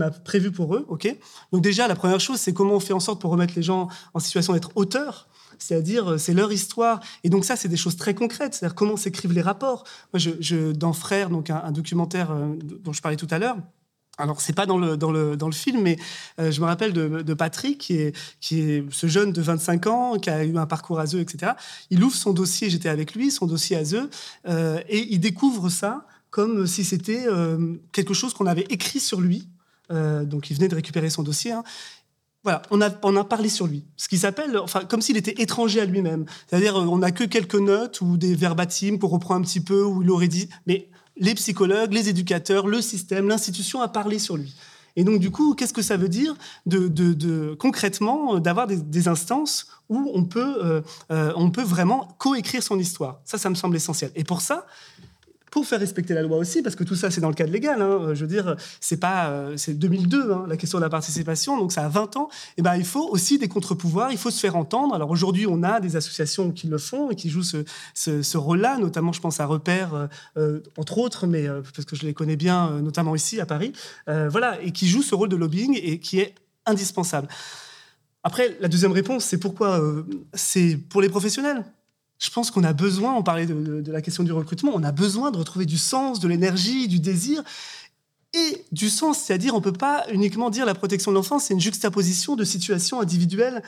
a, 0.02 0.12
prévu 0.12 0.52
pour 0.52 0.76
eux. 0.76 0.86
ok? 0.88 1.08
Donc, 1.52 1.64
déjà, 1.64 1.88
la 1.88 1.96
première 1.96 2.20
chose, 2.20 2.40
c'est 2.40 2.54
comment 2.54 2.76
on 2.76 2.80
fait 2.80 2.94
en 2.94 3.00
sorte 3.00 3.20
pour 3.20 3.32
remettre 3.32 3.54
les 3.56 3.64
gens 3.64 3.88
en 4.14 4.20
situation 4.20 4.54
d'être 4.54 4.72
auteurs 4.76 5.28
c'est-à-dire 5.60 6.14
euh, 6.14 6.18
c'est 6.18 6.34
leur 6.34 6.52
histoire. 6.52 7.00
Et 7.24 7.30
donc 7.30 7.46
ça, 7.46 7.56
c'est 7.56 7.70
des 7.70 7.78
choses 7.78 7.96
très 7.96 8.14
concrètes, 8.14 8.54
c'est-à-dire 8.54 8.76
comment 8.76 8.98
s'écrivent 8.98 9.32
les 9.34 9.42
rapports? 9.42 9.86
Moi, 10.12 10.20
je, 10.20 10.72
dans 10.72 10.92
Frères, 10.92 11.30
donc 11.30 11.50
un, 11.50 11.72
documentaire 11.72 12.32
euh, 12.32 12.56
dont 12.62 12.92
je 12.92 13.02
parlais 13.02 13.18
tout 13.18 13.28
à 13.30 13.40
l'heure, 13.40 13.56
alors, 14.20 14.42
c'est 14.42 14.54
pas 14.54 14.68
dans 14.68 14.78
le, 14.78 14.96
dans 14.96 15.12
le, 15.12 15.36
dans 15.36 15.48
le 15.48 15.54
film, 15.54 15.82
mais 15.82 15.98
je 16.38 16.62
me 16.62 16.66
rappelle 16.66 16.94
de, 16.94 17.34
Patrick, 17.34 17.80
qui 17.80 17.98
est, 18.60 18.86
ce 18.92 19.08
jeune 19.08 19.32
de 19.32 19.42
25 19.42 19.88
ans, 19.88 20.20
qui 20.20 20.30
a 20.30 20.44
eu 20.44 20.56
un 20.56 20.68
parcours 20.68 21.00
à 21.00 21.06
etc. 21.06 21.54
Il 21.90 22.04
ouvre 22.04 22.16
son 22.16 22.34
dossier, 22.34 22.70
j'étais 22.70 22.90
avec 22.90 23.16
lui, 23.16 23.32
son 23.32 23.46
dossier 23.46 23.78
à 23.78 23.84
euh, 24.48 24.82
et 24.88 25.08
il 25.12 25.20
découvre 25.20 25.70
ça 25.70 26.08
comme 26.30 26.66
si 26.66 26.84
c'était 26.84 27.26
euh, 27.28 27.76
quelque 27.92 28.14
chose 28.14 28.34
qu'on 28.34 28.48
avait 28.48 28.66
écrit 28.70 29.00
sur 29.00 29.22
lui. 29.22 29.50
Euh, 29.92 30.26
donc, 30.26 30.50
il 30.50 30.56
venait 30.56 30.68
de 30.68 30.76
récupérer 30.76 31.10
son 31.10 31.22
dossier. 31.22 31.52
Hein. 31.52 31.64
Voilà, 32.44 32.64
on 32.72 32.82
a, 32.82 32.90
on 33.04 33.16
a 33.16 33.24
parlé 33.24 33.50
sur 33.50 33.68
lui. 33.68 33.86
Ce 33.96 34.08
qui 34.08 34.18
s'appelle, 34.18 34.58
enfin, 34.58 34.84
comme 34.84 35.02
s'il 35.02 35.16
était 35.16 35.42
étranger 35.42 35.80
à 35.80 35.86
lui-même. 35.86 36.26
C'est-à-dire, 36.48 36.76
on 36.76 36.98
n'a 36.98 37.12
que 37.12 37.24
quelques 37.24 37.56
notes 37.56 38.02
ou 38.02 38.18
des 38.18 38.36
verbatims 38.36 38.98
pour 38.98 39.12
reprendre 39.12 39.42
un 39.42 39.44
petit 39.44 39.62
peu 39.62 39.84
où 39.84 40.02
il 40.02 40.10
aurait 40.10 40.28
dit. 40.28 40.50
Mais 40.66 40.90
les 41.18 41.36
psychologues, 41.36 41.94
les 41.94 42.10
éducateurs, 42.10 42.68
le 42.68 42.82
système, 42.82 43.28
l'institution 43.28 43.82
a 43.82 43.88
parlé 43.88 44.20
sur 44.20 44.38
lui. 44.38 44.56
Et 44.96 45.04
donc, 45.04 45.20
du 45.20 45.32
coup, 45.32 45.56
qu'est-ce 45.56 45.74
que 45.74 45.82
ça 45.82 45.98
veut 45.98 46.10
dire 46.10 46.36
de, 46.66 47.56
concrètement 47.56 48.40
d'avoir 48.40 48.68
des, 48.68 49.08
instances 49.08 49.68
où 49.90 50.12
on 50.14 50.24
peut, 50.24 50.84
euh, 51.10 51.34
on 51.36 51.50
peut 51.50 51.64
vraiment 51.64 52.16
coécrire 52.20 52.62
son 52.62 52.78
histoire? 52.78 53.20
Ça, 53.26 53.38
ça 53.38 53.50
me 53.50 53.56
semble 53.56 53.76
essentiel. 53.76 54.12
Et 54.16 54.24
pour 54.24 54.42
ça, 54.42 54.68
pour 55.54 55.68
faire 55.68 55.80
respecter 55.80 56.16
la 56.16 56.24
loi 56.24 56.38
aussi, 56.38 56.64
parce 56.64 56.76
que 56.76 56.84
tout 56.84 56.96
ça, 56.96 57.12
c'est 57.12 57.22
dans 57.22 57.28
le 57.28 57.36
cadre 57.36 57.52
légal. 57.52 57.80
Hein. 57.80 58.16
Je 58.16 58.22
veux 58.22 58.28
dire, 58.28 58.56
c'est 58.80 58.98
pas, 58.98 59.28
euh, 59.28 59.56
c'est 59.56 59.76
2002, 59.76 60.32
hein, 60.32 60.46
la 60.48 60.58
question 60.58 60.80
de 60.80 60.84
la 60.84 60.90
participation, 60.90 61.60
donc 61.60 61.72
ça 61.72 61.86
a 61.86 61.90
20 61.90 62.18
ans. 62.18 62.28
Et 62.32 62.54
eh 62.58 62.62
ben, 62.64 62.76
il 62.76 62.84
faut 62.84 63.08
aussi 63.08 63.38
des 63.38 63.48
contre-pouvoirs, 63.48 64.12
il 64.12 64.18
faut 64.18 64.32
se 64.32 64.40
faire 64.40 64.56
entendre. 64.56 64.96
Alors 64.96 65.12
aujourd'hui, 65.12 65.46
on 65.48 65.62
a 65.62 65.80
des 65.80 65.96
associations 65.96 66.50
qui 66.50 66.66
le 66.66 66.80
font 66.80 67.12
et 67.12 67.16
qui 67.16 67.30
jouent 67.30 67.44
ce, 67.44 67.64
ce, 67.94 68.36
rôle-là, 68.36 68.80
notamment, 68.80 69.14
je 69.14 69.22
pense 69.22 69.40
à 69.40 69.46
Repère, 69.46 69.94
euh, 69.94 70.08
euh, 70.38 70.60
entre 70.76 70.98
autres, 70.98 71.28
mais 71.28 71.46
parce 71.76 71.86
que 71.86 71.96
je 71.96 72.08
les 72.08 72.16
connais 72.16 72.36
bien, 72.36 72.82
notamment 72.82 73.14
ici 73.14 73.40
à 73.40 73.46
Paris, 73.46 73.74
voilà, 74.08 74.60
et 74.60 74.72
qui 74.72 74.88
jouent 74.88 75.04
ce 75.04 75.14
rôle 75.14 75.30
de 75.30 75.36
lobbying 75.36 75.80
et 75.84 76.00
qui 76.00 76.18
est 76.20 76.34
indispensable. 76.66 77.28
Après, 78.24 78.58
la 78.60 78.70
deuxième 78.70 78.92
réponse, 78.92 79.24
c'est 79.26 79.38
pourquoi 79.38 79.80
c'est 80.34 80.78
pour 80.90 81.00
les 81.04 81.10
professionnels? 81.10 81.64
Je 82.24 82.30
pense 82.30 82.52
qu'on 82.52 82.64
a 82.64 82.72
besoin, 82.72 83.14
on 83.16 83.22
parlait 83.22 83.46
de, 83.46 83.92
la 83.92 84.02
question 84.02 84.24
du 84.24 84.32
recrutement, 84.32 84.72
on 84.74 84.84
a 84.84 84.94
besoin 84.94 85.30
de 85.30 85.38
retrouver 85.38 85.66
du 85.66 85.78
sens, 85.78 86.22
de 86.22 86.30
l'énergie, 86.30 86.88
du 86.88 87.00
désir 87.00 87.44
et 88.34 88.66
du 88.72 88.90
sens, 88.90 89.20
c'est-à-dire 89.20 89.54
on 89.54 89.62
peut 89.62 89.72
pas 89.72 90.06
uniquement 90.12 90.50
dire 90.50 90.66
la 90.66 90.74
protection 90.74 91.12
de 91.12 91.16
l'enfance, 91.16 91.46
c'est 91.46 91.54
une 91.54 91.60
juxtaposition 91.60 92.36
de 92.36 92.44
situations 92.44 93.00
individuelles 93.00 93.62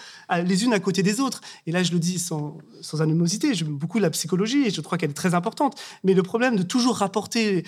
les 0.44 0.64
unes 0.64 0.74
à 0.74 0.80
côté 0.80 1.04
des 1.04 1.20
autres. 1.20 1.42
Et 1.68 1.72
là, 1.72 1.84
je 1.84 1.92
le 1.92 2.00
dis 2.00 2.18
sans, 2.18 2.58
animosité, 3.00 3.54
j'aime 3.54 3.76
beaucoup 3.76 4.00
la 4.00 4.10
psychologie 4.10 4.66
et 4.66 4.72
je 4.72 4.82
crois 4.82 4.98
qu'elle 4.98 5.12
est 5.12 5.14
très 5.14 5.36
importante. 5.36 5.80
Mais 6.04 6.14
le 6.14 6.24
problème 6.24 6.56
de 6.56 6.64
toujours 6.64 6.98
rapporter 6.98 7.64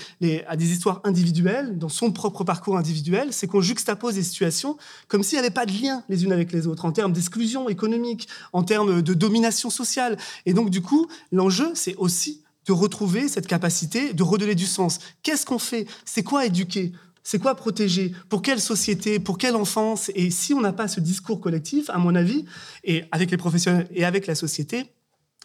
à 0.47 0.55
des 0.55 0.71
histoires 0.71 1.01
individuelles, 1.03 1.77
dans 1.77 1.89
son 1.89 2.11
propre 2.11 2.43
parcours 2.43 2.77
individuel, 2.77 3.27
c'est 3.31 3.45
qu'on 3.45 3.61
juxtapose 3.61 4.15
des 4.15 4.23
situations 4.23 4.77
comme 5.07 5.21
s'il 5.21 5.37
n'y 5.37 5.45
avait 5.45 5.53
pas 5.53 5.65
de 5.65 5.73
lien 5.73 6.03
les 6.09 6.23
unes 6.23 6.31
avec 6.31 6.51
les 6.51 6.65
autres, 6.65 6.85
en 6.85 6.91
termes 6.91 7.13
d'exclusion 7.13 7.69
économique, 7.69 8.27
en 8.53 8.63
termes 8.63 9.03
de 9.03 9.13
domination 9.13 9.69
sociale. 9.69 10.17
Et 10.47 10.53
donc, 10.53 10.71
du 10.71 10.81
coup, 10.81 11.07
l'enjeu, 11.31 11.71
c'est 11.75 11.95
aussi 11.97 12.41
de 12.67 12.73
retrouver 12.73 13.27
cette 13.27 13.47
capacité 13.47 14.13
de 14.13 14.23
redonner 14.23 14.55
du 14.55 14.65
sens. 14.65 14.99
Qu'est-ce 15.23 15.45
qu'on 15.45 15.59
fait? 15.59 15.87
C'est 16.05 16.23
quoi 16.23 16.45
éduquer? 16.45 16.91
C'est 17.23 17.39
quoi 17.39 17.55
protéger? 17.55 18.13
Pour 18.29 18.41
quelle 18.41 18.61
société? 18.61 19.19
Pour 19.19 19.37
quelle 19.37 19.55
enfance? 19.55 20.11
Et 20.15 20.29
si 20.29 20.53
on 20.53 20.61
n'a 20.61 20.73
pas 20.73 20.87
ce 20.87 20.99
discours 20.99 21.41
collectif, 21.41 21.89
à 21.89 21.97
mon 21.97 22.15
avis, 22.15 22.45
et 22.83 23.03
avec 23.11 23.31
les 23.31 23.37
professionnels 23.37 23.87
et 23.93 24.05
avec 24.05 24.27
la 24.27 24.35
société, 24.35 24.85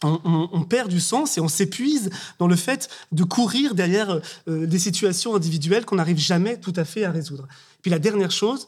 on, 0.01 0.63
perd 0.63 0.89
du 0.89 0.99
sens 0.99 1.37
et 1.37 1.41
on 1.41 1.47
s'épuise 1.47 2.09
dans 2.37 2.47
le 2.47 2.57
fait 2.57 2.89
de 3.13 3.23
courir 3.23 3.73
derrière 3.73 4.19
euh, 4.49 4.65
des 4.65 4.79
situations 4.79 5.33
individuelles 5.33 5.85
qu'on 5.85 5.95
n'arrive 5.95 6.17
jamais 6.17 6.59
tout 6.59 6.73
à 6.75 6.83
fait 6.83 7.05
à 7.05 7.11
résoudre. 7.11 7.47
Puis 7.81 7.89
la 7.89 7.99
dernière 7.99 8.31
chose, 8.31 8.67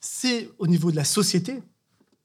c'est 0.00 0.48
au 0.58 0.66
niveau 0.66 0.90
de 0.90 0.96
la 0.96 1.04
société, 1.04 1.62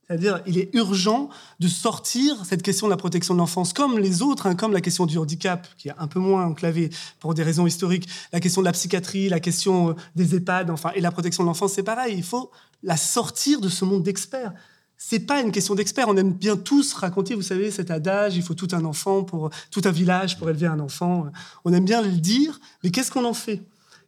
c'est-à-dire, 0.08 0.42
il 0.48 0.58
est 0.58 0.74
urgent 0.74 1.30
de 1.60 1.68
sortir 1.68 2.46
cette 2.46 2.64
question 2.64 2.88
de 2.88 2.92
la 2.92 2.98
protection 2.98 3.34
de 3.34 3.40
l'enfance, 3.40 3.74
comme 3.74 4.00
les 4.00 4.22
autres, 4.22 4.48
hein, 4.48 4.56
comme 4.56 4.72
la 4.72 4.80
question 4.80 5.06
du 5.06 5.18
handicap, 5.18 5.68
qui 5.78 5.90
est 5.90 5.94
un 5.98 6.08
peu 6.08 6.20
moins 6.20 6.46
enclavée 6.46 6.90
pour 7.20 7.34
des 7.34 7.44
raisons 7.44 7.68
historiques, 7.68 8.08
la 8.32 8.40
question 8.40 8.62
de 8.62 8.66
la 8.66 8.72
psychiatrie, 8.72 9.28
la 9.28 9.42
question 9.42 9.90
euh, 9.90 9.94
des 10.16 10.36
EHPAD, 10.36 10.70
enfin, 10.70 10.92
et 10.96 11.02
la 11.02 11.12
protection 11.12 11.44
de 11.44 11.48
l'enfance, 11.48 11.74
c'est 11.74 11.84
pareil. 11.84 12.16
Il 12.18 12.24
faut 12.24 12.52
la 12.84 12.96
sortir 12.96 13.60
de 13.60 13.68
ce 13.68 13.84
monde 13.84 14.04
d'experts. 14.04 14.54
C'est 14.98 15.20
pas 15.20 15.42
une 15.42 15.52
question 15.52 15.76
d'experts. 15.76 16.08
On 16.08 16.16
aime 16.16 16.32
bien 16.32 16.56
tous 16.56 16.94
raconter, 16.94 17.36
vous 17.36 17.42
savez, 17.42 17.70
cet 17.70 17.92
adage, 17.92 18.38
il 18.38 18.44
faut 18.44 18.54
tout 18.54 18.70
un 18.72 18.86
enfant 18.86 19.24
pour 19.24 19.50
tout 19.72 19.82
un 19.84 19.92
village 19.92 20.40
pour 20.40 20.50
élever 20.50 20.68
un 20.68 20.80
enfant. 20.80 21.28
On 21.66 21.74
aime 21.74 21.86
bien 21.86 22.02
le 22.02 22.12
dire, 22.12 22.60
mais 22.84 22.92
qu'est-ce 22.92 23.12
qu'on 23.12 23.26
en 23.26 23.34
fait? 23.34 23.62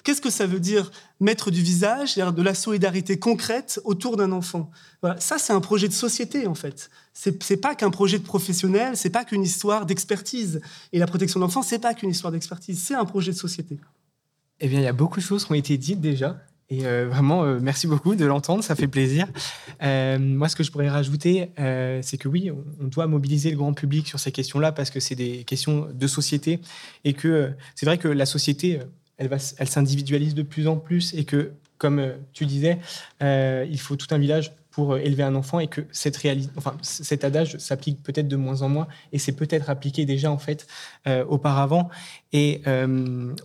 Qu'est-ce 0.04 0.22
que 0.22 0.30
ça 0.30 0.48
veut 0.48 0.60
dire 0.60 0.92
mettre 1.20 1.52
du 1.52 1.62
visage, 1.62 2.16
de 2.16 2.42
la 2.42 2.54
solidarité 2.54 3.20
concrète 3.20 3.80
autour 3.84 4.18
d'un 4.18 4.32
enfant? 4.32 4.72
Voilà. 5.02 5.20
Ça, 5.20 5.38
c'est 5.38 5.54
un 5.54 5.62
projet 5.62 5.88
de 5.88 5.94
société, 5.94 6.48
en 6.48 6.56
fait. 6.56 6.90
C'est 7.14 7.58
pas 7.58 7.76
qu'un 7.76 7.92
projet 7.92 8.18
de 8.18 8.24
professionnel, 8.24 8.96
c'est 8.96 9.10
pas 9.10 9.26
qu'une 9.26 9.44
histoire 9.44 9.86
d'expertise. 9.86 10.62
Et 10.94 11.00
la 11.00 11.08
protection 11.08 11.40
de 11.40 11.46
l'enfant, 11.46 11.62
c'est 11.62 11.80
pas 11.80 11.94
qu'une 11.94 12.12
histoire 12.12 12.32
d'expertise, 12.32 12.82
c'est 12.82 12.96
un 12.96 13.06
projet 13.06 13.32
de 13.32 13.38
société. 13.38 13.78
Eh 14.62 14.68
bien, 14.68 14.80
il 14.80 14.84
y 14.84 14.88
a 14.88 14.94
beaucoup 14.94 15.20
de 15.20 15.26
choses 15.26 15.46
qui 15.46 15.52
ont 15.52 15.56
été 15.56 15.78
dites 15.78 16.02
déjà. 16.02 16.38
Et 16.72 16.86
euh, 16.86 17.08
vraiment, 17.10 17.44
euh, 17.44 17.58
merci 17.60 17.88
beaucoup 17.88 18.14
de 18.14 18.26
l'entendre, 18.26 18.64
ça 18.64 18.76
fait 18.76 18.88
plaisir. 18.88 19.28
Euh, 19.82 20.20
moi, 20.20 20.50
ce 20.50 20.56
que 20.56 20.64
je 20.64 20.72
pourrais 20.72 20.90
rajouter, 20.90 21.50
c'est 22.04 22.18
que 22.18 22.28
oui, 22.28 22.52
on, 22.52 22.88
doit 22.88 23.08
mobiliser 23.08 23.52
le 23.52 23.58
grand 23.58 23.74
public 23.74 24.08
sur 24.08 24.20
ces 24.20 24.32
questions-là 24.32 24.72
parce 24.72 24.92
que 24.92 25.00
c'est 25.00 25.16
des 25.16 25.44
questions 25.46 25.88
de 25.92 26.08
société 26.08 26.60
et 27.06 27.14
que 27.14 27.52
c'est 27.76 27.86
vrai 27.86 27.98
que 27.98 28.08
la 28.08 28.26
société 28.26 28.80
elle, 29.20 29.30
elle 29.58 29.70
s'individualise 29.70 30.34
de 30.34 30.42
plus 30.42 30.68
en 30.68 30.78
plus 30.78 31.14
et 31.14 31.26
que, 31.26 31.52
comme 31.78 32.14
tu 32.34 32.48
disais, 32.48 32.80
il 33.22 33.80
faut 33.80 33.96
tout 33.96 34.08
un 34.10 34.18
village 34.18 34.52
pour 34.72 34.98
élever 34.98 35.24
un 35.24 35.36
enfant 35.36 35.60
et 35.60 35.68
que 35.68 35.82
cet 35.92 37.24
adage 37.24 37.58
s'applique 37.58 38.02
peut-être 38.02 38.28
de 38.28 38.36
moins 38.36 38.62
en 38.62 38.70
moins 38.70 38.88
et 39.12 39.20
c'est 39.20 39.34
peut-être 39.34 39.70
appliqué 39.70 40.06
déjà 40.06 40.32
en 40.32 40.38
fait 40.38 40.68
auparavant. 41.28 41.90
Et 42.32 42.62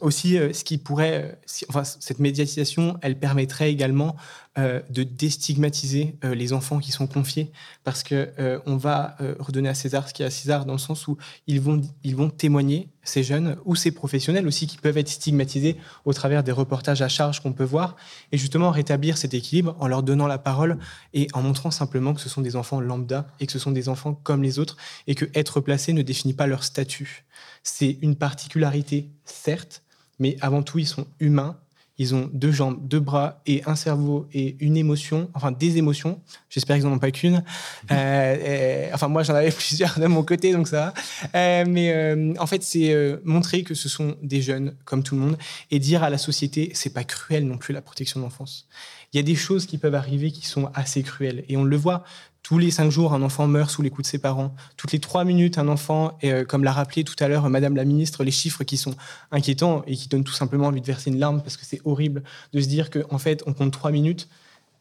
aussi, 0.01 0.37
ce 0.53 0.63
qui 0.63 0.77
pourrait, 0.77 1.39
enfin, 1.69 1.85
cette 1.85 2.19
médiatisation, 2.19 2.99
elle 3.01 3.19
permettrait 3.19 3.71
également 3.71 4.15
euh, 4.57 4.81
de 4.89 5.03
déstigmatiser 5.03 6.15
euh, 6.23 6.33
les 6.33 6.53
enfants 6.53 6.79
qui 6.79 6.93
sont 6.93 7.09
confiés, 7.09 7.51
parce 7.83 8.05
que 8.05 8.31
euh, 8.39 8.61
on 8.67 8.77
va 8.77 9.17
redonner 9.41 9.69
à 9.69 9.75
César 9.75 10.09
ce 10.09 10.15
qui 10.15 10.23
est 10.23 10.27
à 10.27 10.31
César, 10.31 10.65
dans 10.65 10.75
le 10.75 10.79
sens 10.79 11.09
où 11.09 11.17
ils 11.49 11.61
vont, 11.61 11.83
ils 12.05 12.15
vont 12.15 12.31
témoigner, 12.31 12.89
ces 13.03 13.25
jeunes, 13.25 13.57
ou 13.65 13.75
ces 13.75 13.91
professionnels 13.91 14.47
aussi, 14.47 14.69
qui 14.69 14.79
peuvent 14.79 14.97
être 14.97 15.09
stigmatisés 15.09 15.77
au 16.05 16.13
travers 16.13 16.45
des 16.45 16.53
reportages 16.53 17.03
à 17.03 17.09
charge 17.09 17.41
qu'on 17.41 17.53
peut 17.53 17.65
voir, 17.65 17.97
et 18.31 18.39
justement 18.39 18.71
rétablir 18.71 19.19
cet 19.19 19.35
équilibre 19.35 19.75
en 19.81 19.89
leur 19.89 20.05
donnant 20.05 20.29
la 20.29 20.39
parole 20.39 20.79
et 21.15 21.27
en 21.33 21.43
montrant 21.43 21.73
simplement 21.73 22.15
que 22.15 22.21
ce 22.21 22.29
sont 22.29 22.41
des 22.41 22.55
enfants 22.55 22.81
lambda 22.81 23.27
et 23.41 23.47
que 23.47 23.53
ce 23.53 23.59
sont 23.59 23.73
des 23.73 23.89
enfants 23.89 24.15
comme 24.15 24.45
les 24.45 24.61
autres, 24.61 24.77
et 25.09 25.17
que 25.17 25.25
être 25.35 25.61
placé 25.61 25.93
ne 25.93 26.03
définit 26.03 26.33
pas 26.33 26.47
leur 26.47 26.63
statut. 26.63 27.25
C'est 27.65 27.99
une 28.03 28.15
particularité, 28.15 29.09
certes, 29.25 29.83
mais 30.21 30.37
avant 30.41 30.63
tout, 30.63 30.79
ils 30.79 30.87
sont 30.87 31.09
humains 31.19 31.59
ils 31.97 32.15
ont 32.15 32.29
deux 32.33 32.51
jambes, 32.51 32.79
deux 32.89 32.99
bras 32.99 33.41
et 33.47 33.63
un 33.67 33.77
cerveau 33.77 34.27
et 34.33 34.57
une 34.59 34.77
émotion, 34.77 35.31
enfin 35.35 35.53
des 35.53 35.77
émotions. 35.77 36.21
J'espère 36.51 36.77
qu'ils 36.77 36.87
n'en 36.87 36.93
ont 36.93 36.99
pas 36.99 37.13
qu'une. 37.13 37.45
Euh, 37.93 38.89
enfin, 38.93 39.07
moi, 39.09 39.23
j'en 39.23 39.35
avais 39.35 39.51
plusieurs 39.53 39.99
de 40.01 40.07
mon 40.07 40.25
côté, 40.25 40.53
donc 40.53 40.67
ça 40.67 40.93
euh, 41.35 41.65
mais 41.67 41.93
euh, 41.93 42.35
en 42.39 42.47
fait, 42.47 42.63
c'est 42.63 42.95
montrer 43.25 43.63
que 43.63 43.75
ce 43.75 43.89
sont 43.89 44.17
des 44.23 44.43
jeunes 44.43 44.75
comme 44.85 45.03
tout 45.03 45.15
le 45.15 45.21
monde 45.21 45.39
et 45.71 45.79
dire 45.79 46.03
à 46.03 46.11
la 46.11 46.19
société, 46.19 46.73
c'est 46.75 46.93
pas 46.93 47.05
cruel 47.05 47.47
non 47.47 47.59
plus 47.59 47.73
la 47.73 47.83
protection 47.83 48.21
de 48.21 48.25
l'enfance. 48.25 48.67
Il 49.13 49.17
y 49.17 49.21
a 49.21 49.23
des 49.23 49.37
choses 49.37 49.67
qui 49.67 49.79
peuvent 49.79 49.95
arriver 49.95 50.33
qui 50.33 50.47
sont 50.47 50.71
assez 50.75 51.03
cruelles 51.05 51.45
et 51.49 51.57
on 51.57 51.63
le 51.63 51.77
voit 51.77 52.03
tous 52.45 52.59
les 52.59 52.71
cinq 52.71 52.91
jours, 52.91 53.15
un 53.15 53.23
enfant 53.23 53.49
meurt 53.49 53.71
sous 53.71 53.81
les 53.81 53.89
coups 53.89 54.07
de 54.07 54.11
ses 54.11 54.19
parents. 54.19 54.55
Toutes 54.77 54.93
les 54.93 55.01
trois 55.01 55.25
minutes, 55.25 55.57
un 55.57 55.67
enfant, 55.67 56.19
euh, 56.25 56.45
comme 56.45 56.63
l'a 56.63 56.73
rappelé 56.73 57.03
tout 57.03 57.17
à 57.19 57.27
l'heure 57.27 57.49
Madame 57.49 57.75
la 57.75 57.87
Ministre, 57.87 58.23
les 58.23 58.31
chiffres 58.31 58.65
qui 58.65 58.77
sont 58.77 58.95
inquiétants 59.33 59.83
et 59.87 59.97
qui 59.97 60.09
donnent 60.09 60.25
tout 60.25 60.35
simplement 60.35 60.67
envie 60.67 60.83
de 60.83 60.87
verser 60.87 61.11
une 61.11 61.19
larme 61.19 61.41
parce 61.41 61.57
que 61.57 61.65
c'est 61.65 61.81
horrible 61.87 62.23
de 62.53 62.61
se 62.61 62.69
dire 62.69 62.91
qu'en 62.91 63.01
en 63.11 63.19
fait, 63.19 63.43
on 63.47 63.55
compte 63.55 63.73
trois 63.73 63.91
minutes 63.91 64.29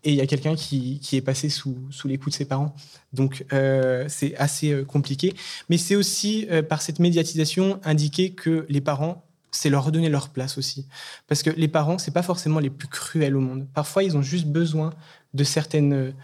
et 0.03 0.11
il 0.11 0.17
y 0.17 0.21
a 0.21 0.27
quelqu'un 0.27 0.55
qui, 0.55 0.99
est 1.13 1.21
passé 1.21 1.47
sous, 1.47 1.77
les 2.03 2.17
coups 2.17 2.33
de 2.33 2.37
ses 2.37 2.43
parents. 2.43 2.75
Donc, 3.13 3.45
euh, 3.53 4.07
c'est 4.09 4.35
assez 4.35 4.73
euh, 4.73 4.83
compliqué. 4.83 5.33
Mais 5.69 5.77
c'est 5.77 5.95
aussi, 5.95 6.45
par 6.67 6.81
cette 6.81 6.99
médiatisation, 6.99 7.79
indiquer 7.85 8.31
que 8.31 8.65
les 8.69 8.81
parents 8.81 9.23
c'est 9.55 9.69
leur 9.69 9.85
redonner 9.85 10.09
leur 10.09 10.29
place 10.29 10.57
aussi. 10.57 10.87
Parce 11.27 11.43
que 11.43 11.51
les 11.51 11.67
parents, 11.67 11.99
c'est 11.99 12.09
pas 12.09 12.23
forcément 12.23 12.59
les 12.59 12.71
plus 12.71 12.87
cruels 12.87 13.35
au 13.35 13.39
monde. 13.39 13.67
Parfois, 13.71 14.03
ils 14.03 14.17
ont 14.17 14.23
juste 14.23 14.47
besoin 14.47 14.89
de 15.35 15.43
certaines, 15.43 16.15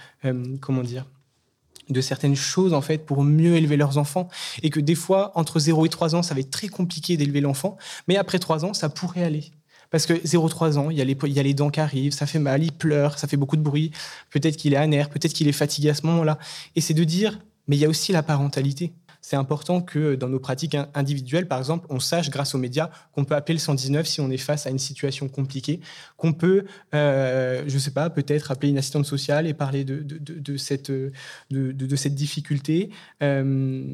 comment 0.59 0.81
dire, 0.81 1.05
de 1.89 2.01
certaines 2.01 2.35
choses 2.35 2.73
en 2.73 2.81
fait 2.81 2.99
pour 2.99 3.23
mieux 3.23 3.55
élever 3.55 3.77
leurs 3.77 3.97
enfants. 3.97 4.29
Et 4.63 4.69
que 4.69 4.79
des 4.79 4.95
fois 4.95 5.31
entre 5.35 5.59
0 5.59 5.85
et 5.85 5.89
3 5.89 6.15
ans 6.15 6.23
ça 6.23 6.33
va 6.33 6.39
être 6.39 6.51
très 6.51 6.67
compliqué 6.67 7.17
d'élever 7.17 7.41
l'enfant. 7.41 7.77
Mais 8.07 8.17
après 8.17 8.39
3 8.39 8.65
ans 8.65 8.73
ça 8.73 8.89
pourrait 8.89 9.23
aller. 9.23 9.51
Parce 9.91 10.05
que 10.05 10.13
0-3 10.13 10.77
ans, 10.77 10.89
il 10.91 10.97
y, 10.97 11.01
a 11.01 11.03
les, 11.03 11.17
il 11.23 11.33
y 11.33 11.39
a 11.39 11.43
les 11.43 11.55
dents 11.55 11.71
qui 11.71 11.79
arrivent, 11.79 12.13
ça 12.13 12.27
fait 12.27 12.37
mal, 12.37 12.63
il 12.63 12.71
pleure, 12.71 13.17
ça 13.17 13.27
fait 13.27 13.37
beaucoup 13.37 13.57
de 13.57 13.63
bruit, 13.63 13.91
peut-être 14.29 14.55
qu'il 14.55 14.73
est 14.73 14.77
aner, 14.77 15.03
peut-être 15.11 15.33
qu'il 15.33 15.47
est 15.47 15.51
fatigué 15.51 15.89
à 15.89 15.95
ce 15.95 16.05
moment-là. 16.05 16.37
Et 16.75 16.81
c'est 16.81 16.93
de 16.93 17.03
dire, 17.03 17.39
mais 17.67 17.75
il 17.75 17.79
y 17.79 17.85
a 17.85 17.89
aussi 17.89 18.11
la 18.11 18.21
parentalité 18.21 18.93
c'est 19.29 19.35
important 19.35 19.79
que 19.79 20.15
dans 20.15 20.27
nos 20.27 20.39
pratiques 20.39 20.75
individuelles, 20.95 21.47
par 21.47 21.59
exemple, 21.59 21.85
on 21.91 21.99
sache 21.99 22.31
grâce 22.31 22.55
aux 22.55 22.57
médias 22.57 22.89
qu'on 23.11 23.25
peut 23.25 23.35
appeler 23.35 23.53
le 23.53 23.59
119 23.59 24.07
si 24.07 24.21
on 24.21 24.31
est 24.31 24.37
face 24.37 24.65
à 24.65 24.71
une 24.71 24.79
situation 24.79 25.29
compliquée, 25.29 25.81
qu'on 26.17 26.33
peut, 26.33 26.65
euh, 26.95 27.63
je 27.67 27.73
ne 27.75 27.79
sais 27.79 27.91
pas, 27.91 28.09
peut-être 28.09 28.49
appeler 28.49 28.69
une 28.69 28.79
assistante 28.79 29.05
sociale 29.05 29.45
et 29.45 29.53
parler 29.53 29.85
de, 29.85 30.57
cette 30.57 32.15
difficulté. 32.15 32.89
Euh, 33.21 33.93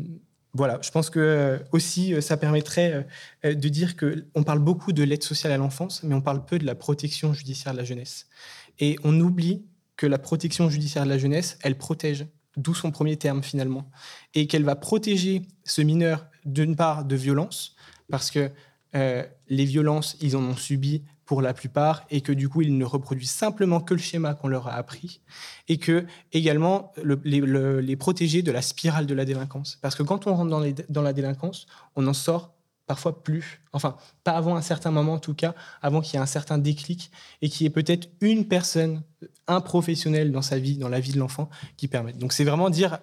voilà, 0.54 0.80
je 0.82 0.90
pense 0.92 1.10
que 1.10 1.20
euh, 1.20 1.58
aussi 1.74 2.14
ça 2.22 2.38
permettrait 2.38 3.06
de 3.44 3.68
dire 3.68 3.98
que 3.98 4.28
on 4.36 4.44
parle 4.44 4.60
beaucoup 4.60 4.94
de 4.94 5.04
l'aide 5.04 5.24
sociale 5.24 5.52
à 5.52 5.58
l'enfance, 5.58 6.02
mais 6.04 6.16
on 6.16 6.22
parle 6.22 6.46
peu 6.46 6.60
de 6.60 6.66
la 6.66 6.76
protection 6.76 7.34
judiciaire 7.34 7.74
de 7.74 7.80
la 7.80 7.84
jeunesse. 7.84 8.28
Et 8.80 8.96
on 9.04 9.20
oublie 9.20 9.66
que 9.98 10.08
la 10.08 10.18
protection 10.18 10.70
judiciaire 10.70 11.04
de 11.04 11.10
la 11.10 11.18
jeunesse, 11.18 11.58
elle 11.62 11.78
protège 11.78 12.26
d'où 12.58 12.74
son 12.74 12.92
premier 12.92 13.18
terme 13.18 13.44
finalement, 13.44 13.90
et 14.34 14.48
qu'elle 14.48 14.64
va 14.64 14.76
protéger 14.76 15.44
ce 15.64 15.82
mineur 15.82 16.28
d'une 16.46 16.76
part 16.76 17.06
de 17.06 17.16
violence, 17.16 17.76
parce 18.10 18.32
que 18.32 18.52
euh, 18.96 19.24
les 19.50 19.66
violences, 19.66 20.16
ils 20.22 20.38
en 20.38 20.44
ont 20.44 20.56
subi 20.56 21.04
pour 21.26 21.42
la 21.42 21.54
plupart, 21.54 22.06
et 22.10 22.22
que 22.22 22.32
du 22.32 22.48
coup, 22.50 22.62
ils 22.62 22.78
ne 22.78 22.86
reproduisent 22.86 23.32
simplement 23.32 23.82
que 23.82 23.96
le 23.96 24.00
schéma 24.00 24.36
qu'on 24.36 24.48
leur 24.48 24.68
a 24.68 24.76
appris, 24.76 25.22
et 25.68 25.78
que 25.78 26.06
également 26.34 26.94
les, 27.24 27.96
protéger 27.96 28.42
de 28.44 28.52
la 28.52 28.62
spirale 28.62 29.08
de 29.08 29.14
la 29.14 29.26
délinquance. 29.26 29.78
Parce 29.82 29.96
que 29.96 30.04
quand 30.04 30.28
on 30.28 30.36
rentre 30.36 30.52
dans, 30.52 30.64
dans 30.90 31.02
la 31.02 31.14
délinquance, 31.14 31.66
on 31.96 32.06
en 32.08 32.14
sort 32.14 32.55
parfois 32.88 33.24
plus, 33.24 33.62
enfin 33.74 33.98
pas 34.24 34.34
avant 34.34 34.56
un 34.56 34.62
certain 34.62 34.92
moment 34.92 35.14
en 35.14 35.20
tout 35.20 35.34
cas, 35.34 35.56
avant 35.82 36.02
qu'il 36.02 36.14
y 36.14 36.18
ait 36.18 36.22
un 36.22 36.28
certain 36.28 36.58
déclic 36.58 37.12
et 37.42 37.50
qu'il 37.50 37.64
y 37.64 37.68
ait 37.68 37.72
peut-être 37.72 38.10
une 38.22 38.48
personne, 38.48 39.02
un 39.48 39.60
professionnel 39.60 40.32
dans 40.32 40.44
sa 40.44 40.60
vie, 40.60 40.78
dans 40.78 40.90
la 40.90 41.00
vie 41.00 41.12
de 41.12 41.18
l'enfant 41.18 41.50
qui 41.78 41.88
permette. 41.88 42.18
Donc 42.20 42.32
c'est 42.32 42.44
vraiment 42.44 42.70
dire 42.70 43.00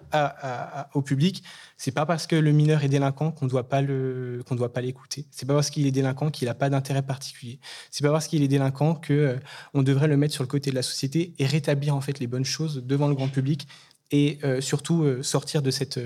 au 0.93 1.01
public, 1.01 1.43
c'est 1.75 1.91
pas 1.91 2.05
parce 2.05 2.27
que 2.27 2.35
le 2.35 2.51
mineur 2.53 2.83
est 2.83 2.89
délinquant 2.89 3.31
qu'on 3.31 3.47
doit 3.47 3.67
pas 3.67 3.81
le 3.81 4.41
qu'on 4.47 4.55
doit 4.55 4.71
pas 4.71 4.81
l'écouter. 4.81 5.27
C'est 5.31 5.45
pas 5.45 5.53
parce 5.53 5.69
qu'il 5.69 5.85
est 5.85 5.91
délinquant 5.91 6.31
qu'il 6.31 6.47
n'a 6.47 6.53
pas 6.53 6.69
d'intérêt 6.69 7.01
particulier. 7.01 7.59
C'est 7.91 8.03
pas 8.03 8.11
parce 8.11 8.27
qu'il 8.27 8.41
est 8.41 8.47
délinquant 8.47 8.95
que 8.95 9.13
euh, 9.13 9.39
on 9.73 9.83
devrait 9.83 10.07
le 10.07 10.15
mettre 10.15 10.33
sur 10.33 10.43
le 10.43 10.49
côté 10.49 10.69
de 10.69 10.75
la 10.75 10.83
société 10.83 11.33
et 11.39 11.45
rétablir 11.45 11.95
en 11.95 12.01
fait 12.01 12.19
les 12.19 12.27
bonnes 12.27 12.45
choses 12.45 12.83
devant 12.85 13.09
le 13.09 13.15
grand 13.15 13.27
public 13.27 13.67
et 14.11 14.39
euh, 14.43 14.61
surtout 14.61 15.03
euh, 15.03 15.23
sortir 15.23 15.61
de 15.61 15.71
cette 15.71 15.99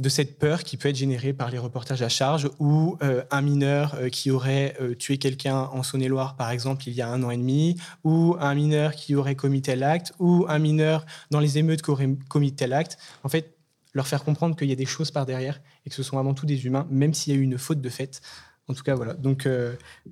de 0.00 0.08
cette 0.08 0.38
peur 0.38 0.64
qui 0.64 0.76
peut 0.76 0.88
être 0.88 0.96
générée 0.96 1.32
par 1.32 1.50
les 1.50 1.58
reportages 1.58 2.02
à 2.02 2.08
charge 2.08 2.50
ou 2.58 2.96
euh, 3.02 3.22
un 3.30 3.42
mineur 3.42 3.94
euh, 3.94 4.08
qui 4.08 4.30
aurait 4.30 4.76
euh, 4.80 4.94
tué 4.94 5.18
quelqu'un 5.18 5.56
en 5.56 5.82
Saône-et-Loire, 5.82 6.36
par 6.36 6.50
exemple, 6.50 6.88
il 6.88 6.94
y 6.94 7.02
a 7.02 7.08
un 7.08 7.22
an 7.22 7.30
et 7.30 7.36
demi, 7.36 7.76
ou 8.04 8.36
un 8.40 8.54
mineur 8.54 8.94
qui 8.94 9.14
aurait 9.14 9.34
commis 9.34 9.62
tel 9.62 9.82
acte, 9.82 10.12
ou 10.18 10.46
un 10.48 10.58
mineur 10.58 11.04
dans 11.30 11.40
les 11.40 11.58
émeutes 11.58 11.82
qui 11.82 11.90
aurait 11.90 12.08
commis 12.28 12.52
tel 12.52 12.72
acte. 12.72 12.98
En 13.24 13.28
fait, 13.28 13.56
leur 13.92 14.06
faire 14.06 14.24
comprendre 14.24 14.56
qu'il 14.56 14.68
y 14.68 14.72
a 14.72 14.76
des 14.76 14.86
choses 14.86 15.10
par 15.10 15.26
derrière 15.26 15.60
et 15.84 15.90
que 15.90 15.96
ce 15.96 16.02
sont 16.02 16.18
avant 16.18 16.34
tout 16.34 16.46
des 16.46 16.64
humains, 16.64 16.86
même 16.90 17.12
s'il 17.12 17.34
y 17.34 17.36
a 17.36 17.38
eu 17.38 17.42
une 17.42 17.58
faute 17.58 17.80
de 17.80 17.88
fait. 17.88 18.20
En 18.68 18.74
tout 18.74 18.82
cas, 18.82 18.94
voilà. 18.94 19.14
Donc, 19.14 19.48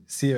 c'est 0.07 0.35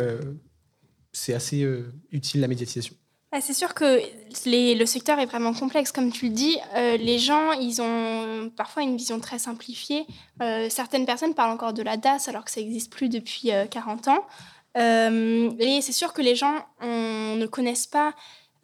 c'est 1.12 1.34
assez 1.34 1.66
utile 2.12 2.42
la 2.42 2.48
médiatisation. 2.48 2.94
Ah, 3.32 3.40
c'est 3.40 3.54
sûr 3.54 3.74
que 3.74 4.00
le 4.46 4.84
secteur 4.86 5.20
est 5.20 5.26
vraiment 5.26 5.54
complexe, 5.54 5.92
comme 5.92 6.10
tu 6.10 6.26
le 6.26 6.32
dis. 6.32 6.58
Euh, 6.74 6.96
les 6.96 7.20
gens, 7.20 7.52
ils 7.52 7.80
ont 7.80 8.50
parfois 8.56 8.82
une 8.82 8.96
vision 8.96 9.20
très 9.20 9.38
simplifiée. 9.38 10.04
Euh, 10.42 10.68
certaines 10.68 11.06
personnes 11.06 11.34
parlent 11.34 11.52
encore 11.52 11.72
de 11.72 11.82
la 11.82 11.96
DAS 11.96 12.28
alors 12.28 12.44
que 12.44 12.50
ça 12.50 12.60
n'existe 12.60 12.92
plus 12.92 13.08
depuis 13.08 13.52
40 13.70 14.08
euh, 14.08 14.10
ans. 14.10 15.56
et 15.60 15.80
c'est 15.80 15.92
sûr 15.92 16.12
que 16.12 16.22
les 16.22 16.34
gens 16.34 16.56
ne 16.82 17.46
connaissent 17.46 17.86
pas 17.86 18.14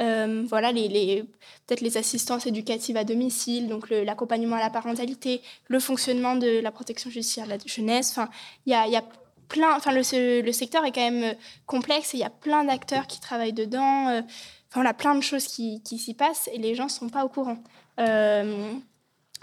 voilà, 0.01 0.73
les, 0.73 1.23
peut-être 1.67 1.81
les 1.81 1.97
assistances 1.97 2.47
éducatives 2.47 2.97
à 2.97 3.05
domicile, 3.05 3.69
donc 3.69 3.89
l'accompagnement 3.91 4.57
à 4.57 4.61
la 4.61 4.71
parentalité, 4.71 5.43
le 5.69 5.79
fonctionnement 5.79 6.35
de 6.35 6.59
la 6.59 6.73
protection 6.73 7.09
judiciaire 7.09 7.47
de 7.47 7.51
la 7.51 7.59
jeunesse. 7.65 8.11
Enfin, 8.11 8.29
y 8.67 8.75
a 8.75 9.05
le, 9.55 10.53
secteur 10.53 10.85
est 10.85 10.93
quand 10.93 11.11
même 11.11 11.35
complexe 11.67 12.15
et 12.15 12.19
il 12.19 12.21
y 12.21 12.25
a 12.25 12.31
plein 12.31 12.65
d'acteurs 12.65 13.07
qui 13.07 13.21
travaillent 13.21 13.53
dedans. 13.53 14.23
Enfin, 14.71 14.83
on 14.83 14.87
a 14.87 14.95
plein 14.95 15.15
de 15.15 15.21
choses 15.21 15.47
qui, 15.47 15.81
s'y 15.85 16.15
passent 16.15 16.49
et 16.53 16.59
les 16.59 16.75
gens 16.75 16.85
ne 16.85 16.91
sont 16.91 17.09
pas 17.09 17.25
au 17.25 17.29
courant. 17.29 17.59
Euh, 18.01 18.73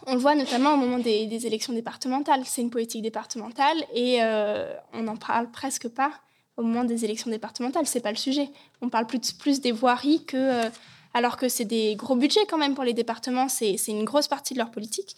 on 0.05 0.13
le 0.13 0.19
voit 0.19 0.35
notamment 0.35 0.73
au 0.73 0.77
moment 0.77 0.99
des, 0.99 1.47
élections 1.47 1.73
départementales. 1.73 2.41
C'est 2.45 2.61
une 2.61 2.69
politique 2.69 3.01
départementale 3.01 3.77
et 3.93 4.21
euh, 4.21 4.73
on 4.93 5.03
n'en 5.03 5.15
parle 5.15 5.49
presque 5.51 5.87
pas 5.87 6.11
au 6.57 6.63
moment 6.63 6.83
des 6.83 7.05
élections 7.05 7.31
départementales. 7.31 7.87
C'est 7.87 8.01
pas 8.01 8.11
le 8.11 8.17
sujet. 8.17 8.49
On 8.81 8.89
parle 8.89 9.07
plus, 9.07 9.61
des 9.61 9.71
voiries 9.71 10.25
que, 10.25 10.37
euh, 10.37 10.69
alors 11.13 11.37
que 11.37 11.47
c'est 11.47 11.65
des 11.65 11.95
gros 11.95 12.15
budgets 12.15 12.45
quand 12.47 12.57
même 12.57 12.75
pour 12.75 12.83
les 12.83 12.93
départements. 12.93 13.47
C'est 13.47 13.78
une 13.88 14.03
grosse 14.03 14.28
partie 14.28 14.53
de 14.53 14.59
leur 14.59 14.71
politique. 14.71 15.15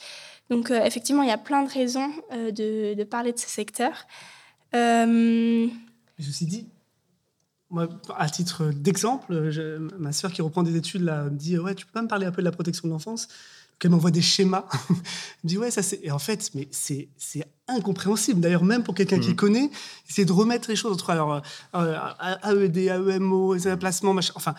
Donc 0.51 0.69
effectivement, 0.69 1.23
il 1.23 1.29
y 1.29 1.33
a 1.33 1.39
plein 1.39 1.63
de 1.63 1.69
raisons 1.69 2.11
de, 2.31 2.93
de, 2.93 3.03
parler 3.03 3.33
de 3.33 3.39
ces 3.39 3.47
secteurs. 3.47 4.05
Ceci 6.19 6.45
dit, 6.45 6.67
moi, 7.69 7.89
à 8.17 8.29
titre 8.29 8.71
d'exemple, 8.71 9.51
ma 9.97 10.11
sœur 10.11 10.31
qui 10.31 10.41
reprend 10.41 10.63
des 10.63 10.75
études 10.75 11.01
là, 11.01 11.25
me 11.25 11.37
dit 11.37 11.57
Ouais, 11.57 11.75
tu 11.75 11.85
peux 11.85 11.91
pas 11.91 12.01
me 12.01 12.07
parler 12.07 12.25
un 12.25 12.31
peu 12.31 12.41
de 12.41 12.45
la 12.45 12.51
protection 12.51 12.87
de 12.87 12.93
l'enfance? 12.93 13.27
Elle 13.83 13.91
m'envoie 13.91 14.11
des 14.11 14.21
schémas. 14.21 14.65
elle 14.89 14.95
me 15.43 15.47
dit 15.49 15.57
ouais 15.57 15.71
ça 15.71 15.83
c'est 15.83 15.99
et 16.03 16.11
en 16.11 16.19
fait 16.19 16.49
mais 16.55 16.67
c'est 16.71 17.09
c'est 17.17 17.43
incompréhensible. 17.67 18.39
D'ailleurs 18.41 18.63
même 18.63 18.83
pour 18.83 18.93
quelqu'un 18.95 19.19
qui 19.19 19.29
Mhm. 19.29 19.35
connaît 19.35 19.69
c'est 20.07 20.25
de 20.25 20.31
remettre 20.31 20.69
les 20.69 20.75
choses 20.75 20.93
entre 20.93 21.09
alors 21.09 21.41
euh, 21.75 21.97
AED 22.43 22.77
AEMO 22.77 23.55
les 23.55 23.75
placements 23.77 24.13
machin. 24.13 24.33
Enfin 24.35 24.53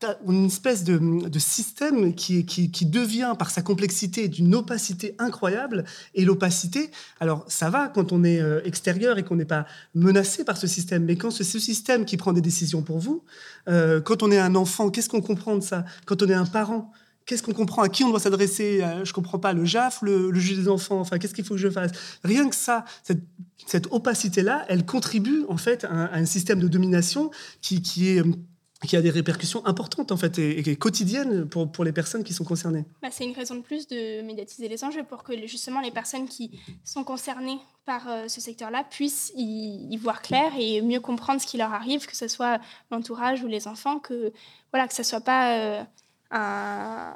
t'as 0.00 0.14
une 0.26 0.46
espèce 0.46 0.84
de, 0.84 1.28
de 1.28 1.38
système 1.38 2.14
qui, 2.14 2.46
qui 2.46 2.70
qui 2.70 2.86
devient 2.86 3.34
par 3.38 3.50
sa 3.50 3.62
complexité 3.62 4.28
d'une 4.28 4.54
opacité 4.54 5.14
incroyable. 5.18 5.84
Et 6.14 6.24
l'opacité 6.24 6.90
alors 7.20 7.44
ça 7.48 7.68
va 7.70 7.88
quand 7.88 8.12
on 8.12 8.24
est 8.24 8.40
euh, 8.40 8.60
extérieur 8.64 9.18
et 9.18 9.24
qu'on 9.24 9.36
n'est 9.36 9.44
pas 9.44 9.66
menacé 9.94 10.44
par 10.44 10.56
ce 10.56 10.66
système. 10.66 11.04
Mais 11.04 11.16
quand 11.16 11.30
c'est 11.30 11.44
ce 11.44 11.58
système 11.58 12.04
qui 12.04 12.16
prend 12.16 12.32
des 12.32 12.40
décisions 12.40 12.82
pour 12.82 12.98
vous 12.98 13.22
euh, 13.68 14.00
quand 14.00 14.22
on 14.22 14.30
est 14.30 14.38
un 14.38 14.54
enfant 14.54 14.90
qu'est-ce 14.90 15.08
qu'on 15.08 15.20
comprend 15.22 15.56
de 15.56 15.62
ça? 15.62 15.84
Quand 16.06 16.22
on 16.22 16.28
est 16.28 16.34
un 16.34 16.46
parent 16.46 16.92
Qu'est-ce 17.28 17.42
qu'on 17.42 17.52
comprend 17.52 17.82
À 17.82 17.90
qui 17.90 18.04
on 18.04 18.08
doit 18.08 18.20
s'adresser 18.20 18.82
Euh, 18.82 19.04
Je 19.04 19.12
comprends 19.12 19.38
pas. 19.38 19.52
Le 19.52 19.66
JAF, 19.66 20.00
le, 20.00 20.30
le 20.30 20.40
juge 20.40 20.56
des 20.56 20.68
enfants. 20.68 20.98
Enfin, 20.98 21.18
qu'est-ce 21.18 21.34
qu'il 21.34 21.44
faut 21.44 21.54
que 21.54 21.60
je 21.60 21.68
fasse? 21.68 21.92
Rien 22.24 22.48
que 22.48 22.56
ça, 22.56 22.86
cette, 23.02 23.86
opacité-là, 23.90 24.64
elle 24.70 24.86
contribue 24.86 25.44
en 25.50 25.58
fait 25.58 25.84
à, 25.84 26.14
un- 26.14 26.24
système 26.24 26.58
de 26.58 26.68
domination 26.68 27.30
qui, 27.60 27.82
qui 27.82 28.96
a 28.96 29.02
des 29.02 29.10
répercussions 29.10 29.64
importantes 29.66 30.10
en 30.10 30.16
fait 30.16 30.38
et, 30.38 30.58
et 30.58 30.62
qui 30.62 30.70
est 30.70 30.76
quotidienne 30.76 31.46
pour, 31.46 31.84
les 31.84 31.92
personnes 31.92 32.24
qui 32.24 32.32
sont 32.32 32.44
concernées. 32.44 32.86
Bah, 33.02 33.08
c'est 33.10 33.24
une 33.24 33.34
raison 33.34 33.56
de 33.56 33.60
plus 33.60 33.86
de 33.88 34.22
médiatiser 34.22 34.66
les 34.68 34.82
enjeux 34.82 35.04
pour 35.04 35.22
que 35.22 35.46
justement 35.46 35.80
les 35.82 35.90
personnes 35.90 36.28
qui 36.28 36.58
sont 36.82 37.04
concernées 37.04 37.58
par 37.84 38.08
euh, 38.08 38.28
ce 38.28 38.40
secteur-là 38.40 38.84
puissent 38.88 39.32
y, 39.36 39.94
voir 39.98 40.22
clair 40.22 40.50
et 40.58 40.80
mieux 40.80 41.00
comprendre 41.00 41.42
ce 41.42 41.46
qui 41.46 41.58
leur 41.58 41.74
arrive, 41.74 42.06
que 42.06 42.16
ce 42.16 42.28
soit 42.28 42.58
l'entourage 42.90 43.42
ou 43.42 43.48
les 43.48 43.68
enfants, 43.68 43.98
que 43.98 44.32
voilà 44.72 44.88
que 44.88 44.94
ce 44.94 45.02
soit 45.02 45.20
pas 45.20 45.58
euh, 45.58 45.84
un- 46.30 47.14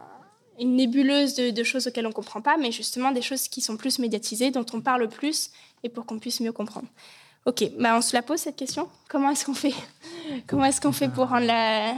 une 0.61 0.77
nébuleuse 0.77 1.35
de, 1.35 1.63
choses 1.65 1.87
auxquelles 1.87 2.07
on 2.07 2.11
ne 2.11 2.15
comprend 2.15 2.43
pas, 2.43 2.57
mais 2.59 2.71
justement 2.73 3.11
des 3.11 3.23
choses 3.23 3.49
qui 3.49 3.61
sont 3.61 3.77
plus 3.77 3.99
médiatisées, 3.99 4.51
dont 4.51 4.67
on 4.75 4.81
parle 4.81 5.09
plus, 5.09 5.51
et 5.83 5.89
pour 5.89 6.05
qu'on 6.07 6.19
puisse 6.19 6.41
mieux 6.41 6.53
comprendre. 6.53 6.87
Ok, 7.47 7.65
bah 7.81 7.97
on 7.97 8.03
se 8.03 8.15
la 8.15 8.23
pose 8.23 8.39
cette 8.39 8.57
question. 8.57 8.89
Comment 9.09 9.31
est-ce 9.31 9.45
qu'on 9.45 9.55
fait 9.55 9.75
Comment 10.47 10.65
est-ce 10.67 10.81
qu'on 10.81 10.93
fait 10.93 11.09
pour 11.09 11.29
rendre 11.29 11.47
la, 11.47 11.95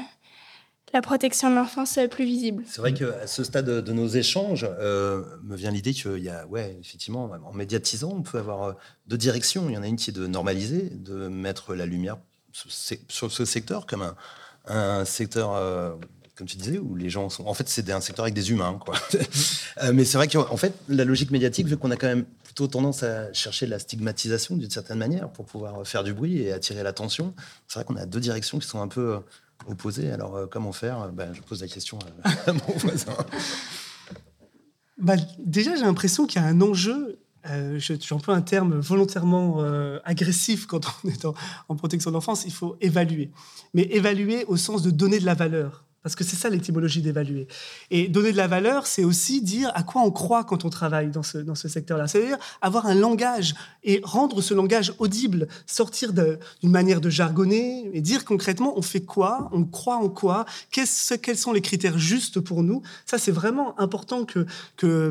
la 0.95 1.03
protection 1.03 1.51
de 1.51 1.57
l'enfance 1.57 1.99
euh, 1.99 2.07
plus 2.09 2.25
visible? 2.25 2.63
C'est 2.67 2.81
vrai 2.81 2.95
qu'à 2.95 3.27
ce 3.27 3.45
stade 3.45 3.67
de 3.67 3.93
nos 3.93 4.07
échanges, 4.09 4.65
euh, 4.81 5.23
me 5.43 5.55
vient 5.57 5.71
l'idée 5.71 5.93
qu'il 5.93 6.19
y 6.21 6.31
a, 6.31 6.47
ouais, 6.47 6.79
effectivement, 6.81 7.25
en 7.45 7.53
médiatisant, 7.53 8.13
on 8.15 8.23
peut 8.23 8.39
avoir 8.39 8.63
euh, 8.63 8.73
deux 9.07 9.19
directions. 9.19 9.69
Il 9.69 9.75
y 9.75 9.77
en 9.77 9.83
a 9.83 9.87
une 9.89 9.97
qui 9.97 10.11
est 10.11 10.15
de 10.15 10.27
normaliser, 10.27 10.89
de 10.91 11.29
mettre 11.29 11.75
la 11.75 11.85
lumière 11.85 12.17
sur 12.53 13.31
ce- 13.33 13.45
secteur 13.45 13.85
comme 13.87 14.03
un, 14.03 14.17
un 14.67 15.05
secteur, 15.05 15.53
euh, 15.55 15.95
comme 16.37 16.47
tu 16.49 16.57
disais, 16.57 16.79
où 16.79 16.97
les 16.97 17.11
gens 17.11 17.29
sont. 17.31 17.47
En 17.47 17.55
fait, 17.55 17.69
c'est 17.69 17.89
un 17.91 18.01
secteur 18.01 18.25
avec 18.25 18.35
des 18.35 18.51
humains, 18.51 18.79
quoi. 18.85 18.97
Euh, 19.83 19.93
Mais 19.93 20.05
c'est 20.05 20.17
vrai 20.19 20.29
qu'en 20.29 20.57
fait, 20.57 20.73
la 20.89 21.05
logique 21.05 21.33
médiatique, 21.33 21.67
vu 21.67 21.77
qu'on 21.77 21.91
a 21.91 21.97
quand 21.97 22.07
même 22.07 22.25
plutôt 22.45 22.69
tendance 22.69 23.03
à 23.03 23.33
chercher 23.33 23.67
la 23.67 23.81
stigmatisation 23.81 24.57
d'une 24.57 24.71
certaine 24.71 24.99
manière 24.99 25.29
pour 25.31 25.45
pouvoir 25.47 25.85
faire 25.85 26.05
du 26.05 26.13
bruit 26.15 26.39
et 26.43 26.53
attirer 26.53 26.85
l'attention, 26.85 27.35
c'est 27.67 27.81
vrai 27.81 27.85
qu'on 27.85 27.97
a 27.97 28.07
deux 28.07 28.21
directions 28.21 28.61
qui 28.61 28.69
sont 28.69 28.81
un 28.81 28.87
peu 28.87 29.15
euh, 29.15 29.19
opposées. 29.69 30.13
Alors, 30.13 30.37
euh, 30.37 30.47
comment 30.47 30.71
faire? 30.73 31.09
Ben, 31.13 31.33
Je 31.35 31.41
pose 31.41 31.61
la 31.61 31.67
question 31.67 31.99
à, 32.25 32.53
mon 32.53 32.77
voisin. 32.77 33.13
Bah, 34.99 35.17
déjà, 35.39 35.75
j'ai 35.75 35.83
l'impression 35.83 36.27
qu'il 36.27 36.41
y 36.41 36.45
a 36.45 36.47
un 36.49 36.61
enjeu. 36.61 37.19
Euh, 37.51 37.79
je- 37.79 37.95
J'emploie 38.01 38.35
un 38.37 38.43
terme 38.43 38.79
volontairement 38.79 39.59
agressif 40.05 40.67
quand 40.67 40.83
on 41.05 41.09
est 41.09 41.25
en, 41.25 41.35
en 41.69 41.77
protection 41.77 42.11
de 42.11 42.15
l'enfance. 42.15 42.45
Il 42.47 42.53
faut 42.53 42.77
évaluer. 42.81 43.31
Mais 43.75 43.83
évaluer 43.91 44.45
au 44.47 44.57
sens 44.57 44.83
de 44.83 44.91
donner 44.91 45.19
de 45.19 45.27
la 45.27 45.35
valeur. 45.35 45.85
Parce 46.05 46.15
que 46.15 46.23
c'est 46.23 46.37
ça 46.37 46.51
l'étymologie 46.51 47.01
d'évaluer. 47.01 47.49
Et 47.91 48.09
donner 48.09 48.31
de 48.31 48.37
la 48.37 48.47
valeur, 48.47 48.87
c'est 48.87 49.05
aussi 49.05 49.41
dire 49.41 49.73
à 49.75 49.83
quoi 49.83 50.03
on 50.03 50.11
croit 50.11 50.45
quand 50.45 50.67
on 50.67 50.69
travaille 50.69 51.11
dans 51.11 51.23
ce, 51.23 51.39
dans 51.39 51.55
ce 51.55 51.67
secteur-là. 51.67 52.07
C'est-à-dire 52.09 52.37
avoir 52.61 52.85
un 52.85 52.95
langage 52.95 53.55
et 53.83 54.03
rendre 54.05 54.43
ce 54.43 54.53
langage 54.53 54.93
audible, 54.99 55.49
sortir 55.67 56.13
d'une 56.13 56.39
manière 56.63 57.01
de 57.01 57.09
jargonner 57.09 57.91
et 57.95 58.03
dire 58.03 58.27
concrètement 58.27 58.79
on 58.79 58.83
fait 58.83 59.01
quoi, 59.01 59.49
on 59.53 59.65
croit 59.65 59.97
en 59.97 60.11
quoi, 60.11 60.45
quels 60.71 60.87
sont 61.39 61.53
les 61.53 61.63
critères 61.63 61.99
justes 61.99 62.39
pour 62.39 62.63
nous. 62.63 62.83
Ça, 63.07 63.17
c'est 63.17 63.33
vraiment 63.33 63.79
important 63.81 64.27
que 64.27 64.45
que 64.77 65.11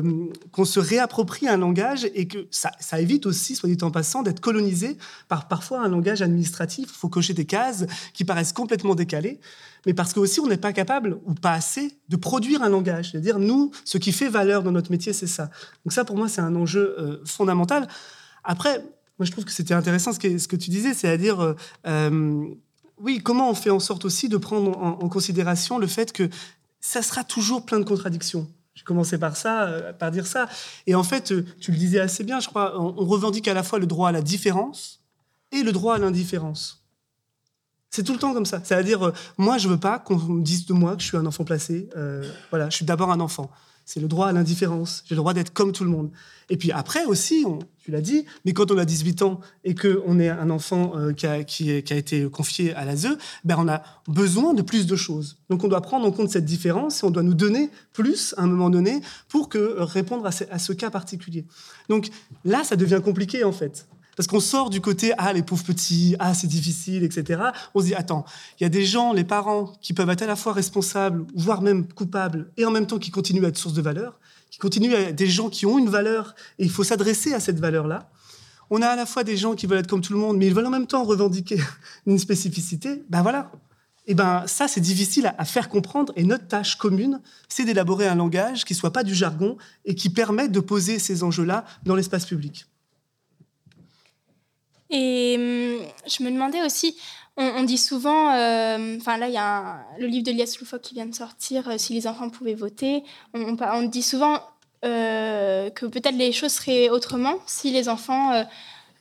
qu'on 0.52 0.64
se 0.64 0.78
réapproprie 0.78 1.48
un 1.48 1.56
langage 1.56 2.08
et 2.14 2.28
que 2.28 2.46
ça, 2.52 2.70
ça 2.78 3.00
évite 3.00 3.26
aussi, 3.26 3.56
soit 3.56 3.68
dit 3.68 3.82
en 3.82 3.90
passant, 3.90 4.22
d'être 4.22 4.40
colonisé 4.40 4.96
par 5.26 5.48
parfois 5.48 5.82
un 5.82 5.88
langage 5.88 6.22
administratif. 6.22 6.90
Il 6.90 6.96
faut 6.96 7.08
cocher 7.08 7.34
des 7.34 7.46
cases 7.46 7.84
qui 8.12 8.24
paraissent 8.24 8.52
complètement 8.52 8.94
décalées, 8.94 9.40
mais 9.86 9.94
parce 9.94 10.12
que 10.12 10.20
aussi 10.20 10.40
on 10.40 10.46
n'est 10.46 10.56
pas 10.56 10.72
capable 10.72 11.18
ou 11.26 11.34
pas 11.34 11.52
assez 11.52 11.98
de 12.08 12.16
produire 12.16 12.62
un 12.62 12.68
langage. 12.68 13.10
C'est-à-dire 13.10 13.38
nous, 13.38 13.70
ce 13.84 13.98
qui 13.98 14.12
fait 14.12 14.28
valeur 14.28 14.62
dans 14.62 14.72
notre 14.72 14.90
métier, 14.90 15.12
c'est 15.12 15.26
ça. 15.26 15.50
Donc 15.84 15.92
ça, 15.92 16.04
pour 16.04 16.16
moi, 16.16 16.28
c'est 16.28 16.40
un 16.40 16.54
enjeu 16.56 16.96
euh, 16.98 17.18
fondamental. 17.24 17.88
Après, 18.42 18.78
moi, 19.18 19.26
je 19.26 19.30
trouve 19.30 19.44
que 19.44 19.52
c'était 19.52 19.74
intéressant 19.74 20.12
ce 20.12 20.18
que, 20.18 20.56
tu 20.56 20.70
disais, 20.70 20.94
c'est-à-dire 20.94 21.40
euh, 21.40 21.54
euh, 21.86 22.44
oui, 22.98 23.20
comment 23.22 23.50
on 23.50 23.54
fait 23.54 23.70
en 23.70 23.80
sorte 23.80 24.04
aussi 24.04 24.28
de 24.28 24.36
prendre 24.36 24.76
en, 24.78 25.02
en 25.02 25.08
considération 25.08 25.78
le 25.78 25.86
fait 25.86 26.12
que 26.12 26.28
ça 26.80 27.02
sera 27.02 27.24
toujours 27.24 27.64
plein 27.64 27.78
de 27.78 27.84
contradictions. 27.84 28.48
J'ai 28.74 28.82
commencé 28.82 29.18
par 29.18 29.36
ça, 29.36 29.94
par 30.00 30.10
dire 30.10 30.26
ça. 30.26 30.48
Et 30.88 30.96
en 30.96 31.04
fait, 31.04 31.32
tu 31.60 31.70
le 31.70 31.78
disais 31.78 32.00
assez 32.00 32.24
bien, 32.24 32.40
je 32.40 32.48
crois, 32.48 32.80
on 32.80 32.92
revendique 32.92 33.46
à 33.46 33.54
la 33.54 33.62
fois 33.62 33.78
le 33.78 33.86
droit 33.86 34.08
à 34.08 34.12
la 34.12 34.20
différence 34.20 35.00
et 35.52 35.62
le 35.62 35.70
droit 35.70 35.94
à 35.94 35.98
l'indifférence. 35.98 36.83
C'est 37.94 38.02
tout 38.02 38.12
le 38.12 38.18
temps 38.18 38.34
comme 38.34 38.44
ça. 38.44 38.60
C'est-à-dire, 38.64 39.06
euh, 39.06 39.12
moi, 39.38 39.56
je 39.56 39.68
veux 39.68 39.78
pas 39.78 40.00
qu'on 40.00 40.16
me 40.16 40.42
dise 40.42 40.66
de 40.66 40.72
moi 40.72 40.96
que 40.96 41.02
je 41.02 41.06
suis 41.06 41.16
un 41.16 41.26
enfant 41.26 41.44
placé. 41.44 41.88
Euh, 41.96 42.28
voilà, 42.50 42.68
je 42.68 42.74
suis 42.74 42.84
d'abord 42.84 43.12
un 43.12 43.20
enfant. 43.20 43.52
C'est 43.84 44.00
le 44.00 44.08
droit 44.08 44.26
à 44.26 44.32
l'indifférence. 44.32 45.04
J'ai 45.06 45.14
le 45.14 45.20
droit 45.20 45.32
d'être 45.32 45.52
comme 45.52 45.70
tout 45.70 45.84
le 45.84 45.90
monde. 45.90 46.10
Et 46.50 46.56
puis 46.56 46.72
après 46.72 47.04
aussi, 47.04 47.44
on, 47.46 47.60
tu 47.78 47.92
l'as 47.92 48.00
dit, 48.00 48.24
mais 48.44 48.52
quand 48.52 48.72
on 48.72 48.78
a 48.78 48.84
18 48.84 49.22
ans 49.22 49.38
et 49.62 49.76
qu'on 49.76 50.18
est 50.18 50.28
un 50.28 50.50
enfant 50.50 50.94
euh, 50.96 51.12
qui, 51.12 51.28
a, 51.28 51.36
été 51.38 52.28
confié 52.28 52.74
à 52.74 52.84
l'ASE, 52.84 53.16
ben 53.44 53.54
on 53.60 53.68
a 53.68 53.84
besoin 54.08 54.54
de 54.54 54.62
plus 54.62 54.86
de 54.86 54.96
choses. 54.96 55.36
Donc 55.48 55.62
on 55.62 55.68
doit 55.68 55.80
prendre 55.80 56.04
en 56.04 56.10
compte 56.10 56.30
cette 56.30 56.44
différence 56.44 57.04
et 57.04 57.06
on 57.06 57.12
doit 57.12 57.22
nous 57.22 57.34
donner 57.34 57.70
plus 57.92 58.34
à 58.36 58.42
un 58.42 58.48
moment 58.48 58.70
donné 58.70 59.02
pour 59.28 59.48
que, 59.48 59.76
répondre 59.78 60.26
à 60.26 60.58
ce 60.58 60.72
cas 60.72 60.90
particulier. 60.90 61.44
Donc 61.88 62.08
là, 62.44 62.64
ça 62.64 62.74
devient 62.74 63.00
compliqué 63.04 63.44
en 63.44 63.52
fait. 63.52 63.86
Parce 64.16 64.26
qu'on 64.26 64.40
sort 64.40 64.70
du 64.70 64.80
côté 64.80 65.12
ah 65.18 65.32
les 65.32 65.42
pauvres 65.42 65.64
petits, 65.64 66.16
ah 66.18 66.34
c'est 66.34 66.46
difficile, 66.46 67.04
etc. 67.04 67.42
On 67.74 67.80
se 67.80 67.86
dit 67.86 67.94
attends, 67.94 68.24
il 68.58 68.64
y 68.64 68.66
a 68.66 68.68
des 68.68 68.84
gens, 68.84 69.12
les 69.12 69.24
parents, 69.24 69.72
qui 69.80 69.92
peuvent 69.92 70.10
être 70.10 70.22
à 70.22 70.26
la 70.26 70.36
fois 70.36 70.52
responsables, 70.52 71.24
voire 71.34 71.62
même 71.62 71.86
coupables, 71.86 72.50
et 72.56 72.64
en 72.64 72.70
même 72.70 72.86
temps 72.86 72.98
qui 72.98 73.10
continuent 73.10 73.44
à 73.44 73.48
être 73.48 73.58
source 73.58 73.74
de 73.74 73.82
valeur, 73.82 74.20
qui 74.50 74.58
continuent 74.58 74.94
à 74.94 75.00
être 75.00 75.16
des 75.16 75.26
gens 75.26 75.48
qui 75.48 75.66
ont 75.66 75.78
une 75.78 75.88
valeur, 75.88 76.34
et 76.58 76.64
il 76.64 76.70
faut 76.70 76.84
s'adresser 76.84 77.32
à 77.34 77.40
cette 77.40 77.58
valeur-là. 77.58 78.10
On 78.70 78.82
a 78.82 78.88
à 78.88 78.96
la 78.96 79.06
fois 79.06 79.24
des 79.24 79.36
gens 79.36 79.54
qui 79.54 79.66
veulent 79.66 79.80
être 79.80 79.88
comme 79.88 80.00
tout 80.00 80.12
le 80.12 80.18
monde, 80.18 80.38
mais 80.38 80.46
ils 80.46 80.54
veulent 80.54 80.66
en 80.66 80.70
même 80.70 80.86
temps 80.86 81.04
revendiquer 81.04 81.60
une 82.06 82.18
spécificité. 82.18 83.02
Ben 83.10 83.22
voilà. 83.22 83.50
Et 84.06 84.14
ben 84.14 84.44
ça 84.46 84.68
c'est 84.68 84.80
difficile 84.80 85.26
à, 85.26 85.34
à 85.38 85.44
faire 85.44 85.68
comprendre, 85.68 86.12
et 86.16 86.24
notre 86.24 86.46
tâche 86.46 86.76
commune, 86.76 87.20
c'est 87.48 87.64
d'élaborer 87.64 88.06
un 88.06 88.14
langage 88.14 88.64
qui 88.64 88.74
soit 88.74 88.92
pas 88.92 89.02
du 89.02 89.14
jargon 89.14 89.56
et 89.84 89.94
qui 89.94 90.10
permette 90.10 90.52
de 90.52 90.60
poser 90.60 90.98
ces 90.98 91.22
enjeux-là 91.22 91.64
dans 91.84 91.94
l'espace 91.94 92.26
public. 92.26 92.66
Et 94.90 95.36
hum, 95.38 95.86
je 96.06 96.22
me 96.22 96.30
demandais 96.30 96.62
aussi, 96.62 96.96
on, 97.36 97.64
dit 97.64 97.78
souvent, 97.78 98.32
euh, 98.32 98.96
enfin 98.96 99.16
là 99.16 99.26
il 99.26 99.34
y 99.34 99.38
a 99.38 99.84
le 99.98 100.06
livre 100.06 100.24
de 100.24 100.30
Lias 100.30 100.56
Loufoque 100.60 100.82
qui 100.82 100.94
vient 100.94 101.06
de 101.06 101.14
sortir, 101.14 101.68
euh, 101.68 101.78
Si 101.78 101.92
les 101.92 102.06
enfants 102.06 102.30
pouvaient 102.30 102.54
voter, 102.54 103.02
on 103.32 103.82
dit 103.82 104.02
souvent 104.02 104.40
euh, 104.84 105.68
que 105.70 105.86
peut-être 105.86 106.16
les 106.16 106.30
choses 106.30 106.52
seraient 106.52 106.90
autrement 106.90 107.34
si 107.46 107.70
les 107.70 107.88
enfants 107.88 108.44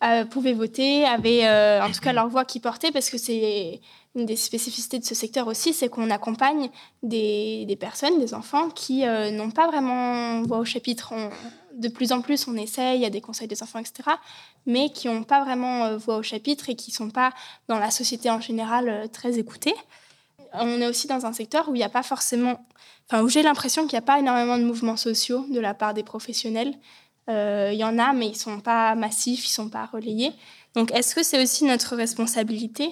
euh, 0.03 0.25
pouvaient 0.25 0.53
voter, 0.53 1.05
avaient 1.05 1.45
euh, 1.45 1.83
en 1.83 1.91
tout 1.91 1.99
cas 2.01 2.13
leur 2.13 2.27
voix 2.27 2.45
qui 2.45 2.59
portait, 2.59 2.91
parce 2.91 3.09
que 3.09 3.17
c'est 3.17 3.79
une 4.15 4.25
des 4.25 4.35
spécificités 4.35 4.99
de 4.99 5.05
ce 5.05 5.15
secteur 5.15 5.47
aussi, 5.47 5.73
c'est 5.73 5.89
qu'on 5.89 6.09
accompagne 6.11 6.69
des, 7.01 7.65
des 7.65 7.75
personnes, 7.75 8.19
des 8.19 8.33
enfants 8.33 8.69
qui 8.69 9.05
euh, 9.07 9.31
n'ont 9.31 9.49
pas 9.51 9.67
vraiment 9.67 10.41
voix 10.43 10.59
au 10.59 10.65
chapitre. 10.65 11.13
On- 11.15 11.29
de 11.75 11.87
plus 11.87 12.11
en 12.11 12.21
plus, 12.21 12.47
on 12.47 12.55
essaye, 12.55 12.99
il 12.99 13.01
y 13.01 13.05
a 13.05 13.09
des 13.09 13.21
conseils 13.21 13.47
des 13.47 13.63
enfants, 13.63 13.79
etc 13.79 14.11
mais 14.65 14.91
qui 14.91 15.07
n'ont 15.09 15.23
pas 15.23 15.43
vraiment 15.43 15.97
voix 15.97 16.17
au 16.17 16.23
chapitre 16.23 16.69
et 16.69 16.75
qui 16.75 16.91
ne 16.91 16.95
sont 16.95 17.09
pas 17.09 17.33
dans 17.67 17.79
la 17.79 17.91
société 17.91 18.29
en 18.29 18.39
général 18.39 19.09
très 19.11 19.37
écoutés. 19.39 19.73
On 20.53 20.79
est 20.79 20.87
aussi 20.87 21.07
dans 21.07 21.25
un 21.25 21.33
secteur 21.33 21.67
où 21.67 21.75
il 21.75 21.79
n'y 21.79 21.83
a 21.83 21.89
pas 21.89 22.03
forcément, 22.03 22.65
enfin 23.09 23.23
où 23.23 23.27
j'ai 23.27 23.41
l'impression 23.41 23.81
qu'il 23.87 23.97
n'y 23.97 24.03
a 24.03 24.07
pas 24.07 24.19
énormément 24.19 24.57
de 24.57 24.63
mouvements 24.63 24.95
sociaux 24.95 25.45
de 25.49 25.59
la 25.59 25.73
part 25.73 25.93
des 25.93 26.03
professionnels. 26.03 26.75
Euh, 27.29 27.69
Il 27.73 27.79
y 27.79 27.83
en 27.83 27.97
a, 27.99 28.13
mais 28.13 28.27
ils 28.27 28.31
ne 28.33 28.37
sont 28.37 28.59
pas 28.59 28.95
massifs, 28.95 29.45
ils 29.45 29.49
ne 29.51 29.53
sont 29.65 29.69
pas 29.69 29.85
relayés. 29.85 30.31
Donc 30.75 30.91
est-ce 30.91 31.15
que 31.15 31.23
c'est 31.23 31.41
aussi 31.41 31.63
notre 31.65 31.95
responsabilité, 31.95 32.89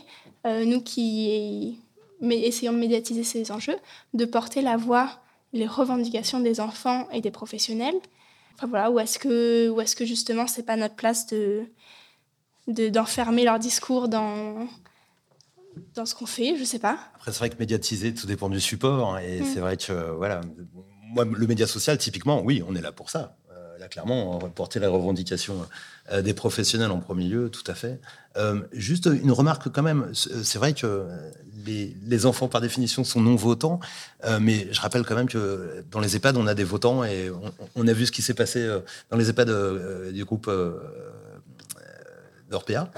euh, 0.48 0.64
nous 0.66 0.82
qui 0.82 1.78
essayons 2.22 2.74
de 2.74 2.78
médiatiser 2.78 3.24
ces 3.24 3.52
enjeux, 3.52 3.78
de 4.14 4.26
porter 4.26 4.62
la 4.62 4.78
voix, 4.78 5.20
les 5.54 5.66
revendications 5.68 6.40
des 6.40 6.60
enfants 6.62 7.08
et 7.12 7.20
des 7.22 7.32
professionnels? 7.32 7.96
Enfin, 8.56 8.68
voilà, 8.68 8.92
ou 8.92 9.00
est-ce 9.00 9.18
que, 9.20 9.70
ou 9.70 9.82
est-ce 9.82 9.96
que 9.96 10.06
justement 10.06 10.46
c'est 10.48 10.64
pas 10.64 10.76
notre 10.78 10.96
place 10.96 11.26
de 11.28 11.64
de- 12.68 12.90
d'enfermer 12.90 13.44
leur 13.44 13.58
discours 13.60 14.08
dans 14.08 14.68
dans 15.96 16.06
ce 16.06 16.14
qu'on 16.16 16.26
fait, 16.26 16.56
je 16.58 16.64
sais 16.64 16.80
pas. 16.80 16.98
Après, 17.16 17.32
c'est 17.32 17.40
vrai 17.40 17.50
que 17.50 17.58
médiatiser, 17.58 18.14
tout 18.14 18.28
dépend 18.28 18.50
du 18.50 18.60
support. 18.62 19.16
hein, 19.16 19.20
Et 19.20 19.42
Mm. 19.42 19.46
c'est 19.46 19.60
vrai 19.60 19.78
que, 19.78 19.92
euh, 19.92 20.12
voilà, 20.14 20.42
moi, 21.14 21.26
le 21.26 21.48
média 21.48 21.66
social, 21.68 21.98
typiquement, 21.98 22.42
oui, 22.42 22.62
on 22.68 22.76
est 22.76 22.82
là 22.82 22.92
pour 22.92 23.10
ça. 23.10 23.38
Euh, 23.82 23.84
là, 23.84 23.88
clairement, 23.88 24.40
porter 24.56 24.80
les 24.80 24.88
revendications 24.88 25.68
euh, 26.12 26.22
des 26.22 26.34
professionnels 26.34 26.92
en 26.92 27.00
premier 27.00 27.26
lieu, 27.26 27.50
tout 27.50 27.64
à 27.68 27.74
fait. 27.74 28.00
Euh, 28.38 28.62
juste 28.72 29.10
une 29.12 29.32
remarque 29.32 29.70
quand 29.72 29.84
même, 29.84 30.12
c'est 30.14 30.58
vrai 30.58 30.74
que 30.74 31.06
les, 31.66 32.26
enfants, 32.26 32.48
par 32.48 32.62
définition, 32.62 33.04
sont 33.04 33.22
non 33.22 33.36
votants, 33.36 33.80
mais 34.40 34.68
je 34.72 34.82
rappelle 34.82 35.04
quand 35.04 35.16
même 35.16 35.28
que 35.30 35.84
dans 35.92 36.00
les 36.00 36.16
EHPAD, 36.16 36.38
on 36.38 36.48
a 36.48 36.54
des 36.54 36.64
votants 36.64 37.04
et 37.04 37.30
on, 37.30 37.54
on 37.76 37.88
a 37.88 37.94
vu 37.94 38.06
ce 38.06 38.12
qui 38.12 38.22
s'est 38.22 38.34
passé 38.34 38.68
dans 39.10 39.18
les 39.18 39.30
EHPAD 39.30 40.12
du 40.12 40.26
groupe 40.26 40.50
d'Orpea. 42.50 42.90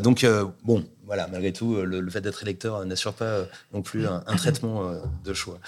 donc, 0.00 0.26
bon, 0.64 0.84
voilà, 1.04 1.28
malgré 1.28 1.52
tout, 1.52 1.76
le, 1.82 2.10
fait 2.10 2.22
d'être 2.22 2.42
électeur 2.42 2.84
n'assure 2.86 3.12
pas 3.12 3.44
non 3.74 3.82
plus 3.82 4.06
un 4.06 4.36
traitement 4.36 4.90
de 5.24 5.34
choix. 5.34 5.58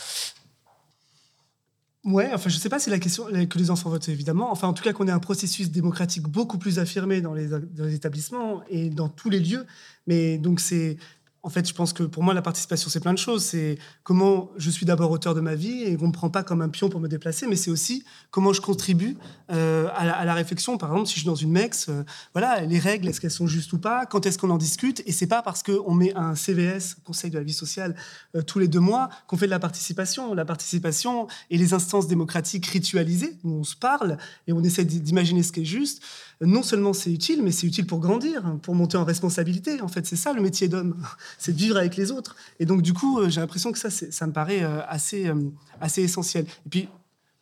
Ouais, 2.03 2.31
enfin, 2.33 2.49
je 2.49 2.57
ne 2.57 2.61
sais 2.61 2.71
pas 2.71 2.79
si 2.79 2.89
la 2.89 2.99
question 2.99 3.27
que 3.27 3.59
les 3.59 3.71
enfants 3.71 3.91
votent, 3.91 4.09
évidemment. 4.09 4.51
Enfin, 4.51 4.69
en 4.69 4.73
tout 4.73 4.83
cas, 4.83 4.95
qu'on 4.95 5.07
ait 5.07 5.13
un 5.13 5.19
processus 5.19 5.71
démocratique 5.71 6.23
beaucoup 6.23 6.57
plus 6.57 6.79
affirmé 6.79 7.21
dans 7.21 7.35
les, 7.35 7.49
dans 7.49 7.85
les 7.85 7.95
établissements 7.95 8.63
et 8.71 8.89
dans 8.89 9.11
tous 9.11 9.29
les 9.29 9.39
lieux. 9.39 9.67
Mais 10.07 10.39
donc, 10.39 10.61
c'est 10.61 10.97
en 11.43 11.49
fait, 11.49 11.67
je 11.67 11.73
pense 11.73 11.95
que 11.95 12.03
pour 12.03 12.23
moi, 12.23 12.35
la 12.35 12.43
participation, 12.43 12.91
c'est 12.91 13.01
plein 13.01 13.15
de 13.15 13.19
choses. 13.19 13.45
C'est 13.45 13.79
comment 14.03 14.51
je 14.59 14.71
suis 14.71 14.85
d'abord 14.85 15.11
auteur 15.11 15.35
de 15.35 15.41
ma 15.41 15.55
vie 15.55 15.85
et 15.85 15.97
on 15.99 16.03
ne 16.03 16.07
me 16.09 16.13
prend 16.13 16.29
pas 16.29 16.43
comme 16.43 16.61
un 16.61 16.69
pion 16.69 16.91
pour 16.91 17.01
me 17.01 17.09
déplacer, 17.09 17.47
mais 17.47 17.57
c'est 17.57 17.71
aussi 17.71 18.05
comment 18.31 18.53
je 18.53 18.61
contribue 18.61 19.17
euh, 19.51 19.89
à, 19.95 20.25
la, 20.27 20.35
réflexion. 20.35 20.77
Par 20.77 20.91
exemple, 20.91 21.09
si 21.09 21.15
je 21.15 21.21
suis 21.21 21.27
dans 21.27 21.35
une 21.35 21.51
MEX, 21.51 21.89
euh, 21.89 22.05
voilà, 22.35 22.61
les 22.61 22.79
règles, 22.79 23.09
est-ce 23.09 23.23
qu'elles 23.23 23.31
sont 23.31 23.47
justes 23.47 23.73
ou 23.73 23.79
pas? 23.79 24.05
Quand 24.05 24.27
est-ce 24.27 24.37
qu'on 24.37 24.51
en 24.51 24.59
discute? 24.59 25.03
Et 25.07 25.13
c'est 25.13 25.27
pas 25.27 25.41
parce 25.41 25.63
qu'on 25.63 25.95
met 25.95 26.15
un 26.15 26.35
CVS, 26.35 26.97
Conseil 27.05 27.31
de 27.31 27.39
la 27.39 27.45
vie 27.45 27.55
sociale, 27.55 27.97
euh, 28.37 28.43
tous 28.43 28.59
les 28.59 28.69
deux 28.69 28.81
mois 28.81 29.09
qu'on 29.27 29.39
fait 29.39 29.47
de 29.47 29.51
la 29.51 29.59
participation. 29.59 30.35
La 30.35 30.45
participation 30.45 31.27
et 31.49 31.57
les 31.57 31.73
instances 31.73 32.07
démocratiques 32.07 32.67
ritualisées, 32.67 33.39
où 33.45 33.53
on 33.53 33.65
se 33.65 33.77
parle 33.77 34.19
et 34.47 34.53
on 34.53 34.63
essaie 34.63 34.85
d'imaginer 34.85 35.43
ce 35.43 35.53
qui 35.53 35.63
est 35.63 35.65
juste 35.65 36.03
non 36.41 36.63
seulement 36.63 36.93
c'est 36.93 37.13
utile, 37.13 37.43
mais 37.43 37.51
c'est 37.51 37.67
utile 37.67 37.87
pour 37.87 38.01
grandir, 38.01 38.43
pour 38.63 38.75
monter 38.75 38.97
en 38.97 39.05
responsabilité. 39.05 39.81
En 39.83 39.89
fait, 39.89 40.07
c'est 40.07 40.17
ça 40.17 40.33
le 40.33 40.41
métier 40.41 40.69
d'homme, 40.69 40.97
c'est 41.39 41.53
de 41.53 41.59
vivre 41.59 41.77
avec 41.77 41.97
les 41.97 42.11
autres. 42.11 42.37
Et 42.59 42.67
donc, 42.67 42.83
du 42.83 42.93
coup, 42.93 43.21
euh, 43.21 43.29
j'ai 43.29 43.41
l'impression 43.41 43.73
que 43.73 43.79
ça, 43.79 43.91
ça 43.91 44.27
me 44.27 44.33
paraît 44.33 44.63
euh, 44.63 44.81
assez, 44.89 45.29
euh, 45.29 45.35
assez 45.81 46.03
essentiel. 46.03 46.47
Et 46.67 46.69
puis, 46.71 46.89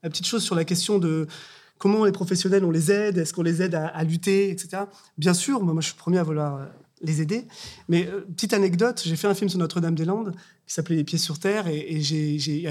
la 0.02 0.10
petite 0.10 0.26
chose 0.26 0.42
sur 0.42 0.54
la 0.54 0.64
question 0.64 0.98
de 0.98 1.26
comment 1.78 2.04
les 2.04 2.12
professionnels, 2.12 2.64
on 2.64 2.70
les 2.70 2.90
aide, 2.90 3.18
est-ce 3.18 3.32
qu'on 3.32 3.42
les 3.42 3.62
aide 3.62 3.74
à, 3.74 4.02
lutter, 4.02 4.50
etc. 4.50 4.82
Bien 5.16 5.34
sûr, 5.34 5.62
moi, 5.62 5.74
je 5.80 5.88
suis 5.88 5.96
premier 5.96 6.18
à 6.18 6.24
vouloir 6.24 6.66
les 7.02 7.20
aider. 7.20 7.46
Mais 7.88 8.04
petite 8.34 8.52
anecdote, 8.52 9.02
j'ai 9.04 9.16
fait 9.16 9.28
un 9.28 9.34
film 9.34 9.48
sur 9.48 9.58
Notre-Dame-des-Landes 9.58 10.34
qui 10.68 10.74
s'appelait 10.74 10.96
Les 10.96 11.04
pieds 11.04 11.18
sur 11.18 11.38
terre. 11.38 11.66
Et, 11.66 12.00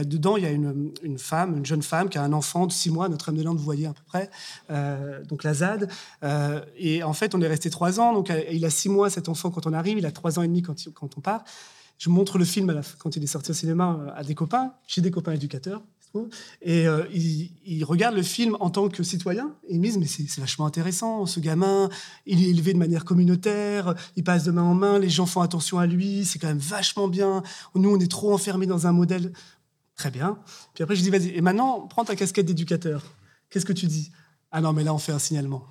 dedans, 0.05 0.38
il 0.38 0.43
y 0.43 0.45
a 0.45 0.51
une, 0.51 1.17
femme, 1.17 1.57
une 1.57 1.65
jeune 1.65 1.82
femme 1.82 2.09
qui 2.09 2.19
a 2.19 2.23
un 2.23 2.32
enfant 2.32 2.67
de 2.67 2.71
six 2.71 2.91
mois, 2.91 3.09
Notre-Dame-des-Landes, 3.09 3.57
vous 3.57 3.63
voyez 3.63 3.88
à 3.88 3.93
peu 3.93 4.03
près, 4.05 4.30
euh, 4.69 5.23
donc 5.25 5.43
la 5.43 5.55
ZAD. 5.55 5.89
Euh, 6.23 6.61
et 6.78 7.03
en 7.03 7.13
fait, 7.13 7.34
on 7.34 7.41
est 7.41 7.47
resté 7.47 7.71
trois 7.71 7.99
ans. 7.99 8.13
Donc, 8.13 8.32
il 8.51 8.63
a 8.65 8.69
six 8.69 8.88
mois, 8.88 9.09
cet 9.09 9.30
enfant, 9.30 9.49
quand 9.49 9.65
on 9.65 9.73
arrive. 9.73 9.97
Il 9.97 10.05
a 10.05 10.11
trois 10.11 10.38
ans 10.38 10.43
et 10.43 10.47
demi 10.47 10.61
quand, 10.61 10.78
on 11.01 11.21
part. 11.21 11.43
Je 11.97 12.09
montre 12.09 12.38
le 12.38 12.45
film 12.45 12.82
quand 12.99 13.15
il 13.15 13.23
est 13.23 13.28
sorti 13.28 13.49
au 13.49 13.55
cinéma 13.55 14.13
à 14.15 14.23
des 14.23 14.36
copains. 14.36 14.73
J'ai 14.88 15.01
des 15.01 15.09
copains 15.09 15.34
éducateurs. 15.34 15.82
Et 16.61 16.88
euh, 16.88 17.03
ils, 17.13 17.84
regardent 17.84 18.15
le 18.15 18.24
film 18.24 18.57
en 18.59 18.70
tant 18.70 18.89
que 18.89 19.03
citoyen 19.03 19.51
et 19.68 19.74
ils 19.74 19.80
me 19.80 19.86
disent 19.86 19.97
mais 19.97 20.07
c'est 20.07 20.39
vachement 20.39 20.65
intéressant, 20.65 21.26
ce 21.26 21.39
gamin, 21.39 21.89
il 22.26 22.43
est 22.43 22.49
élevé 22.49 22.74
de 22.74 22.78
manière 22.78 23.05
communautaire, 23.05 23.95
il 24.15 24.24
passe 24.24 24.43
de 24.43 24.51
main 24.51 24.63
en 24.63 24.74
main, 24.74 24.99
les 24.99 25.09
gens 25.09 25.26
font 25.26 25.41
attention 25.41 25.80
à 25.80 25.86
lui, 25.86 26.26
c'est 26.26 26.39
quand 26.39 26.47
même 26.47 26.57
vachement 26.57 27.07
bien. 27.07 27.43
Nous, 27.76 27.89
on 27.89 27.99
est 27.99 28.11
trop 28.11 28.34
enfermés 28.34 28.68
dans 28.68 28.88
un 28.88 28.91
modèle. 28.91 29.34
Très 29.95 30.11
bien. 30.11 30.38
Puis 30.74 30.84
après, 30.84 30.95
je 30.95 31.01
dis 31.01 31.09
vas-y, 31.09 31.30
et 31.30 31.41
maintenant, 31.41 31.82
prends 31.82 32.05
ta 32.05 32.15
casquette 32.15 32.45
d'éducateur. 32.45 33.03
Qu'est-ce 33.49 33.65
que 33.65 33.74
tu 33.74 33.88
dis? 33.88 34.11
Ah 34.51 34.61
non, 34.61 34.74
mais 34.74 34.84
là, 34.84 34.93
on 34.93 34.99
fait 34.99 35.11
un 35.11 35.20
signalement. 35.20 35.65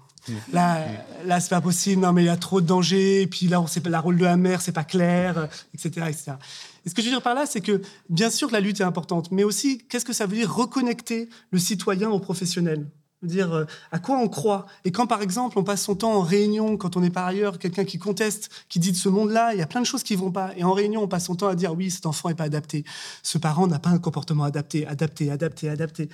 Là, 0.53 0.85
là 1.25 1.41
c'est 1.41 1.51
pas 1.51 1.61
possible. 1.61 2.03
Non, 2.03 2.13
mais 2.13 2.23
il 2.23 2.27
y 2.27 2.31
a 2.31 2.37
trop 2.37 2.61
de 2.61 2.67
dangers. 2.67 3.23
Et 3.23 3.27
puis 3.27 3.47
là, 3.47 3.61
on 3.61 3.67
sait 3.67 3.81
pas 3.81 3.91
la 3.91 4.01
rôle 4.01 4.19
de 4.19 4.25
la 4.25 4.37
mère, 4.37 4.61
c'est 4.61 4.73
pas 4.73 4.85
clair, 4.85 5.49
etc., 5.75 6.07
etc. 6.09 6.33
Et 6.87 6.89
ce 6.89 6.95
que 6.95 7.03
je 7.03 7.09
veux 7.09 7.13
dire 7.13 7.23
par 7.23 7.35
là, 7.35 7.47
c'est 7.47 7.61
que 7.61 7.83
bien 8.09 8.31
sûr 8.31 8.51
la 8.53 8.61
lutte 8.61 8.81
est 8.81 8.85
importante, 8.85 9.33
mais 9.33 9.43
aussi 9.43 9.79
qu'est-ce 9.89 10.05
que 10.05 10.13
ça 10.13 10.27
veut 10.27 10.37
dire 10.37 10.55
reconnecter 10.55 11.29
le 11.51 11.59
citoyen 11.59 12.11
au 12.11 12.21
professionnel? 12.21 12.87
Dire 13.23 13.53
euh, 13.53 13.65
à 13.91 13.99
quoi 13.99 14.19
on 14.19 14.29
croit? 14.29 14.67
Et 14.85 14.93
quand, 14.93 15.09
par 15.09 15.21
exemple, 15.21 15.59
on 15.59 15.65
passe 15.65 15.83
son 15.83 15.97
temps 15.97 16.13
en 16.13 16.21
réunion, 16.21 16.77
quand 16.77 16.97
on 16.97 17.03
est 17.03 17.11
par 17.11 17.27
ailleurs 17.27 17.59
quelqu'un 17.59 17.85
qui 17.85 17.99
conteste, 17.99 18.51
qui 18.69 18.79
dit 18.79 18.93
de 18.93 18.97
ce 18.97 19.09
monde-là, 19.09 19.53
il 19.53 19.59
y 19.59 19.63
a 19.63 19.67
plein 19.67 19.81
de 19.81 19.87
choses 19.87 20.05
qui 20.05 20.15
vont 20.15 20.31
pas. 20.31 20.53
Et 20.57 20.63
en 20.63 20.73
réunion, 20.73 21.03
on 21.03 21.09
passe 21.09 21.25
son 21.25 21.35
temps 21.35 21.49
à 21.49 21.57
dire 21.57 21.75
oui, 21.75 21.91
cet 21.91 22.07
enfant 22.07 22.29
n'est 22.29 22.37
pas 22.37 22.45
adapté. 22.45 22.85
Ce 23.23 23.37
parent 23.37 23.67
n'a 23.67 23.81
pas 23.81 23.91
un 23.91 23.99
comportement 23.99 24.45
adapté, 24.45 24.87
adapté, 24.87 25.31
adapté, 25.31 25.69
adapté. 25.69 26.09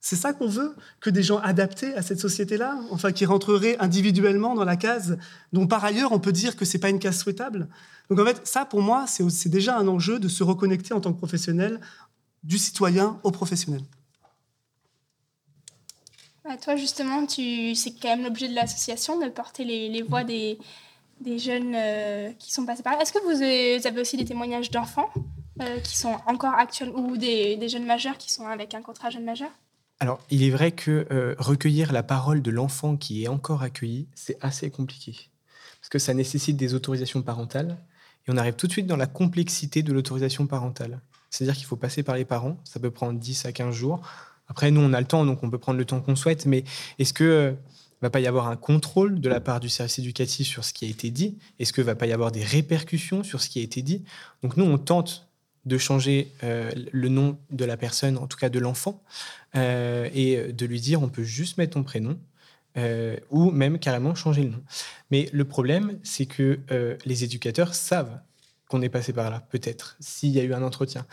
C'est 0.00 0.16
ça 0.16 0.32
qu'on 0.32 0.48
veut 0.48 0.74
Que 1.00 1.10
des 1.10 1.22
gens 1.22 1.38
adaptés 1.38 1.94
à 1.94 2.02
cette 2.02 2.20
société-là 2.20 2.78
Enfin, 2.90 3.12
qui 3.12 3.26
rentreraient 3.26 3.76
individuellement 3.80 4.54
dans 4.54 4.64
la 4.64 4.76
case 4.76 5.18
dont 5.52 5.66
par 5.66 5.84
ailleurs 5.84 6.12
on 6.12 6.20
peut 6.20 6.32
dire 6.32 6.56
que 6.56 6.64
c'est 6.64 6.78
pas 6.78 6.90
une 6.90 6.98
case 6.98 7.18
souhaitable 7.18 7.68
Donc 8.10 8.20
en 8.20 8.24
fait, 8.24 8.46
ça 8.46 8.64
pour 8.64 8.82
moi, 8.82 9.06
c'est 9.06 9.48
déjà 9.48 9.76
un 9.76 9.88
enjeu 9.88 10.18
de 10.18 10.28
se 10.28 10.44
reconnecter 10.44 10.94
en 10.94 11.00
tant 11.00 11.12
que 11.12 11.18
professionnel 11.18 11.80
du 12.44 12.58
citoyen 12.58 13.18
au 13.24 13.30
professionnel. 13.30 13.82
toi, 16.62 16.76
justement, 16.76 17.26
c'est 17.28 17.90
quand 18.00 18.08
même 18.08 18.22
l'objet 18.22 18.48
de 18.48 18.54
l'association 18.54 19.18
de 19.18 19.28
porter 19.28 19.64
les, 19.64 20.02
voix 20.02 20.22
des, 20.22 20.58
jeunes 21.38 21.74
euh, 21.74 22.30
qui 22.38 22.52
sont 22.52 22.64
passés 22.64 22.84
par 22.84 22.92
là. 22.94 23.02
Est-ce 23.02 23.12
que 23.12 23.18
vous 23.24 23.86
avez 23.86 24.00
aussi 24.00 24.16
des 24.16 24.24
témoignages 24.24 24.70
d'enfants 24.70 25.10
euh, 25.60 25.80
qui 25.80 25.96
sont 25.96 26.16
encore 26.26 26.54
actuels 26.54 26.90
ou 26.90 27.16
des, 27.16 27.56
des, 27.56 27.68
jeunes 27.68 27.86
majeurs 27.86 28.18
qui 28.18 28.32
sont 28.32 28.46
avec 28.46 28.74
un 28.74 28.82
contrat 28.82 29.10
jeune 29.10 29.24
majeur? 29.24 29.50
Alors, 29.98 30.20
il 30.30 30.42
est 30.42 30.50
vrai 30.50 30.72
que 30.72 31.06
euh, 31.10 31.34
recueillir 31.38 31.92
la 31.92 32.02
parole 32.02 32.42
de 32.42 32.50
l'enfant 32.50 32.96
qui 32.96 33.24
est 33.24 33.28
encore 33.28 33.62
accueilli, 33.62 34.08
c'est 34.14 34.36
assez 34.42 34.70
compliqué. 34.70 35.30
Parce 35.80 35.88
que 35.88 35.98
ça 35.98 36.12
nécessite 36.12 36.56
des 36.56 36.74
autorisations 36.74 37.22
parentales. 37.22 37.78
Et 38.26 38.30
on 38.30 38.36
arrive 38.36 38.54
tout 38.54 38.66
de 38.66 38.72
suite 38.72 38.86
dans 38.86 38.96
la 38.96 39.06
complexité 39.06 39.82
de 39.82 39.92
l'autorisation 39.92 40.46
parentale. 40.46 41.00
C'est-à-dire 41.30 41.54
qu'il 41.54 41.64
faut 41.64 41.76
passer 41.76 42.02
par 42.02 42.16
les 42.16 42.24
parents. 42.24 42.58
Ça 42.64 42.78
peut 42.78 42.90
prendre 42.90 43.18
10 43.18 43.46
à 43.46 43.52
15 43.52 43.74
jours. 43.74 44.00
Après, 44.48 44.70
nous, 44.70 44.80
on 44.80 44.92
a 44.92 45.00
le 45.00 45.06
temps, 45.06 45.24
donc 45.24 45.42
on 45.42 45.50
peut 45.50 45.58
prendre 45.58 45.78
le 45.78 45.84
temps 45.84 46.00
qu'on 46.00 46.16
souhaite. 46.16 46.44
Mais 46.44 46.64
est-ce 46.98 47.14
que 47.14 47.24
euh, 47.24 47.52
va 48.02 48.10
pas 48.10 48.20
y 48.20 48.26
avoir 48.26 48.48
un 48.48 48.56
contrôle 48.56 49.20
de 49.20 49.28
la 49.30 49.40
part 49.40 49.60
du 49.60 49.70
service 49.70 49.98
éducatif 49.98 50.46
sur 50.46 50.64
ce 50.64 50.74
qui 50.74 50.84
a 50.84 50.88
été 50.88 51.10
dit? 51.10 51.38
Est-ce 51.58 51.72
que 51.72 51.80
va 51.80 51.94
pas 51.94 52.06
y 52.06 52.12
avoir 52.12 52.32
des 52.32 52.44
répercussions 52.44 53.22
sur 53.22 53.40
ce 53.40 53.48
qui 53.48 53.60
a 53.60 53.62
été 53.62 53.80
dit? 53.80 54.04
Donc 54.42 54.58
nous, 54.58 54.64
on 54.64 54.76
tente 54.76 55.25
de 55.66 55.78
changer 55.78 56.32
euh, 56.44 56.70
le 56.92 57.08
nom 57.08 57.38
de 57.50 57.64
la 57.64 57.76
personne, 57.76 58.16
en 58.16 58.26
tout 58.26 58.38
cas 58.38 58.48
de 58.48 58.58
l'enfant, 58.58 59.02
euh, 59.56 60.08
et 60.14 60.52
de 60.52 60.66
lui 60.66 60.80
dire 60.80 61.02
on 61.02 61.08
peut 61.08 61.24
juste 61.24 61.58
mettre 61.58 61.74
ton 61.74 61.82
prénom. 61.82 62.18
Euh, 62.78 63.16
ou 63.30 63.50
même 63.52 63.78
carrément 63.78 64.14
changer 64.14 64.42
le 64.42 64.50
nom. 64.50 64.62
Mais 65.10 65.30
le 65.32 65.46
problème, 65.46 65.98
c'est 66.02 66.26
que 66.26 66.60
les 67.06 67.24
éducateurs 67.24 67.74
savent 67.74 68.20
qu'on 68.68 68.82
est 68.82 68.90
passé 68.90 69.14
par 69.14 69.30
là, 69.30 69.46
peut-être, 69.48 69.96
s'il 69.98 70.28
y 70.32 70.40
a 70.40 70.42
eu 70.42 70.52
un 70.52 70.62
entretien. 70.62 71.06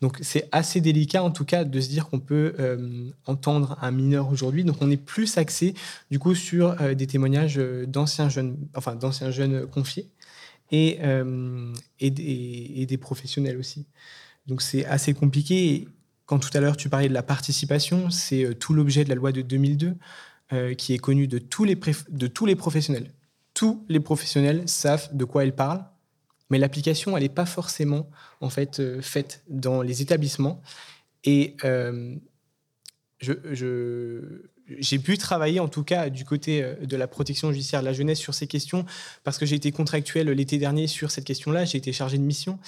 Donc 0.00 0.16
c'est 0.22 0.48
assez 0.50 0.80
délicat, 0.80 1.22
en 1.22 1.30
tout 1.30 1.44
cas, 1.44 1.64
de 1.64 1.78
se 1.78 1.90
dire 1.90 2.08
qu'on 2.08 2.20
peut 2.20 2.54
entendre 3.26 3.76
un 3.82 3.90
mineur 3.90 4.30
aujourd'hui. 4.30 4.64
Donc 4.64 4.76
on 4.80 4.90
est 4.90 4.96
plus 4.96 5.36
axé, 5.36 5.74
du 6.10 6.18
coup, 6.18 6.34
sur 6.34 6.74
des 6.94 7.06
témoignages 7.06 7.60
d'anciens 7.86 8.30
jeunes, 8.30 8.56
enfin 8.74 8.94
d'anciens 8.94 9.30
jeunes 9.30 9.66
confiés, 9.66 10.08
et, 10.70 10.98
euh, 11.02 11.72
et, 11.98 12.10
des, 12.10 12.98
professionnels 12.98 13.58
aussi. 13.58 13.86
Donc 14.46 14.62
c'est 14.62 14.84
assez 14.84 15.14
compliqué. 15.14 15.88
Quand 16.26 16.38
tout 16.38 16.50
à 16.54 16.60
l'heure 16.60 16.76
tu 16.76 16.88
parlais 16.88 17.08
de 17.08 17.14
la 17.14 17.22
participation, 17.22 18.10
c'est 18.10 18.44
euh, 18.44 18.54
tout 18.54 18.72
l'objet 18.72 19.04
de 19.04 19.08
la 19.08 19.14
loi 19.14 19.32
de 19.32 19.42
2002 19.42 19.96
euh, 20.52 20.74
qui 20.74 20.94
est 20.94 20.98
connu 20.98 21.26
de 21.26 21.38
tous, 21.38 21.64
les 21.64 21.78
de 22.08 22.26
tous 22.26 22.46
les 22.46 22.56
professionnels. 22.56 23.10
Tous 23.54 23.84
les 23.88 24.00
professionnels 24.00 24.68
savent 24.68 25.08
de 25.12 25.24
quoi 25.24 25.44
ils 25.44 25.52
parlent, 25.52 25.84
mais 26.50 26.58
l'application, 26.58 27.16
elle 27.16 27.24
n'est 27.24 27.28
pas 27.28 27.46
forcément 27.46 28.08
en 28.40 28.48
fait 28.48 29.00
faite 29.00 29.42
dans 29.48 29.82
les 29.82 30.02
établissements. 30.02 30.62
Et 31.24 31.56
je, 33.20 34.42
j'ai 34.78 34.98
pu 34.98 35.18
travailler 35.18 35.60
en 35.60 35.68
tout 35.68 35.84
cas 35.84 36.10
du 36.10 36.24
côté 36.24 36.62
euh, 36.62 36.74
de 36.84 36.96
la 36.96 37.06
protection 37.06 37.52
judiciaire 37.52 37.80
de 37.80 37.86
la 37.86 37.92
jeunesse 37.92 38.18
sur 38.18 38.34
ces 38.34 38.46
questions 38.46 38.84
parce 39.24 39.38
que 39.38 39.46
j'ai 39.46 39.56
été 39.56 39.72
contractuel 39.72 40.30
l'été 40.30 40.58
dernier 40.58 40.86
sur 40.86 41.10
cette 41.10 41.24
question-là, 41.24 41.64
j'ai 41.64 41.78
été 41.78 41.92
chargé 41.92 42.18
de 42.18 42.22
mission. 42.22 42.58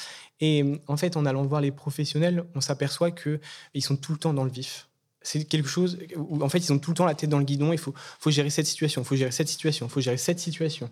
Et 0.40 0.64
en 0.86 0.96
fait 0.96 1.16
en 1.16 1.26
allant 1.26 1.44
voir 1.44 1.60
les 1.60 1.70
professionnels, 1.70 2.44
on 2.54 2.60
s'aperçoit 2.60 3.10
que 3.10 3.40
ils 3.74 3.82
sont 3.82 3.96
tout 3.96 4.12
le 4.12 4.18
temps 4.18 4.34
dans 4.34 4.44
le 4.44 4.50
vif. 4.50 4.88
C'est 5.22 5.44
quelque 5.44 5.68
chose 5.68 5.98
où 6.16 6.42
en 6.42 6.48
fait 6.48 6.58
ils 6.58 6.72
ont 6.72 6.78
tout 6.78 6.90
le 6.90 6.96
temps 6.96 7.06
la 7.06 7.14
tête 7.14 7.30
dans 7.30 7.38
le 7.38 7.44
guidon, 7.44 7.72
il 7.72 7.78
faut, 7.78 7.94
gérer 8.26 8.50
cette 8.50 8.66
situation, 8.66 9.02
il 9.02 9.04
faut 9.04 9.16
gérer 9.16 9.30
cette 9.30 9.48
situation, 9.48 9.86
il 9.86 9.90
faut 9.90 10.00
gérer 10.00 10.16
cette 10.16 10.40
situation. 10.40 10.90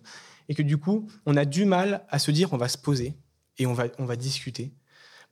Et 0.48 0.54
que 0.54 0.62
du 0.62 0.78
coup, 0.78 1.08
on 1.26 1.36
a 1.36 1.44
du 1.44 1.64
mal 1.64 2.04
à 2.08 2.18
se 2.18 2.30
dire 2.30 2.52
on 2.52 2.56
va 2.56 2.68
se 2.68 2.78
poser 2.78 3.14
et 3.58 3.66
on 3.66 3.74
va 3.74 4.16
discuter 4.16 4.72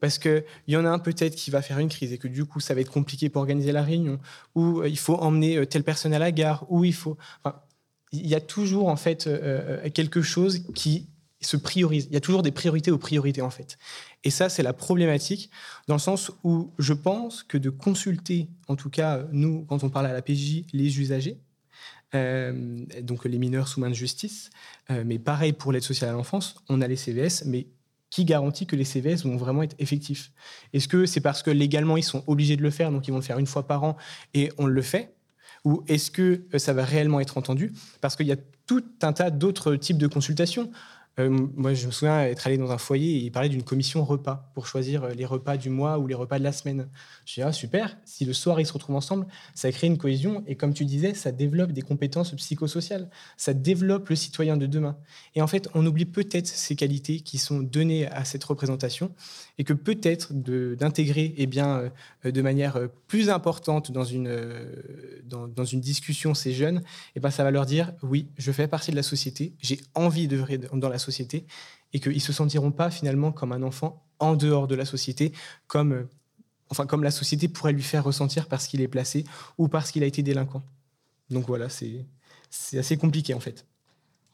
parce 0.01 0.19
qu'il 0.19 0.45
y 0.69 0.77
en 0.77 0.85
a 0.85 0.89
un 0.89 0.99
peut-être 0.99 1.35
qui 1.35 1.51
va 1.51 1.63
faire 1.63 1.79
une 1.79 1.89
crise 1.89 2.13
et 2.13 2.19
que 2.19 2.29
du 2.29 2.45
coup, 2.45 2.61
ça 2.61 2.75
va 2.75 2.81
être 2.81 2.91
compliqué 2.91 3.29
pour 3.29 3.41
organiser 3.41 3.73
la 3.73 3.83
réunion, 3.83 4.19
ou 4.55 4.81
euh, 4.81 4.89
il 4.89 4.99
faut 4.99 5.17
emmener 5.17 5.57
euh, 5.57 5.67
telle 5.67 5.85
personne 5.85 6.15
à 6.15 6.19
la 6.19 6.33
gare, 6.33 6.65
ou 6.69 6.85
il 6.85 6.95
faut... 6.95 7.17
il 8.13 8.27
y 8.27 8.35
a 8.35 8.41
toujours 8.41 8.89
en 8.89 8.97
fait 8.97 9.27
euh, 9.27 9.89
quelque 9.91 10.23
chose 10.23 10.65
qui 10.75 11.09
se 11.41 11.57
priorisent. 11.57 12.07
Il 12.07 12.15
y 12.15 12.17
a 12.17 12.21
toujours 12.21 12.43
des 12.43 12.51
priorités 12.51 12.91
aux 12.91 12.99
priorités, 12.99 13.43
en 13.43 13.51
fait. 13.51 13.79
Et 14.25 14.31
ça, 14.31 14.49
c'est 14.49 14.65
la 14.65 14.73
problématique, 14.73 15.51
dans 15.87 15.95
le 15.95 16.01
sens 16.01 16.33
où 16.43 16.73
je 16.79 16.93
pense 16.93 17.45
que 17.45 17.59
de 17.59 17.71
consulter, 17.71 18.49
en 18.67 18.75
tout 18.75 18.91
cas, 18.91 19.25
nous, 19.31 19.65
quand 19.67 19.85
on 19.85 19.91
parle 19.91 20.07
à 20.07 20.13
la 20.13 20.23
PJ, 20.23 20.65
les 20.73 20.99
usagers, 21.01 21.39
donc 23.03 23.25
les 23.27 23.39
mineurs 23.39 23.69
sous 23.69 23.79
main 23.79 23.91
de 23.91 23.95
justice, 23.95 24.51
mais 24.89 25.21
pareil 25.21 25.53
pour 25.53 25.71
l'aide 25.71 25.83
sociale 25.83 26.11
à 26.11 26.15
l'enfance, 26.15 26.57
on 26.69 26.81
a 26.81 26.89
les 26.89 26.97
CVS, 26.97 27.45
mais 27.45 27.69
qui 28.11 28.25
garantit 28.25 28.67
que 28.67 28.77
les 28.77 28.85
CVS 28.85 29.25
vont 29.25 29.37
vraiment 29.37 29.63
être 29.63 29.77
effectifs. 29.79 30.33
Est-ce 30.73 30.89
que 30.89 31.07
c'est 31.07 31.21
parce 31.21 31.43
que 31.43 31.51
légalement 31.51 31.97
ils 31.97 32.03
sont 32.03 32.25
obligés 32.27 32.57
de 32.57 32.63
le 32.63 32.71
faire, 32.71 32.91
donc 32.91 33.07
ils 33.07 33.11
vont 33.11 33.19
le 33.19 33.23
faire 33.25 33.39
une 33.39 33.47
fois 33.47 33.67
par 33.67 33.85
an 33.85 33.97
et 34.35 34.51
on 34.59 34.67
le 34.67 34.83
fait? 34.83 35.15
Ou 35.65 35.83
est-ce 35.89 36.11
que 36.11 36.43
euh, 36.55 36.59
ça 36.59 36.73
va 36.73 36.85
réellement 36.85 37.21
être 37.21 37.37
entendu? 37.37 37.73
Parce 38.01 38.17
qu'il 38.17 38.27
y 38.27 38.33
a 38.33 38.37
tout 38.67 38.85
un 39.03 39.13
tas 39.13 39.31
d'autres 39.31 39.77
types 39.77 39.99
de 39.99 40.07
consultations. 40.07 40.71
Euh, 41.19 41.31
moi, 41.31 41.75
je 41.75 41.87
me 41.87 41.91
souviens 41.91 42.23
être 42.23 42.47
allé 42.47 42.59
dans 42.59 42.71
un 42.71 42.79
foyer 42.79 43.17
et 43.17 43.19
il 43.19 43.33
parlait 43.33 43.49
d'une 43.49 43.65
commission 43.65 44.05
repas 44.05 44.51
pour 44.55 44.67
choisir 44.67 45.05
euh, 45.05 45.11
les 45.11 45.25
repas 45.25 45.57
du 45.57 45.69
mois 45.69 45.99
ou 45.99 46.07
les 46.07 46.15
repas 46.15 46.39
de 46.39 46.45
la 46.45 46.53
semaine. 46.53 46.89
Je 47.27 47.35
dis, 47.35 47.43
ah, 47.43 47.53
super, 47.53 47.97
si 48.05 48.25
le 48.25 48.33
soir 48.33 48.61
ils 48.61 48.67
se 48.67 48.73
retrouvent 48.73 48.97
ensemble, 48.97 49.27
ça 49.55 49.71
crée 49.73 49.89
une 49.89 49.99
cohésion 49.99 50.45
et 50.47 50.55
comme 50.55 50.73
tu 50.73 50.85
disais, 50.85 51.15
ça 51.15 51.33
développe 51.33 51.73
des 51.73 51.83
compétences 51.83 52.35
psychosociales, 52.37 53.11
ça 53.37 53.53
développe 53.53 54.09
le 54.09 54.17
citoyen 54.17 54.57
de 54.57 54.67
demain. 54.67 54.97
Et 55.35 55.43
en 55.43 55.49
fait, 55.49 55.69
on 55.75 55.85
oublie 55.85 56.05
peut-être 56.05 56.47
ces 56.47 56.77
qualités 56.77 57.21
qui 57.21 57.39
sont 57.39 57.61
données 57.61 58.07
à 58.07 58.25
cette 58.25 58.45
représentation 58.45 59.13
et 59.59 59.65
que 59.65 59.73
peut-être 59.73 60.33
d'intégrer 60.33 61.35
eh 61.37 61.49
euh, 61.59 61.91
de 62.25 62.43
manière 62.43 62.79
plus 63.09 63.29
importante 63.31 63.91
dans 63.91 64.05
une, 64.05 64.31
dans 65.25 65.65
une 65.65 65.81
discussion 65.81 66.35
ces 66.35 66.53
jeunes, 66.53 66.83
eh 67.17 67.21
ben, 67.21 67.31
ça 67.31 67.43
va 67.43 67.51
leur 67.51 67.67
dire, 67.67 67.93
oui, 68.03 68.29
je 68.37 68.53
fais 68.53 68.69
partie 68.69 68.93
de 68.93 68.97
la 68.97 69.03
société, 69.03 69.55
j'ai 69.61 69.81
envie 69.95 70.29
d'œuvrer 70.29 70.59
dans 70.59 70.89
la 70.89 70.99
société 70.99 71.08
et 71.93 72.01
qu'ils 72.01 72.23
se 72.23 72.33
sentiront 72.33 72.73
pas 72.73 72.91
finalement 72.91 73.33
comme 73.33 73.53
un 73.53 73.63
enfant 73.63 74.05
en 74.19 74.37
dehors 74.37 74.67
de 74.67 74.75
la 74.75 74.85
société, 74.85 75.33
comme, 75.67 75.93
euh, 75.93 76.09
enfin, 76.71 76.87
comme 76.87 77.03
la 77.03 77.11
société 77.11 77.49
pourrait 77.49 77.73
lui 77.73 77.83
faire 77.83 78.05
ressentir 78.05 78.47
parce 78.49 78.67
qu'il 78.67 78.81
est 78.81 78.89
placé 78.89 79.25
ou 79.57 79.69
parce 79.69 79.91
qu'il 79.91 80.03
a 80.03 80.07
été 80.07 80.23
délinquant. 80.23 80.63
Donc 81.31 81.47
voilà, 81.47 81.69
c'est 81.69 82.07
assez 82.79 82.97
compliqué 82.97 83.35
en 83.35 83.41
fait. 83.41 83.67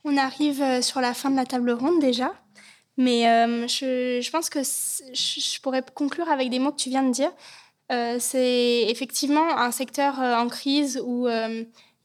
On 0.05 0.17
arrive 0.17 0.63
euh, 0.63 0.83
sur 0.83 1.01
la 1.01 1.15
fin 1.15 1.31
de 1.31 1.37
la 1.37 1.47
table 1.47 1.71
ronde 1.71 2.01
déjà, 2.01 2.33
mais 2.97 3.29
euh, 3.29 3.67
je, 3.67 4.21
je, 4.23 4.31
pense 4.31 4.51
que 4.51 4.61
je 4.63 5.61
pourrais 5.61 5.83
conclure 5.95 6.29
avec 6.29 6.51
des 6.51 6.59
mots 6.59 6.73
que 6.73 6.81
tu 6.81 6.91
viens 6.91 7.03
de 7.03 7.13
dire. 7.13 7.33
c'est 8.21 8.87
effectivement 8.89 9.59
un 9.59 9.71
secteur 9.71 10.19
en 10.19 10.49
crise 10.49 11.01
où 11.05 11.27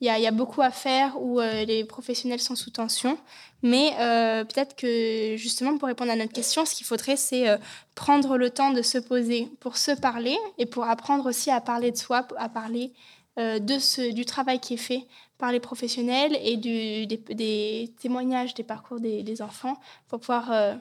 il 0.01 0.07
y, 0.07 0.27
a 0.27 0.31
beaucoup 0.31 0.61
à 0.61 0.71
faire, 0.71 1.21
où 1.21 1.41
les 1.41 1.83
professionnels 1.83 2.39
sont 2.39 2.55
sous 2.55 2.69
tension. 2.69 3.17
Mais 3.61 3.93
euh, 3.99 4.45
peut-être 4.45 4.75
que 4.75 5.35
justement, 5.37 5.77
pour 5.77 5.87
répondre 5.87 6.11
à 6.11 6.15
notre 6.15 6.31
question, 6.31 6.65
ce 6.65 6.73
qu'il 6.75 6.85
faudrait, 6.85 7.17
c'est 7.17 7.49
euh, 7.49 7.57
prendre 7.95 8.37
le 8.37 8.49
temps 8.49 8.71
de 8.71 8.81
se 8.81 8.97
poser 8.97 9.49
pour 9.59 9.77
se 9.77 9.91
parler 9.91 10.37
et 10.57 10.65
pour 10.65 10.85
apprendre 10.85 11.27
aussi 11.27 11.51
à 11.51 11.59
parler 11.59 11.91
de 11.91 11.97
soi, 11.97 12.25
à 12.37 12.47
parler 12.47 12.93
euh, 13.37 13.59
de 13.59 13.77
ce, 13.77 14.13
du 14.13 14.23
travail 14.23 14.59
qui 14.59 14.75
est 14.75 14.77
fait 14.77 15.07
par 15.37 15.51
les 15.51 15.59
professionnels 15.59 16.37
et 16.41 16.57
des, 16.57 17.93
témoignages 17.99 18.53
des 18.53 18.63
parcours 18.63 18.99
des, 18.99 19.23
des 19.23 19.41
enfants 19.41 19.77
pour 20.09 20.19
pouvoir, 20.19 20.77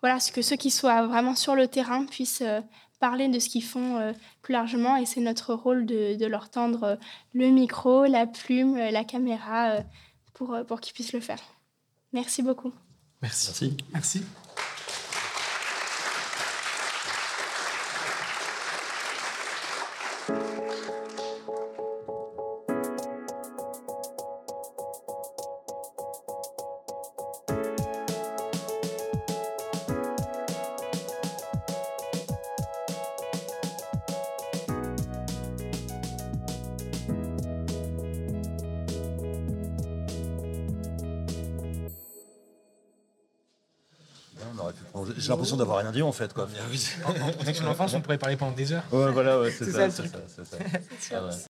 voilà, 0.00 0.18
que 0.32 0.42
ceux 0.42 0.56
qui 0.56 0.72
soient 0.72 1.06
vraiment 1.06 1.36
sur 1.36 1.54
le 1.54 1.68
terrain 1.68 2.04
puissent 2.04 2.42
parler 2.98 3.28
de 3.28 3.38
ce 3.38 3.48
qu'ils 3.48 3.64
font 3.64 4.14
plus 4.42 4.52
largement. 4.52 4.96
Et 4.96 5.06
c'est 5.06 5.20
notre 5.20 5.54
rôle 5.54 5.86
de, 5.86 6.16
de, 6.16 6.26
leur 6.26 6.48
tendre 6.50 6.98
le 7.34 7.48
micro, 7.48 8.04
la 8.06 8.26
plume, 8.26 8.76
la 8.76 9.04
caméra 9.04 9.78
pour, 10.34 10.56
pour 10.66 10.80
qu'ils 10.80 10.94
puissent 10.94 11.12
le 11.12 11.20
faire. 11.20 11.40
Merci 12.12 12.42
beaucoup. 12.42 12.72
Merci. 13.22 13.76
Merci. 13.92 14.22
L'impression 45.46 45.56
d'avoir 45.56 45.78
rien 45.78 45.92
dit 45.92 46.02
en 46.02 46.12
fait. 46.12 46.32
Quoi. 46.32 46.48
en, 47.04 47.10
en, 47.10 47.70
en, 47.70 47.86
on 47.94 48.00
pourrait 48.00 48.18
parler 48.18 48.36
pendant 48.36 48.52
des 48.52 48.72
heures. 48.72 48.82
Ouais, 48.92 49.10
voilà, 49.12 49.40
ouais, 49.40 49.50
c'est 49.50 49.64
ça. 49.70 49.90
ça, 49.90 50.02
ça, 50.04 50.44
ça 51.00 51.20